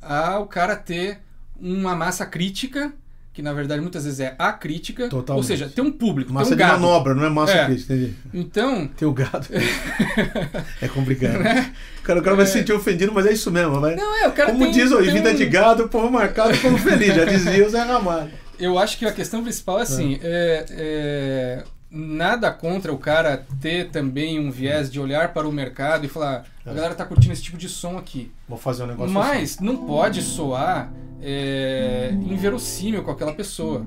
ao 0.00 0.46
cara 0.46 0.74
ter 0.76 1.18
uma 1.60 1.94
massa 1.94 2.24
crítica, 2.24 2.90
que 3.38 3.42
na 3.42 3.52
verdade 3.52 3.80
muitas 3.80 4.02
vezes 4.04 4.18
é 4.18 4.34
a 4.36 4.52
crítica, 4.52 5.08
Totalmente. 5.08 5.40
ou 5.40 5.46
seja, 5.46 5.68
ter 5.72 5.80
um 5.80 5.92
público, 5.92 6.32
Massa 6.32 6.48
ter 6.48 6.54
um 6.54 6.56
de 6.56 6.62
gado. 6.64 6.80
manobra, 6.80 7.14
não 7.14 7.24
é 7.24 7.28
massa 7.30 7.52
É. 7.52 7.66
crítica, 7.66 7.94
entendi. 7.94 8.14
Então, 8.34 8.88
Tem 8.88 9.06
o 9.06 9.12
gado. 9.12 9.46
é 10.82 10.88
complicado. 10.88 11.36
O 11.38 12.02
cara, 12.02 12.18
o 12.18 12.22
cara 12.24 12.34
vai 12.36 12.46
se 12.46 12.54
sentir 12.54 12.72
ofendido, 12.72 13.12
mas 13.14 13.26
é 13.26 13.32
isso 13.32 13.48
mesmo. 13.52 13.80
Vai. 13.80 13.92
É. 13.92 13.96
não 13.96 14.16
é, 14.24 14.26
o 14.26 14.32
cara 14.32 14.50
Como 14.50 14.64
tem, 14.64 14.72
diz 14.72 14.90
o 14.90 14.98
tem 15.00 15.12
vida 15.12 15.30
um- 15.30 15.34
de 15.36 15.46
gado, 15.46 15.88
povo 15.88 16.10
marcado, 16.10 16.58
povo 16.58 16.76
feliz. 16.78 17.14
Já 17.14 17.24
dizia 17.26 17.64
o 17.64 17.70
Zé 17.70 17.80
Ramalho. 17.82 18.32
Eu 18.58 18.76
acho 18.76 18.98
que 18.98 19.06
a 19.06 19.12
questão 19.12 19.40
principal 19.44 19.78
é 19.78 19.82
assim: 19.82 20.18
é, 20.20 20.64
é, 20.70 21.64
nada 21.90 22.50
contra 22.50 22.92
o 22.92 22.98
cara 22.98 23.46
ter 23.60 23.88
também 23.90 24.40
um 24.40 24.50
viés 24.50 24.90
de 24.90 24.98
olhar 24.98 25.32
para 25.32 25.46
o 25.48 25.52
mercado 25.52 26.04
e 26.04 26.08
falar, 26.08 26.44
a 26.66 26.72
galera 26.72 26.92
tá 26.94 27.04
curtindo 27.04 27.32
esse 27.32 27.42
tipo 27.44 27.56
de 27.56 27.68
som 27.68 27.96
aqui. 27.96 28.32
Vou 28.48 28.58
fazer 28.58 28.82
um 28.82 28.86
negócio 28.88 29.16
assim. 29.16 29.28
Mas 29.30 29.60
não 29.60 29.76
pode 29.86 30.22
soar 30.22 30.90
é, 31.20 32.10
inverossímil 32.12 33.02
com 33.02 33.10
aquela 33.10 33.32
pessoa. 33.32 33.84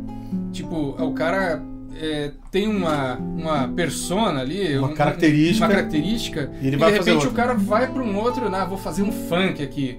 Tipo, 0.52 0.96
o 1.02 1.14
cara 1.14 1.62
é, 1.96 2.32
tem 2.52 2.68
uma, 2.68 3.16
uma 3.16 3.68
persona 3.70 4.42
ali, 4.42 4.78
Uma 4.78 4.90
um- 4.90 4.94
característica. 4.94 5.66
uma 5.66 5.74
característica 5.74 6.52
E 6.62 6.68
e 6.68 6.72
de 6.72 6.78
repente 6.78 7.28
o 7.28 7.32
cara 7.32 7.54
vai 7.54 7.92
para 7.92 8.02
um 8.02 8.18
outro, 8.18 8.50
né, 8.50 8.66
vou 8.68 8.78
fazer 8.78 9.04
um 9.04 9.12
funk 9.12 9.62
aqui. 9.64 9.98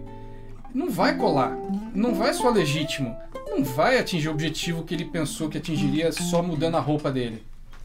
Não 0.74 0.90
vai 0.90 1.16
colar, 1.16 1.56
não 1.94 2.14
vai 2.14 2.32
soar 2.32 2.54
legítimo, 2.54 3.14
não 3.50 3.62
vai 3.62 3.98
atingir 3.98 4.28
o 4.28 4.32
objetivo 4.32 4.84
que 4.84 4.94
ele 4.94 5.04
pensou 5.04 5.48
que 5.50 5.58
atingiria 5.58 6.10
só 6.12 6.42
mudando 6.42 6.76
a 6.76 6.80
roupa 6.80 7.12
dele. 7.12 7.42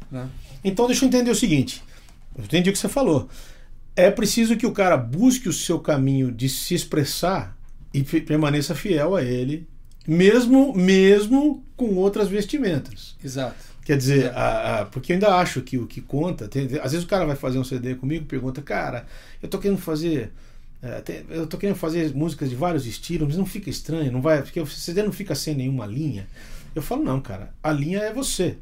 Né? 0.09 0.25
Então 0.63 0.87
deixa 0.87 1.03
eu 1.03 1.07
entender 1.09 1.29
o 1.29 1.35
seguinte. 1.35 1.83
Eu 2.37 2.45
entendi 2.45 2.69
o 2.69 2.73
que 2.73 2.79
você 2.79 2.87
falou. 2.87 3.27
É 3.93 4.09
preciso 4.09 4.55
que 4.55 4.65
o 4.65 4.71
cara 4.71 4.95
busque 4.95 5.49
o 5.49 5.53
seu 5.53 5.79
caminho 5.79 6.31
de 6.31 6.47
se 6.47 6.73
expressar 6.75 7.56
e 7.99 8.21
permaneça 8.21 8.75
fiel 8.75 9.15
a 9.15 9.23
ele, 9.23 9.67
mesmo 10.07 10.73
mesmo 10.75 11.63
com 11.75 11.95
outras 11.95 12.27
vestimentas. 12.27 13.15
Exato. 13.23 13.55
Quer 13.85 13.97
dizer, 13.97 14.31
a- 14.35 14.81
a- 14.81 14.85
porque 14.85 15.11
eu 15.11 15.15
ainda 15.15 15.35
acho 15.35 15.61
que 15.61 15.77
o 15.77 15.87
que 15.87 16.01
conta. 16.01 16.47
tem- 16.47 16.67
tem- 16.67 16.79
às 16.79 16.91
vezes 16.91 17.05
o 17.05 17.09
cara 17.09 17.25
vai 17.25 17.35
fazer 17.35 17.57
um 17.57 17.63
CD 17.63 17.95
comigo 17.95 18.23
e 18.23 18.27
pergunta, 18.27 18.61
cara, 18.61 19.05
eu 19.41 19.47
tô 19.49 19.57
querendo 19.59 19.79
fazer. 19.79 20.31
é, 20.79 21.01
tem- 21.01 21.25
eu 21.31 21.47
tô 21.47 21.57
querendo 21.57 21.75
fazer 21.75 22.13
músicas 22.13 22.51
de 22.51 22.55
vários 22.55 22.85
estilos, 22.85 23.27
mas 23.29 23.35
não 23.37 23.47
fica 23.47 23.67
estranho, 23.67 24.11
não 24.11 24.21
vai. 24.21 24.43
Porque 24.43 24.59
o 24.59 24.67
CD 24.67 25.01
não 25.01 25.11
fica 25.11 25.33
sem 25.33 25.55
nenhuma 25.55 25.87
linha. 25.87 26.27
Eu 26.75 26.83
falo, 26.83 27.03
não, 27.03 27.19
cara, 27.19 27.51
a 27.63 27.71
linha 27.71 27.97
é 27.99 28.13
você. 28.13 28.57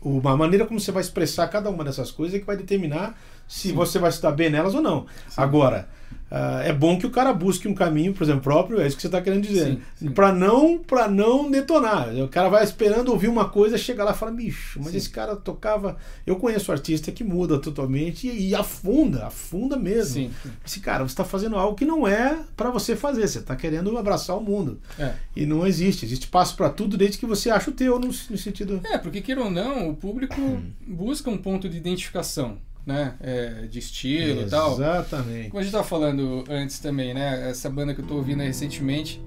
O- 0.00 0.20
A 0.28 0.36
maneira 0.36 0.64
como 0.64 0.78
você 0.78 0.92
vai 0.92 1.02
expressar 1.02 1.48
cada 1.48 1.68
uma 1.68 1.82
dessas 1.82 2.12
coisas 2.12 2.36
é 2.36 2.38
que 2.38 2.46
vai 2.46 2.56
determinar 2.56 3.20
se 3.48 3.72
você 3.72 3.98
vai 3.98 4.12
se 4.12 4.22
dar 4.22 4.30
bem 4.30 4.48
nelas 4.48 4.74
ou 4.74 4.80
não. 4.80 5.06
Agora, 5.36 5.88
ah, 6.30 6.62
é 6.64 6.72
bom 6.72 6.96
que 6.96 7.06
o 7.06 7.10
cara 7.10 7.32
busque 7.32 7.66
um 7.66 7.74
caminho, 7.74 8.14
por 8.14 8.22
exemplo, 8.22 8.42
próprio, 8.42 8.80
é 8.80 8.86
isso 8.86 8.94
que 8.94 9.02
você 9.02 9.08
está 9.08 9.20
querendo 9.20 9.42
dizer. 9.42 9.72
Sim, 9.72 9.80
sim. 9.96 10.10
Para 10.10 10.32
não, 10.32 10.78
pra 10.78 11.08
não 11.08 11.50
detonar. 11.50 12.14
O 12.14 12.28
cara 12.28 12.48
vai 12.48 12.62
esperando 12.62 13.08
ouvir 13.08 13.28
uma 13.28 13.48
coisa, 13.48 13.76
chega 13.76 14.04
lá 14.04 14.12
e 14.12 14.14
fala, 14.14 14.30
bicho, 14.30 14.78
mas 14.80 14.92
Sim. 14.92 14.96
esse 14.98 15.10
cara 15.10 15.34
tocava. 15.34 15.96
Eu 16.24 16.36
conheço 16.36 16.70
artista 16.70 17.10
que 17.10 17.24
muda 17.24 17.58
totalmente 17.58 18.28
e, 18.28 18.50
e 18.50 18.54
afunda, 18.54 19.26
afunda 19.26 19.76
mesmo. 19.76 20.14
Sim. 20.14 20.30
Esse 20.64 20.78
cara, 20.78 21.02
você 21.02 21.12
está 21.12 21.24
fazendo 21.24 21.56
algo 21.56 21.76
que 21.76 21.84
não 21.84 22.06
é 22.06 22.38
para 22.56 22.70
você 22.70 22.94
fazer, 22.94 23.26
você 23.26 23.38
está 23.38 23.56
querendo 23.56 23.96
abraçar 23.98 24.36
o 24.36 24.40
mundo. 24.40 24.80
É. 24.98 25.14
E 25.34 25.44
não 25.44 25.66
existe. 25.66 26.04
Existe 26.04 26.24
espaço 26.24 26.54
para 26.56 26.70
tudo 26.70 26.96
desde 26.96 27.18
que 27.18 27.26
você 27.26 27.50
acha 27.50 27.70
o 27.70 27.74
teu, 27.74 27.98
no, 27.98 28.06
no 28.06 28.12
sentido. 28.38 28.80
É, 28.84 28.98
porque 28.98 29.20
queira 29.20 29.42
ou 29.42 29.50
não, 29.50 29.90
o 29.90 29.96
público 29.96 30.40
busca 30.86 31.28
um 31.28 31.38
ponto 31.38 31.68
de 31.68 31.76
identificação, 31.76 32.58
né? 32.86 33.14
É, 33.20 33.66
de 33.70 33.78
estilo 33.78 34.42
e 34.42 34.46
tal. 34.46 34.72
Exatamente. 34.72 35.50
Como 35.50 35.60
a 35.60 35.62
gente 35.62 35.72
tava 35.72 35.84
falando 35.84 36.44
antes 36.48 36.78
também, 36.78 37.14
né? 37.14 37.50
Essa 37.50 37.68
banda 37.70 37.94
que 37.94 38.00
eu 38.00 38.06
tô 38.06 38.14
ouvindo 38.16 38.42
recentemente, 38.42 39.22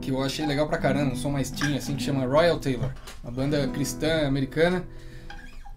que 0.00 0.10
eu 0.10 0.22
achei 0.22 0.46
legal 0.46 0.68
pra 0.68 0.78
caramba, 0.78 1.12
um 1.12 1.16
som 1.16 1.30
mais 1.30 1.50
teen, 1.50 1.76
assim, 1.76 1.94
que 1.96 2.02
chama 2.02 2.26
Royal 2.26 2.58
Taylor. 2.58 2.90
Uma 3.22 3.32
banda 3.32 3.66
cristã 3.68 4.26
americana. 4.26 4.84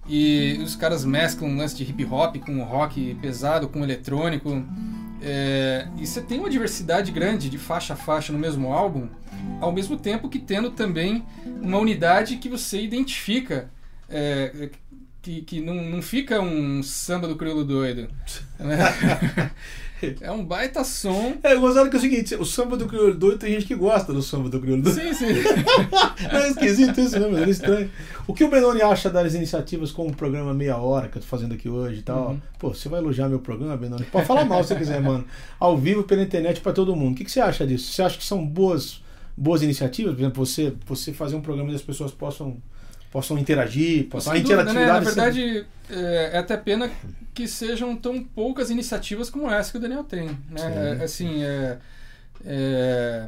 E 0.07 0.59
os 0.63 0.75
caras 0.75 1.03
mesclam 1.03 1.49
um 1.49 1.57
lance 1.57 1.75
de 1.75 1.83
hip 1.83 2.05
hop 2.05 2.35
com 2.37 2.61
rock 2.63 3.15
pesado, 3.21 3.67
com 3.67 3.83
eletrônico. 3.83 4.63
É, 5.21 5.87
e 5.97 6.05
você 6.05 6.21
tem 6.21 6.39
uma 6.39 6.49
diversidade 6.49 7.11
grande 7.11 7.49
de 7.49 7.57
faixa 7.57 7.93
a 7.93 7.97
faixa 7.97 8.31
no 8.31 8.37
mesmo 8.37 8.71
álbum, 8.71 9.07
ao 9.59 9.71
mesmo 9.71 9.97
tempo 9.97 10.29
que 10.29 10.37
tendo 10.37 10.69
também 10.69 11.25
uma 11.59 11.79
unidade 11.79 12.37
que 12.37 12.47
você 12.47 12.79
identifica. 12.81 13.69
é, 14.07 14.69
que, 15.25 15.41
que 15.41 15.59
não, 15.59 15.73
não 15.73 16.01
fica 16.03 16.39
um 16.39 16.83
samba 16.83 17.27
do 17.27 17.35
crioulo 17.35 17.65
doido. 17.65 18.07
né? 18.59 19.51
É 20.21 20.29
um 20.29 20.45
baita 20.45 20.83
som. 20.83 21.37
É, 21.41 21.55
gozado 21.55 21.89
que 21.89 21.95
é 21.95 21.99
o 21.99 22.01
seguinte, 22.01 22.35
o 22.35 22.45
samba 22.45 22.77
do 22.77 22.85
crioulo 22.85 23.15
doido 23.15 23.39
tem 23.39 23.53
gente 23.53 23.65
que 23.65 23.73
gosta 23.73 24.13
do 24.13 24.21
samba 24.21 24.49
do 24.49 24.59
crioulo 24.59 24.83
doido. 24.83 24.99
Sim, 24.99 25.13
sim. 25.13 25.25
Não 26.31 26.39
é 26.41 26.49
esquisito 26.49 26.99
isso, 26.99 27.17
né? 27.17 27.27
Mas 27.31 27.41
é 27.41 27.49
estranho. 27.49 27.89
O 28.27 28.33
que 28.33 28.43
o 28.43 28.49
Benoni 28.49 28.83
acha 28.83 29.09
das 29.09 29.33
iniciativas 29.33 29.91
como 29.91 30.09
o 30.09 30.15
programa 30.15 30.53
Meia 30.53 30.77
Hora 30.77 31.07
que 31.07 31.17
eu 31.17 31.21
tô 31.21 31.27
fazendo 31.27 31.55
aqui 31.55 31.69
hoje 31.69 31.99
e 31.99 32.03
tal? 32.03 32.31
Uhum. 32.31 32.41
Pô, 32.59 32.73
você 32.73 32.87
vai 32.87 32.99
elogiar 32.99 33.29
meu 33.29 33.39
programa, 33.39 33.75
Benoni? 33.77 34.03
Pode 34.03 34.27
falar 34.27 34.45
mal 34.45 34.61
se 34.61 34.69
você 34.69 34.75
quiser, 34.75 35.01
mano. 35.01 35.25
Ao 35.57 35.75
vivo 35.75 36.03
pela 36.03 36.21
internet 36.21 36.59
pra 36.61 36.73
todo 36.73 36.95
mundo. 36.95 37.13
O 37.13 37.15
que, 37.15 37.23
que 37.23 37.31
você 37.31 37.39
acha 37.39 37.65
disso? 37.65 37.91
Você 37.91 38.03
acha 38.03 38.17
que 38.17 38.25
são 38.25 38.45
boas, 38.45 39.01
boas 39.35 39.63
iniciativas? 39.63 40.13
Por 40.13 40.19
exemplo, 40.19 40.45
você, 40.45 40.73
você 40.85 41.13
fazer 41.13 41.35
um 41.35 41.41
programa 41.41 41.69
onde 41.69 41.77
as 41.77 41.81
pessoas 41.81 42.11
possam, 42.11 42.57
possam 43.15 43.37
interagir, 43.37 44.09
possam. 44.09 44.33
A 44.33 44.35
dúvida, 44.35 44.55
né? 44.65 44.71
interatividade. 44.71 45.05
Na 45.05 45.11
verdade, 45.11 45.65
é, 45.89 46.31
é 46.33 46.37
até 46.37 46.57
pena 46.57 46.91
que 47.33 47.47
sejam 47.47 47.95
tão 47.95 48.21
poucas 48.21 48.69
iniciativas 48.69 49.29
como 49.29 49.49
essa 49.49 49.71
que 49.71 49.77
o 49.77 49.79
Daniel 49.79 50.03
tem. 50.03 50.27
Né? 50.49 50.97
É, 50.99 51.03
assim, 51.03 51.41
é, 51.41 51.77
é, 52.45 53.27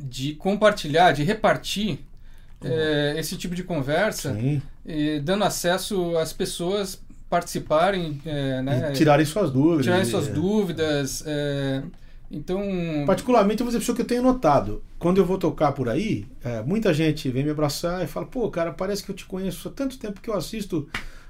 de 0.00 0.32
compartilhar, 0.36 1.12
de 1.12 1.22
repartir 1.22 1.98
é, 2.64 3.16
esse 3.18 3.36
tipo 3.36 3.54
de 3.54 3.62
conversa, 3.62 4.34
e 4.86 5.20
dando 5.20 5.44
acesso 5.44 6.16
às 6.16 6.32
pessoas 6.32 6.98
participarem, 7.28 8.22
é, 8.24 8.62
né? 8.62 8.92
Tirarem 8.92 9.26
suas 9.26 9.50
dúvidas. 9.50 9.84
tirarem 9.84 10.06
suas 10.06 10.28
dúvidas. 10.28 11.22
é, 11.26 11.82
então, 12.34 12.60
Particularmente, 13.06 13.62
pra 13.62 13.70
você 13.70 13.94
que 13.94 14.00
eu 14.00 14.06
tenho 14.06 14.22
notado. 14.22 14.82
Quando 14.98 15.18
eu 15.18 15.24
vou 15.24 15.38
tocar 15.38 15.72
por 15.72 15.88
aí, 15.88 16.26
é, 16.42 16.62
muita 16.62 16.92
gente 16.92 17.28
vem 17.28 17.44
me 17.44 17.50
abraçar 17.50 18.02
e 18.02 18.06
fala: 18.06 18.26
pô, 18.26 18.50
cara, 18.50 18.72
parece 18.72 19.02
que 19.02 19.10
eu 19.10 19.14
te 19.14 19.24
conheço 19.24 19.68
há 19.68 19.70
tanto 19.70 19.98
tempo 19.98 20.20
que 20.20 20.28
eu 20.28 20.34
assisto 20.34 20.88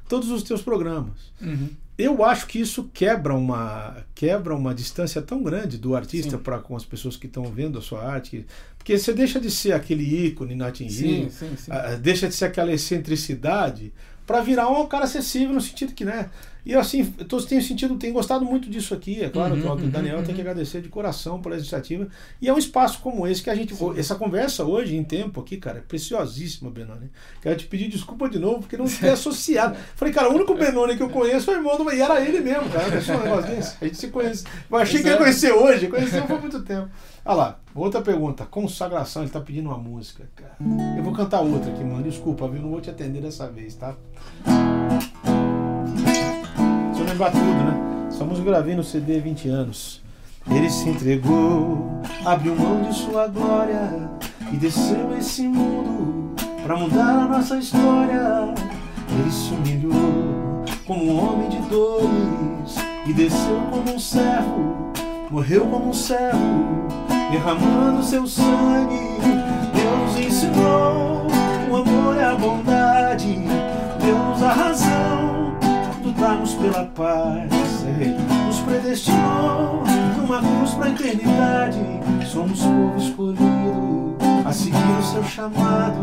todos 0.09 0.31
os 0.31 0.43
teus 0.43 0.63
programas. 0.63 1.33
uhum, 1.41 1.69
eu 1.97 2.25
acho 2.25 2.47
que 2.47 2.61
isso 2.61 2.91
quebra 2.93 3.35
uma 3.35 3.97
quebra 4.15 4.55
uma 4.55 4.75
distância 4.75 5.23
tão 5.23 5.43
grande 5.43 5.79
do 5.79 5.95
artista 5.95 6.37
para 6.37 6.59
com 6.59 6.77
as 6.77 6.85
pessoas 6.85 7.17
que 7.17 7.27
estão 7.27 7.45
vendo 7.45 7.79
a 7.79 7.83
sua 7.83 8.03
arte 8.03 8.45
porque 8.77 8.99
você 8.99 9.13
deixa 9.13 9.41
de 9.41 9.51
ser 9.51 9.73
aquele 9.73 10.27
ícone 10.27 10.55
inatingível 10.55 11.31
sim, 11.31 11.51
sim, 11.51 11.57
sim. 11.57 11.71
deixa 12.03 12.29
de 12.29 12.35
ser 12.35 12.47
aquela 12.47 12.73
excentricidade 12.73 13.93
para 14.27 14.41
virar 14.41 14.69
um 14.69 14.87
cara 14.87 15.05
acessível 15.05 15.55
no 15.55 15.61
sentido 15.61 15.95
que 15.95 16.05
né 16.05 16.31
e 16.65 16.75
assim, 16.75 17.13
eu 17.19 17.43
tenho 17.45 17.63
sentido, 17.63 17.97
tenho 17.97 18.15
gostado 18.15 18.45
muito 18.45 18.71
disso 18.71 18.95
aqui. 18.95 19.23
É 19.23 19.29
claro, 19.29 19.55
uhum, 19.55 19.73
o 19.73 19.77
Daniel 19.91 20.19
uhum, 20.19 20.25
tem 20.25 20.35
que 20.35 20.41
agradecer 20.41 20.81
de 20.81 20.89
coração 20.89 21.41
pela 21.43 21.57
iniciativa. 21.57 22.09
E 22.41 22.49
é 22.49 22.55
um 22.55 22.57
espaço 22.57 23.01
como 23.01 23.27
esse 23.27 23.43
que 23.43 23.51
a 23.51 23.55
gente. 23.55 23.75
Sim. 23.75 23.99
Essa 23.99 24.15
conversa 24.15 24.65
hoje, 24.65 24.97
em 24.97 25.05
tempo 25.05 25.41
aqui, 25.41 25.59
cara, 25.59 25.79
é 25.79 25.83
preciosíssima, 25.83 26.71
Benoni. 26.71 27.11
Quero 27.43 27.57
te 27.57 27.67
pedir 27.67 27.89
desculpa 27.89 28.31
de 28.31 28.39
novo, 28.39 28.61
porque 28.61 28.79
não 28.79 28.87
ter 28.87 29.11
associado. 29.13 29.77
Falei, 29.95 30.15
cara, 30.15 30.31
o 30.31 30.35
único 30.35 30.55
Benoni 30.55 30.97
que 30.97 31.03
eu 31.03 31.11
conheço 31.11 31.51
é 31.51 31.55
o 31.55 31.57
irmão 31.59 31.77
do. 31.77 31.93
E 31.93 32.01
era 32.01 32.21
ele 32.21 32.41
mesmo, 32.41 32.71
cara. 32.71 32.87
um 32.89 33.23
negócio 33.23 33.55
desse. 33.55 33.77
A 33.81 33.85
gente 33.85 33.99
se 33.99 34.09
conhece. 34.09 34.45
Eu 34.71 34.79
achei 34.79 35.03
que 35.03 35.09
ia 35.09 35.19
conhecer 35.19 35.53
hoje, 35.53 35.89
conheceu 35.89 36.23
por 36.25 36.41
muito 36.41 36.63
tempo. 36.63 36.89
Olha 37.27 37.37
lá, 37.37 37.61
outra 37.75 38.01
pergunta. 38.01 38.47
Consagração, 38.47 39.23
ele 39.23 39.31
tá 39.31 39.41
pedindo 39.41 39.69
uma 39.69 39.79
música, 39.79 40.29
cara. 40.35 40.57
Eu 40.97 41.03
vou 41.03 41.13
cantar 41.13 41.41
outra 41.41 41.71
aqui, 41.71 41.85
mano. 41.85 42.03
Desculpa, 42.03 42.49
viu? 42.49 42.63
Não 42.63 42.71
vou 42.71 42.81
te 42.81 42.89
atender 42.89 43.21
dessa 43.21 43.51
vez, 43.51 43.75
tá? 43.75 43.95
Lembrar 47.15 47.31
tudo, 47.31 47.45
né? 47.45 48.09
Essa 48.09 48.25
música 48.25 48.49
eu 48.49 48.53
gravei 48.53 48.75
no 48.75 48.83
CD 48.83 49.21
20 49.21 49.49
anos. 49.49 50.03
Ele 50.51 50.69
se 50.69 50.89
entregou, 50.89 52.03
abriu 52.25 52.57
mão 52.57 52.83
de 52.83 52.93
sua 52.93 53.29
glória 53.29 54.11
e 54.53 54.57
desceu 54.57 55.17
esse 55.17 55.47
mundo 55.47 56.35
para 56.65 56.77
mudar 56.77 57.23
a 57.23 57.29
nossa 57.29 57.57
história. 57.57 58.53
Ele 59.17 59.31
se 59.31 59.55
humilhou 59.55 60.65
como 60.87 61.05
um 61.05 61.25
homem 61.25 61.49
de 61.51 61.59
dores 61.69 62.75
e 63.07 63.13
desceu 63.13 63.61
como 63.71 63.95
um 63.95 63.99
servo, 63.99 64.93
morreu 65.31 65.67
como 65.67 65.91
um 65.91 65.95
servo, 65.95 66.89
derramando 67.31 68.03
seu 68.03 68.27
sangue. 68.27 68.99
Deus 69.73 70.27
ensinou 70.27 71.29
o 71.71 71.77
amor 71.77 72.17
e 72.17 72.25
a 72.25 72.35
bondade, 72.35 72.84
pela 76.75 76.85
paz. 76.87 77.51
Nos 78.47 78.61
predestinou 78.61 79.85
numa 80.17 80.41
cruz 80.41 80.75
para 80.75 80.87
a 80.87 80.91
eternidade. 80.91 81.79
Somos 82.27 82.61
povo 82.61 82.99
escolhido 82.99 84.17
a 84.45 84.53
seguir 84.53 84.99
o 84.99 85.03
seu 85.03 85.25
chamado 85.25 85.99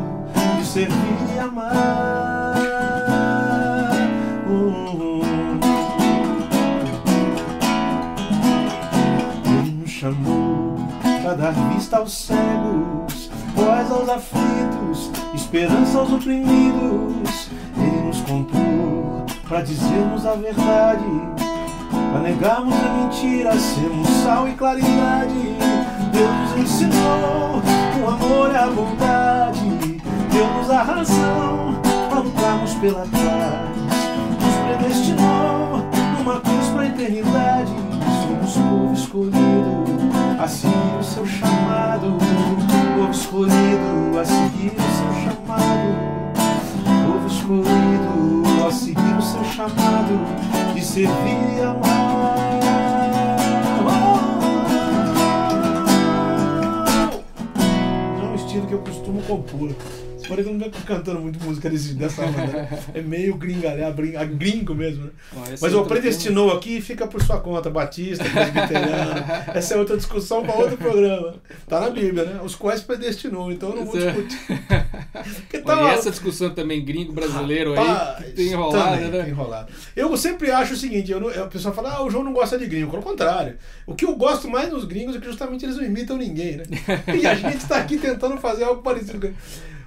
de 0.57 0.65
servir 0.65 0.95
e 1.35 1.39
amar. 1.39 2.55
Ele 9.45 9.71
nos 9.81 9.89
chamou 9.89 10.77
para 11.21 11.33
dar 11.35 11.51
vista 11.73 11.97
aos 11.97 12.13
cegos, 12.13 13.29
voz 13.55 13.91
aos 13.91 14.09
aflitos, 14.09 15.11
esperança 15.35 15.99
aos 15.99 16.13
oprimidos. 16.13 17.49
Ele 17.77 18.07
nos 18.07 18.21
comprou 18.21 18.90
para 19.51 19.63
dizermos 19.63 20.25
a 20.25 20.31
verdade, 20.35 21.03
para 22.13 22.21
negarmos 22.21 22.73
a 22.73 22.89
mentira, 22.93 23.51
sermos 23.59 24.07
sal 24.23 24.47
e 24.47 24.53
claridade. 24.53 25.57
Deus 26.13 26.31
nos 26.39 26.57
ensinou 26.57 27.61
o 28.01 28.07
amor 28.07 28.49
e 28.49 28.55
a 28.55 28.67
bondade, 28.67 30.01
deu-nos 30.31 30.69
a 30.69 30.83
razão 30.83 31.75
para 32.09 32.19
lutarmos 32.21 32.75
pela 32.75 33.01
paz. 33.01 33.91
Nos 34.39 34.77
predestinou 34.77 35.83
numa 36.17 36.39
cruz 36.39 36.67
para 36.69 36.83
a 36.83 36.87
eternidade. 36.87 37.73
Somos 38.23 38.53
povo 38.53 38.93
escolhido 38.93 39.85
a 40.41 40.47
seguir 40.47 40.97
o 40.97 41.03
seu 41.03 41.25
chamado, 41.25 42.17
povo 42.95 43.11
escolhido 43.11 44.17
a 44.17 44.23
seguir 44.23 44.71
o 44.71 44.81
seu 44.95 45.13
chamado, 45.25 45.97
povo 47.05 47.27
escolhido 47.27 48.10
seguir 48.71 49.17
o 49.17 49.21
seu 49.21 49.43
chamado 49.43 50.73
de 50.73 50.85
servir 50.85 51.57
e 51.57 51.61
amar. 51.61 52.35
É 58.19 58.25
um 58.25 58.35
estilo 58.35 58.67
que 58.67 58.73
eu 58.73 58.79
costumo 58.79 59.21
compor. 59.23 59.75
Porém, 60.31 60.45
eu 60.45 60.53
não 60.53 60.69
cantando 60.69 61.19
muito 61.19 61.43
música 61.43 61.69
desse, 61.69 61.93
dessa 61.93 62.25
maneira. 62.25 62.69
É 62.93 63.01
meio 63.01 63.35
gringalhar, 63.35 63.93
gringo 64.33 64.73
mesmo, 64.73 65.03
né? 65.03 65.11
Mas 65.59 65.73
o 65.73 65.83
predestinou 65.83 66.53
aqui 66.53 66.79
fica 66.79 67.05
por 67.05 67.21
sua 67.21 67.41
conta, 67.41 67.69
Batista, 67.69 68.23
presbiteriano. 68.23 69.25
Essa 69.53 69.73
é 69.73 69.77
outra 69.77 69.97
discussão 69.97 70.41
para 70.41 70.55
outro 70.55 70.77
programa. 70.77 71.35
Tá 71.67 71.81
na 71.81 71.89
Bíblia, 71.89 72.23
né? 72.23 72.39
Os 72.41 72.55
quais 72.55 72.79
predestinou, 72.81 73.51
então 73.51 73.71
eu 73.71 73.75
não 73.75 73.85
vou 73.85 73.99
é. 73.99 74.09
discutir. 74.09 74.39
tá, 75.65 75.81
e 75.81 75.93
essa 75.95 76.09
discussão 76.09 76.51
também 76.51 76.85
gringo-brasileiro 76.85 77.73
aí, 77.77 78.23
que 78.23 78.31
tem 78.31 78.47
enrolado, 78.53 78.95
também, 78.95 79.11
né? 79.11 79.23
Tem 79.23 79.31
enrolado. 79.31 79.73
Eu 79.93 80.15
sempre 80.15 80.49
acho 80.49 80.75
o 80.75 80.77
seguinte, 80.77 81.11
eu 81.11 81.19
não, 81.19 81.27
a 81.27 81.47
pessoa 81.47 81.73
fala, 81.73 81.95
ah, 81.95 82.05
o 82.05 82.09
João 82.09 82.23
não 82.23 82.31
gosta 82.31 82.57
de 82.57 82.67
gringo. 82.67 82.89
Pelo 82.89 83.03
contrário. 83.03 83.57
O 83.85 83.93
que 83.95 84.05
eu 84.05 84.15
gosto 84.15 84.49
mais 84.49 84.71
nos 84.71 84.85
gringos 84.85 85.13
é 85.17 85.19
que 85.19 85.25
justamente 85.25 85.65
eles 85.65 85.75
não 85.75 85.83
imitam 85.83 86.15
ninguém, 86.15 86.55
né? 86.55 86.63
E 87.21 87.27
a 87.27 87.35
gente 87.35 87.57
está 87.57 87.75
aqui 87.75 87.97
tentando 87.97 88.37
fazer 88.37 88.63
algo 88.63 88.81
parecido. 88.81 89.33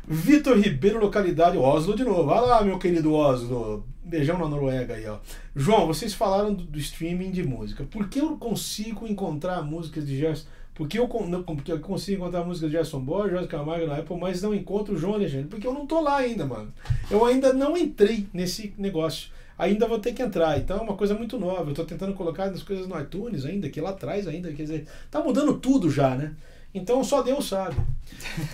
Vitor 0.06 0.58
Ribeiro, 0.58 1.00
localidade 1.00 1.56
Oslo 1.56 1.96
de 1.96 2.04
novo. 2.04 2.30
Olha 2.30 2.40
lá, 2.42 2.62
meu 2.62 2.78
querido 2.78 3.12
Oslo. 3.14 3.86
Beijão 4.04 4.38
na 4.38 4.46
Noruega 4.46 4.94
aí, 4.94 5.06
ó. 5.06 5.16
João, 5.56 5.86
vocês 5.86 6.12
falaram 6.12 6.52
do, 6.52 6.64
do 6.64 6.78
streaming 6.78 7.30
de 7.30 7.42
música. 7.42 7.84
Por 7.84 8.06
que 8.08 8.20
eu 8.20 8.36
consigo 8.36 9.06
encontrar 9.06 9.62
músicas 9.62 10.06
de 10.06 10.18
Gerson? 10.18 10.46
Porque 10.74 10.98
eu, 10.98 11.08
não, 11.26 11.42
porque 11.42 11.72
eu 11.72 11.80
consigo 11.80 12.20
encontrar 12.20 12.44
músicas 12.44 12.70
de 12.70 12.76
Gerson 12.76 13.00
Borges, 13.00 13.32
Jorge 13.32 13.48
Camargo 13.48 13.86
na 13.86 13.96
Apple, 13.96 14.18
mas 14.18 14.42
não 14.42 14.54
encontro 14.54 14.94
o 14.94 14.98
João 14.98 15.14
Alexandre. 15.14 15.46
Porque 15.46 15.66
eu 15.66 15.72
não 15.72 15.86
tô 15.86 16.00
lá 16.00 16.16
ainda, 16.16 16.44
mano. 16.44 16.70
Eu 17.10 17.24
ainda 17.24 17.54
não 17.54 17.74
entrei 17.74 18.26
nesse 18.32 18.74
negócio. 18.76 19.30
Ainda 19.56 19.88
vou 19.88 19.98
ter 19.98 20.12
que 20.12 20.20
entrar. 20.20 20.58
Então 20.58 20.76
é 20.76 20.80
uma 20.82 20.96
coisa 20.96 21.14
muito 21.14 21.38
nova. 21.38 21.70
Eu 21.70 21.74
tô 21.74 21.84
tentando 21.84 22.12
colocar 22.12 22.44
as 22.44 22.62
coisas 22.62 22.86
no 22.86 23.00
iTunes 23.00 23.46
ainda, 23.46 23.70
que 23.70 23.80
lá 23.80 23.90
atrás 23.90 24.28
ainda. 24.28 24.52
Quer 24.52 24.64
dizer, 24.64 24.86
tá 25.10 25.22
mudando 25.22 25.54
tudo 25.54 25.90
já, 25.90 26.14
né? 26.14 26.34
Então 26.74 27.04
só 27.04 27.22
Deus 27.22 27.48
sabe. 27.48 27.76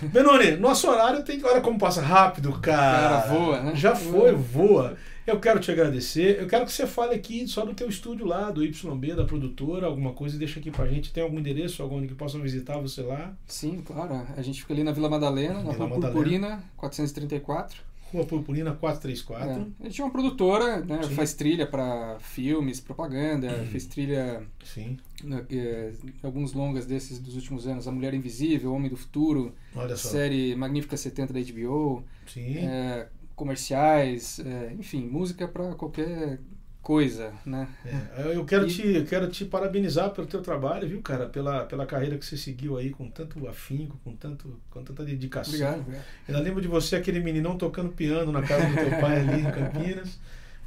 Benoni, 0.03 0.51
nosso 0.57 0.87
horário 0.87 1.23
tem. 1.23 1.43
Olha 1.43 1.59
como 1.59 1.79
passa 1.79 2.01
rápido, 2.01 2.51
cara. 2.59 3.21
Cara, 3.21 3.33
voa, 3.33 3.61
né? 3.61 3.75
Já 3.75 3.95
foi, 3.95 4.33
voa. 4.33 4.95
Eu 5.25 5.39
quero 5.39 5.59
te 5.59 5.71
agradecer. 5.71 6.39
Eu 6.39 6.47
quero 6.47 6.65
que 6.65 6.71
você 6.71 6.85
fale 6.85 7.15
aqui 7.15 7.47
só 7.47 7.65
do 7.65 7.73
teu 7.73 7.87
estúdio 7.87 8.25
lá, 8.25 8.51
do 8.51 8.63
YB, 8.63 9.15
da 9.15 9.23
produtora, 9.23 9.87
alguma 9.87 10.13
coisa, 10.13 10.37
deixa 10.37 10.59
aqui 10.59 10.71
pra 10.71 10.87
gente. 10.87 11.13
Tem 11.13 11.23
algum 11.23 11.39
endereço, 11.39 11.81
algum 11.81 12.05
que 12.05 12.13
possam 12.13 12.41
visitar 12.41 12.77
você 12.77 13.01
lá? 13.01 13.33
Sim, 13.47 13.81
claro. 13.85 14.25
A 14.35 14.41
gente 14.41 14.61
fica 14.61 14.73
ali 14.73 14.83
na 14.83 14.91
Vila 14.91 15.09
Madalena, 15.09 15.63
na 15.63 15.71
Vila 15.71 15.85
Rua 15.85 15.99
Purpurina, 15.99 16.63
434. 16.77 17.81
Rua 18.11 18.25
Purpurina 18.25 18.73
434. 18.73 19.49
É. 19.49 19.65
A 19.79 19.83
gente 19.89 20.01
é 20.01 20.03
uma 20.03 20.11
produtora, 20.11 20.79
né? 20.81 21.01
Faz 21.03 21.33
trilha 21.33 21.65
para 21.65 22.17
filmes, 22.19 22.79
propaganda, 22.79 23.47
uhum. 23.47 23.67
fez 23.67 23.85
trilha. 23.85 24.43
Sim. 24.63 24.97
É, 25.49 25.91
alguns 26.23 26.53
longas 26.53 26.85
desses 26.85 27.19
dos 27.19 27.35
últimos 27.35 27.67
anos. 27.67 27.87
A 27.87 27.91
Mulher 27.91 28.13
Invisível, 28.13 28.73
Homem 28.73 28.89
do 28.89 28.97
Futuro. 28.97 29.53
Série 29.95 30.55
Magnífica 30.55 30.97
70 30.97 31.33
da 31.33 31.39
HBO. 31.39 32.03
É, 32.37 33.07
comerciais, 33.35 34.39
é, 34.39 34.73
enfim, 34.77 35.07
música 35.07 35.47
para 35.47 35.73
qualquer 35.73 36.39
coisa, 36.81 37.33
né? 37.45 37.67
É, 37.85 38.35
eu 38.35 38.43
quero, 38.45 38.67
e... 38.67 38.69
te, 38.69 38.87
eu 38.87 39.05
quero 39.05 39.29
te 39.29 39.45
parabenizar 39.45 40.09
pelo 40.11 40.27
teu 40.27 40.41
trabalho, 40.41 40.87
viu, 40.87 41.01
cara? 41.01 41.27
Pela, 41.27 41.65
pela 41.65 41.85
carreira 41.85 42.17
que 42.17 42.25
você 42.25 42.35
seguiu 42.37 42.77
aí 42.77 42.89
com 42.89 43.09
tanto 43.09 43.47
afinco, 43.47 43.99
com, 44.03 44.15
tanto, 44.15 44.59
com 44.69 44.83
tanta 44.83 45.03
dedicação. 45.03 45.53
Obrigado, 45.53 45.79
obrigado. 45.81 46.05
Eu 46.27 46.39
lembro 46.39 46.61
de 46.61 46.67
você, 46.67 46.95
aquele 46.95 47.19
meninão 47.19 47.57
tocando 47.57 47.91
piano 47.91 48.31
na 48.31 48.41
casa 48.41 48.67
do 48.67 48.75
teu 48.75 48.99
pai 48.99 49.19
ali 49.19 49.41
em 49.41 49.49
Campinas. 49.51 50.19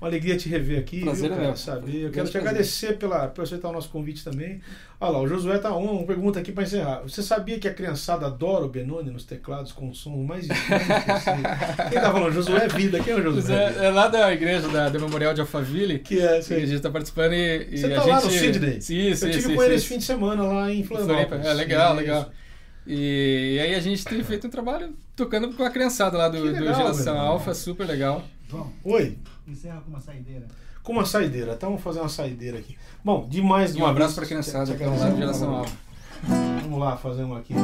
Uma 0.05 0.11
alegria 0.11 0.37
te 0.37 0.51
rever 0.51 0.79
aqui, 0.79 1.01
prazer 1.01 1.31
viu, 1.31 1.39
cara, 1.39 1.49
é 1.51 1.57
saber. 1.57 1.97
Eu 2.03 2.11
quero 2.11 2.29
te 2.29 2.37
agradecer 2.37 2.99
pela, 2.99 3.27
por 3.27 3.43
aceitar 3.43 3.71
o 3.71 3.73
nosso 3.73 3.89
convite 3.89 4.23
também. 4.23 4.61
Olha 5.01 5.13
lá, 5.13 5.21
o 5.23 5.27
Josué 5.27 5.57
tá 5.57 5.75
on, 5.75 5.97
uma 5.97 6.07
pergunta 6.07 6.39
aqui 6.39 6.53
para 6.53 6.63
encerrar. 6.63 7.01
Você 7.05 7.23
sabia 7.23 7.59
que 7.59 7.67
a 7.67 7.73
criançada 7.73 8.27
adora 8.27 8.67
o 8.67 8.69
Benoni 8.69 9.11
nos 9.11 9.25
teclados 9.25 9.73
com 9.73 9.89
o 9.89 9.95
som 9.95 10.15
mais 10.23 10.45
estranho 10.45 10.85
Quem 11.91 12.01
tá 12.03 12.13
falando? 12.13 12.35
Josué 12.35 12.67
é 12.67 12.69
Vida. 12.69 13.01
Quem 13.01 13.15
é 13.15 13.17
o 13.17 13.23
Josué? 13.23 13.75
É, 13.79 13.87
é 13.87 13.91
lá 13.91 14.07
da 14.07 14.31
igreja 14.31 14.69
da, 14.69 14.91
do 14.91 15.01
Memorial 15.01 15.33
de 15.33 15.41
Alphaville. 15.41 15.99
Que 16.01 16.21
é, 16.21 16.43
sim. 16.43 16.55
Que 16.55 16.61
a 16.61 16.67
gente 16.67 16.83
tá 16.83 16.91
participando 16.91 17.33
e, 17.33 17.69
e 17.71 17.79
Você 17.79 17.89
tá 17.89 18.03
a 18.03 18.05
lá 18.05 18.21
gente... 18.21 18.25
no 18.25 18.39
Sidney? 18.39 18.81
Sim, 18.83 19.15
sim, 19.15 19.27
Eu 19.27 19.33
tive 19.33 19.43
sim, 19.43 19.55
com 19.55 19.63
ele 19.63 19.71
sim. 19.71 19.77
esse 19.77 19.87
fim 19.87 19.97
de 19.97 20.05
semana 20.05 20.43
lá 20.43 20.71
em 20.71 20.85
Florianópolis. 20.85 21.47
É 21.47 21.55
legal, 21.55 21.95
legal. 21.95 22.31
E, 22.87 23.55
e, 23.57 23.61
aí 23.61 23.75
a 23.75 23.81
gente 23.81 24.05
tem 24.05 24.23
feito 24.23 24.47
um 24.47 24.51
trabalho 24.51 24.95
tocando 25.17 25.51
com 25.55 25.65
a 25.65 25.71
criançada 25.71 26.19
lá 26.19 26.29
do, 26.29 26.43
legal, 26.43 26.61
do 26.61 26.75
Geração 26.75 27.19
Alfa, 27.19 27.55
super 27.55 27.87
legal. 27.87 28.23
João, 28.49 28.71
Oi. 28.85 29.19
encerra 29.47 29.81
com 29.81 29.91
uma 29.91 30.01
saideira. 30.01 30.47
Com 30.83 30.93
uma 30.93 31.07
saideira. 31.07 31.55
Então 31.55 31.71
vamos 31.71 31.83
fazer 31.83 32.01
uma 32.01 32.09
saideira 32.09 32.59
aqui. 32.59 32.77
Bom, 33.03 33.27
demais 33.29 33.73
de 33.73 33.81
E 33.81 33.83
um 33.83 33.87
abraço 33.87 34.15
para 34.15 34.25
a 34.25 34.27
criançada 34.27 34.75
que 34.75 34.85
do 34.85 35.17
Geração 35.17 35.55
Alfa. 35.55 35.77
Vamos 36.63 36.79
lá 36.79 36.97
fazer 36.97 37.25
uma 37.25 37.39
aqui. 37.39 37.55
É... 37.55 37.57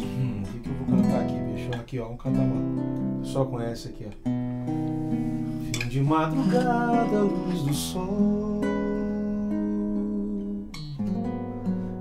Hum, 0.00 0.42
o 0.42 0.46
que, 0.46 0.58
que 0.60 0.68
eu 0.68 0.74
vou 0.74 0.96
cantar 0.96 1.20
aqui, 1.20 1.34
bicho? 1.34 1.74
Aqui 1.78 1.98
ó. 1.98 2.04
Vamos 2.04 2.22
cantar 2.22 2.40
uma. 2.42 3.22
Pessoal 3.22 3.46
conhece 3.46 3.88
aqui, 3.88 4.06
ó. 4.08 4.10
Fim 5.72 5.88
de 5.88 6.00
madrugada, 6.00 7.20
luz 7.20 7.62
do 7.62 7.74
sol. 7.74 8.60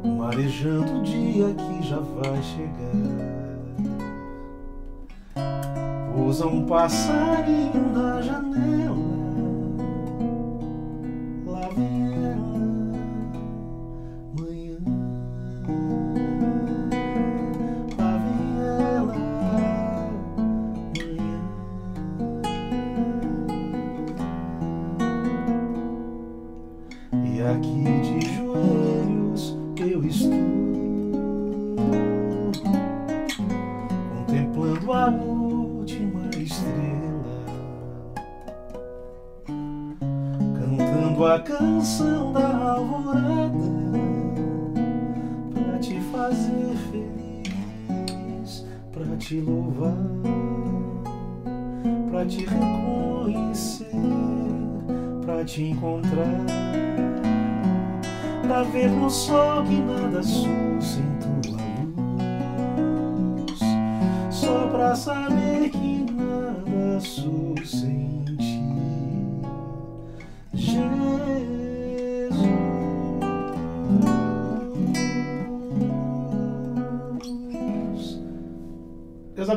Marejando 0.03 0.99
o 0.99 1.03
dia 1.03 1.53
que 1.53 1.83
já 1.87 1.99
vai 1.99 2.41
chegar. 2.41 3.21
Pousa 6.15 6.45
um 6.47 6.65
passarinho 6.65 7.93
na 7.93 8.21
janela. 8.21 8.95
Lá 11.45 11.69
vem 11.75 12.03
ela, 12.13 12.59
manhã. 14.37 14.77
Lá 17.97 18.17
vem 18.17 18.51
ela, 18.95 19.15
manhã. 20.97 21.39
E 27.25 27.41
aqui 27.41 27.83
de 28.01 28.10
canção 41.41 42.31
da 42.33 42.73
alvorada 42.73 43.51
pra 45.53 45.79
te 45.79 45.99
fazer 46.11 46.75
feliz, 46.91 48.65
pra 48.91 49.17
te 49.17 49.39
louvar, 49.41 49.95
pra 52.09 52.25
te 52.25 52.45
reconhecer, 52.45 53.91
pra 55.25 55.43
te 55.43 55.63
encontrar. 55.63 56.45
Pra 58.43 58.63
ver 58.63 58.89
no 58.89 59.09
sol 59.09 59.63
que 59.63 59.79
nada 59.81 60.21
sou 60.21 60.81
sem 60.81 61.05
tua 61.21 61.55
luz, 63.37 63.59
só 64.29 64.67
pra 64.67 64.93
saber 64.93 65.69
que 65.69 66.05
nada 66.11 66.99
sou 66.99 67.55
sem 67.63 68.20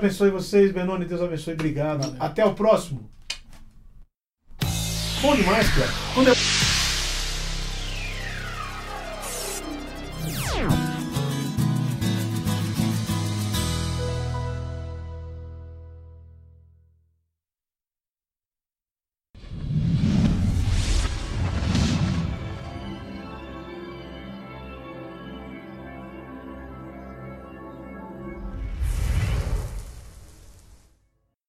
abençoe 0.05 0.31
vocês, 0.31 0.71
Benoni. 0.71 1.07
Deus 1.07 1.23
abençoe. 1.23 1.55
Obrigado. 1.55 2.15
Até 2.21 2.45
o 2.45 2.55
próximo. 2.55 3.11
Bom 5.23 5.35
demais, 5.35 5.69
cara. 5.75 5.91
Quando 6.15 6.29
eu... 6.29 6.35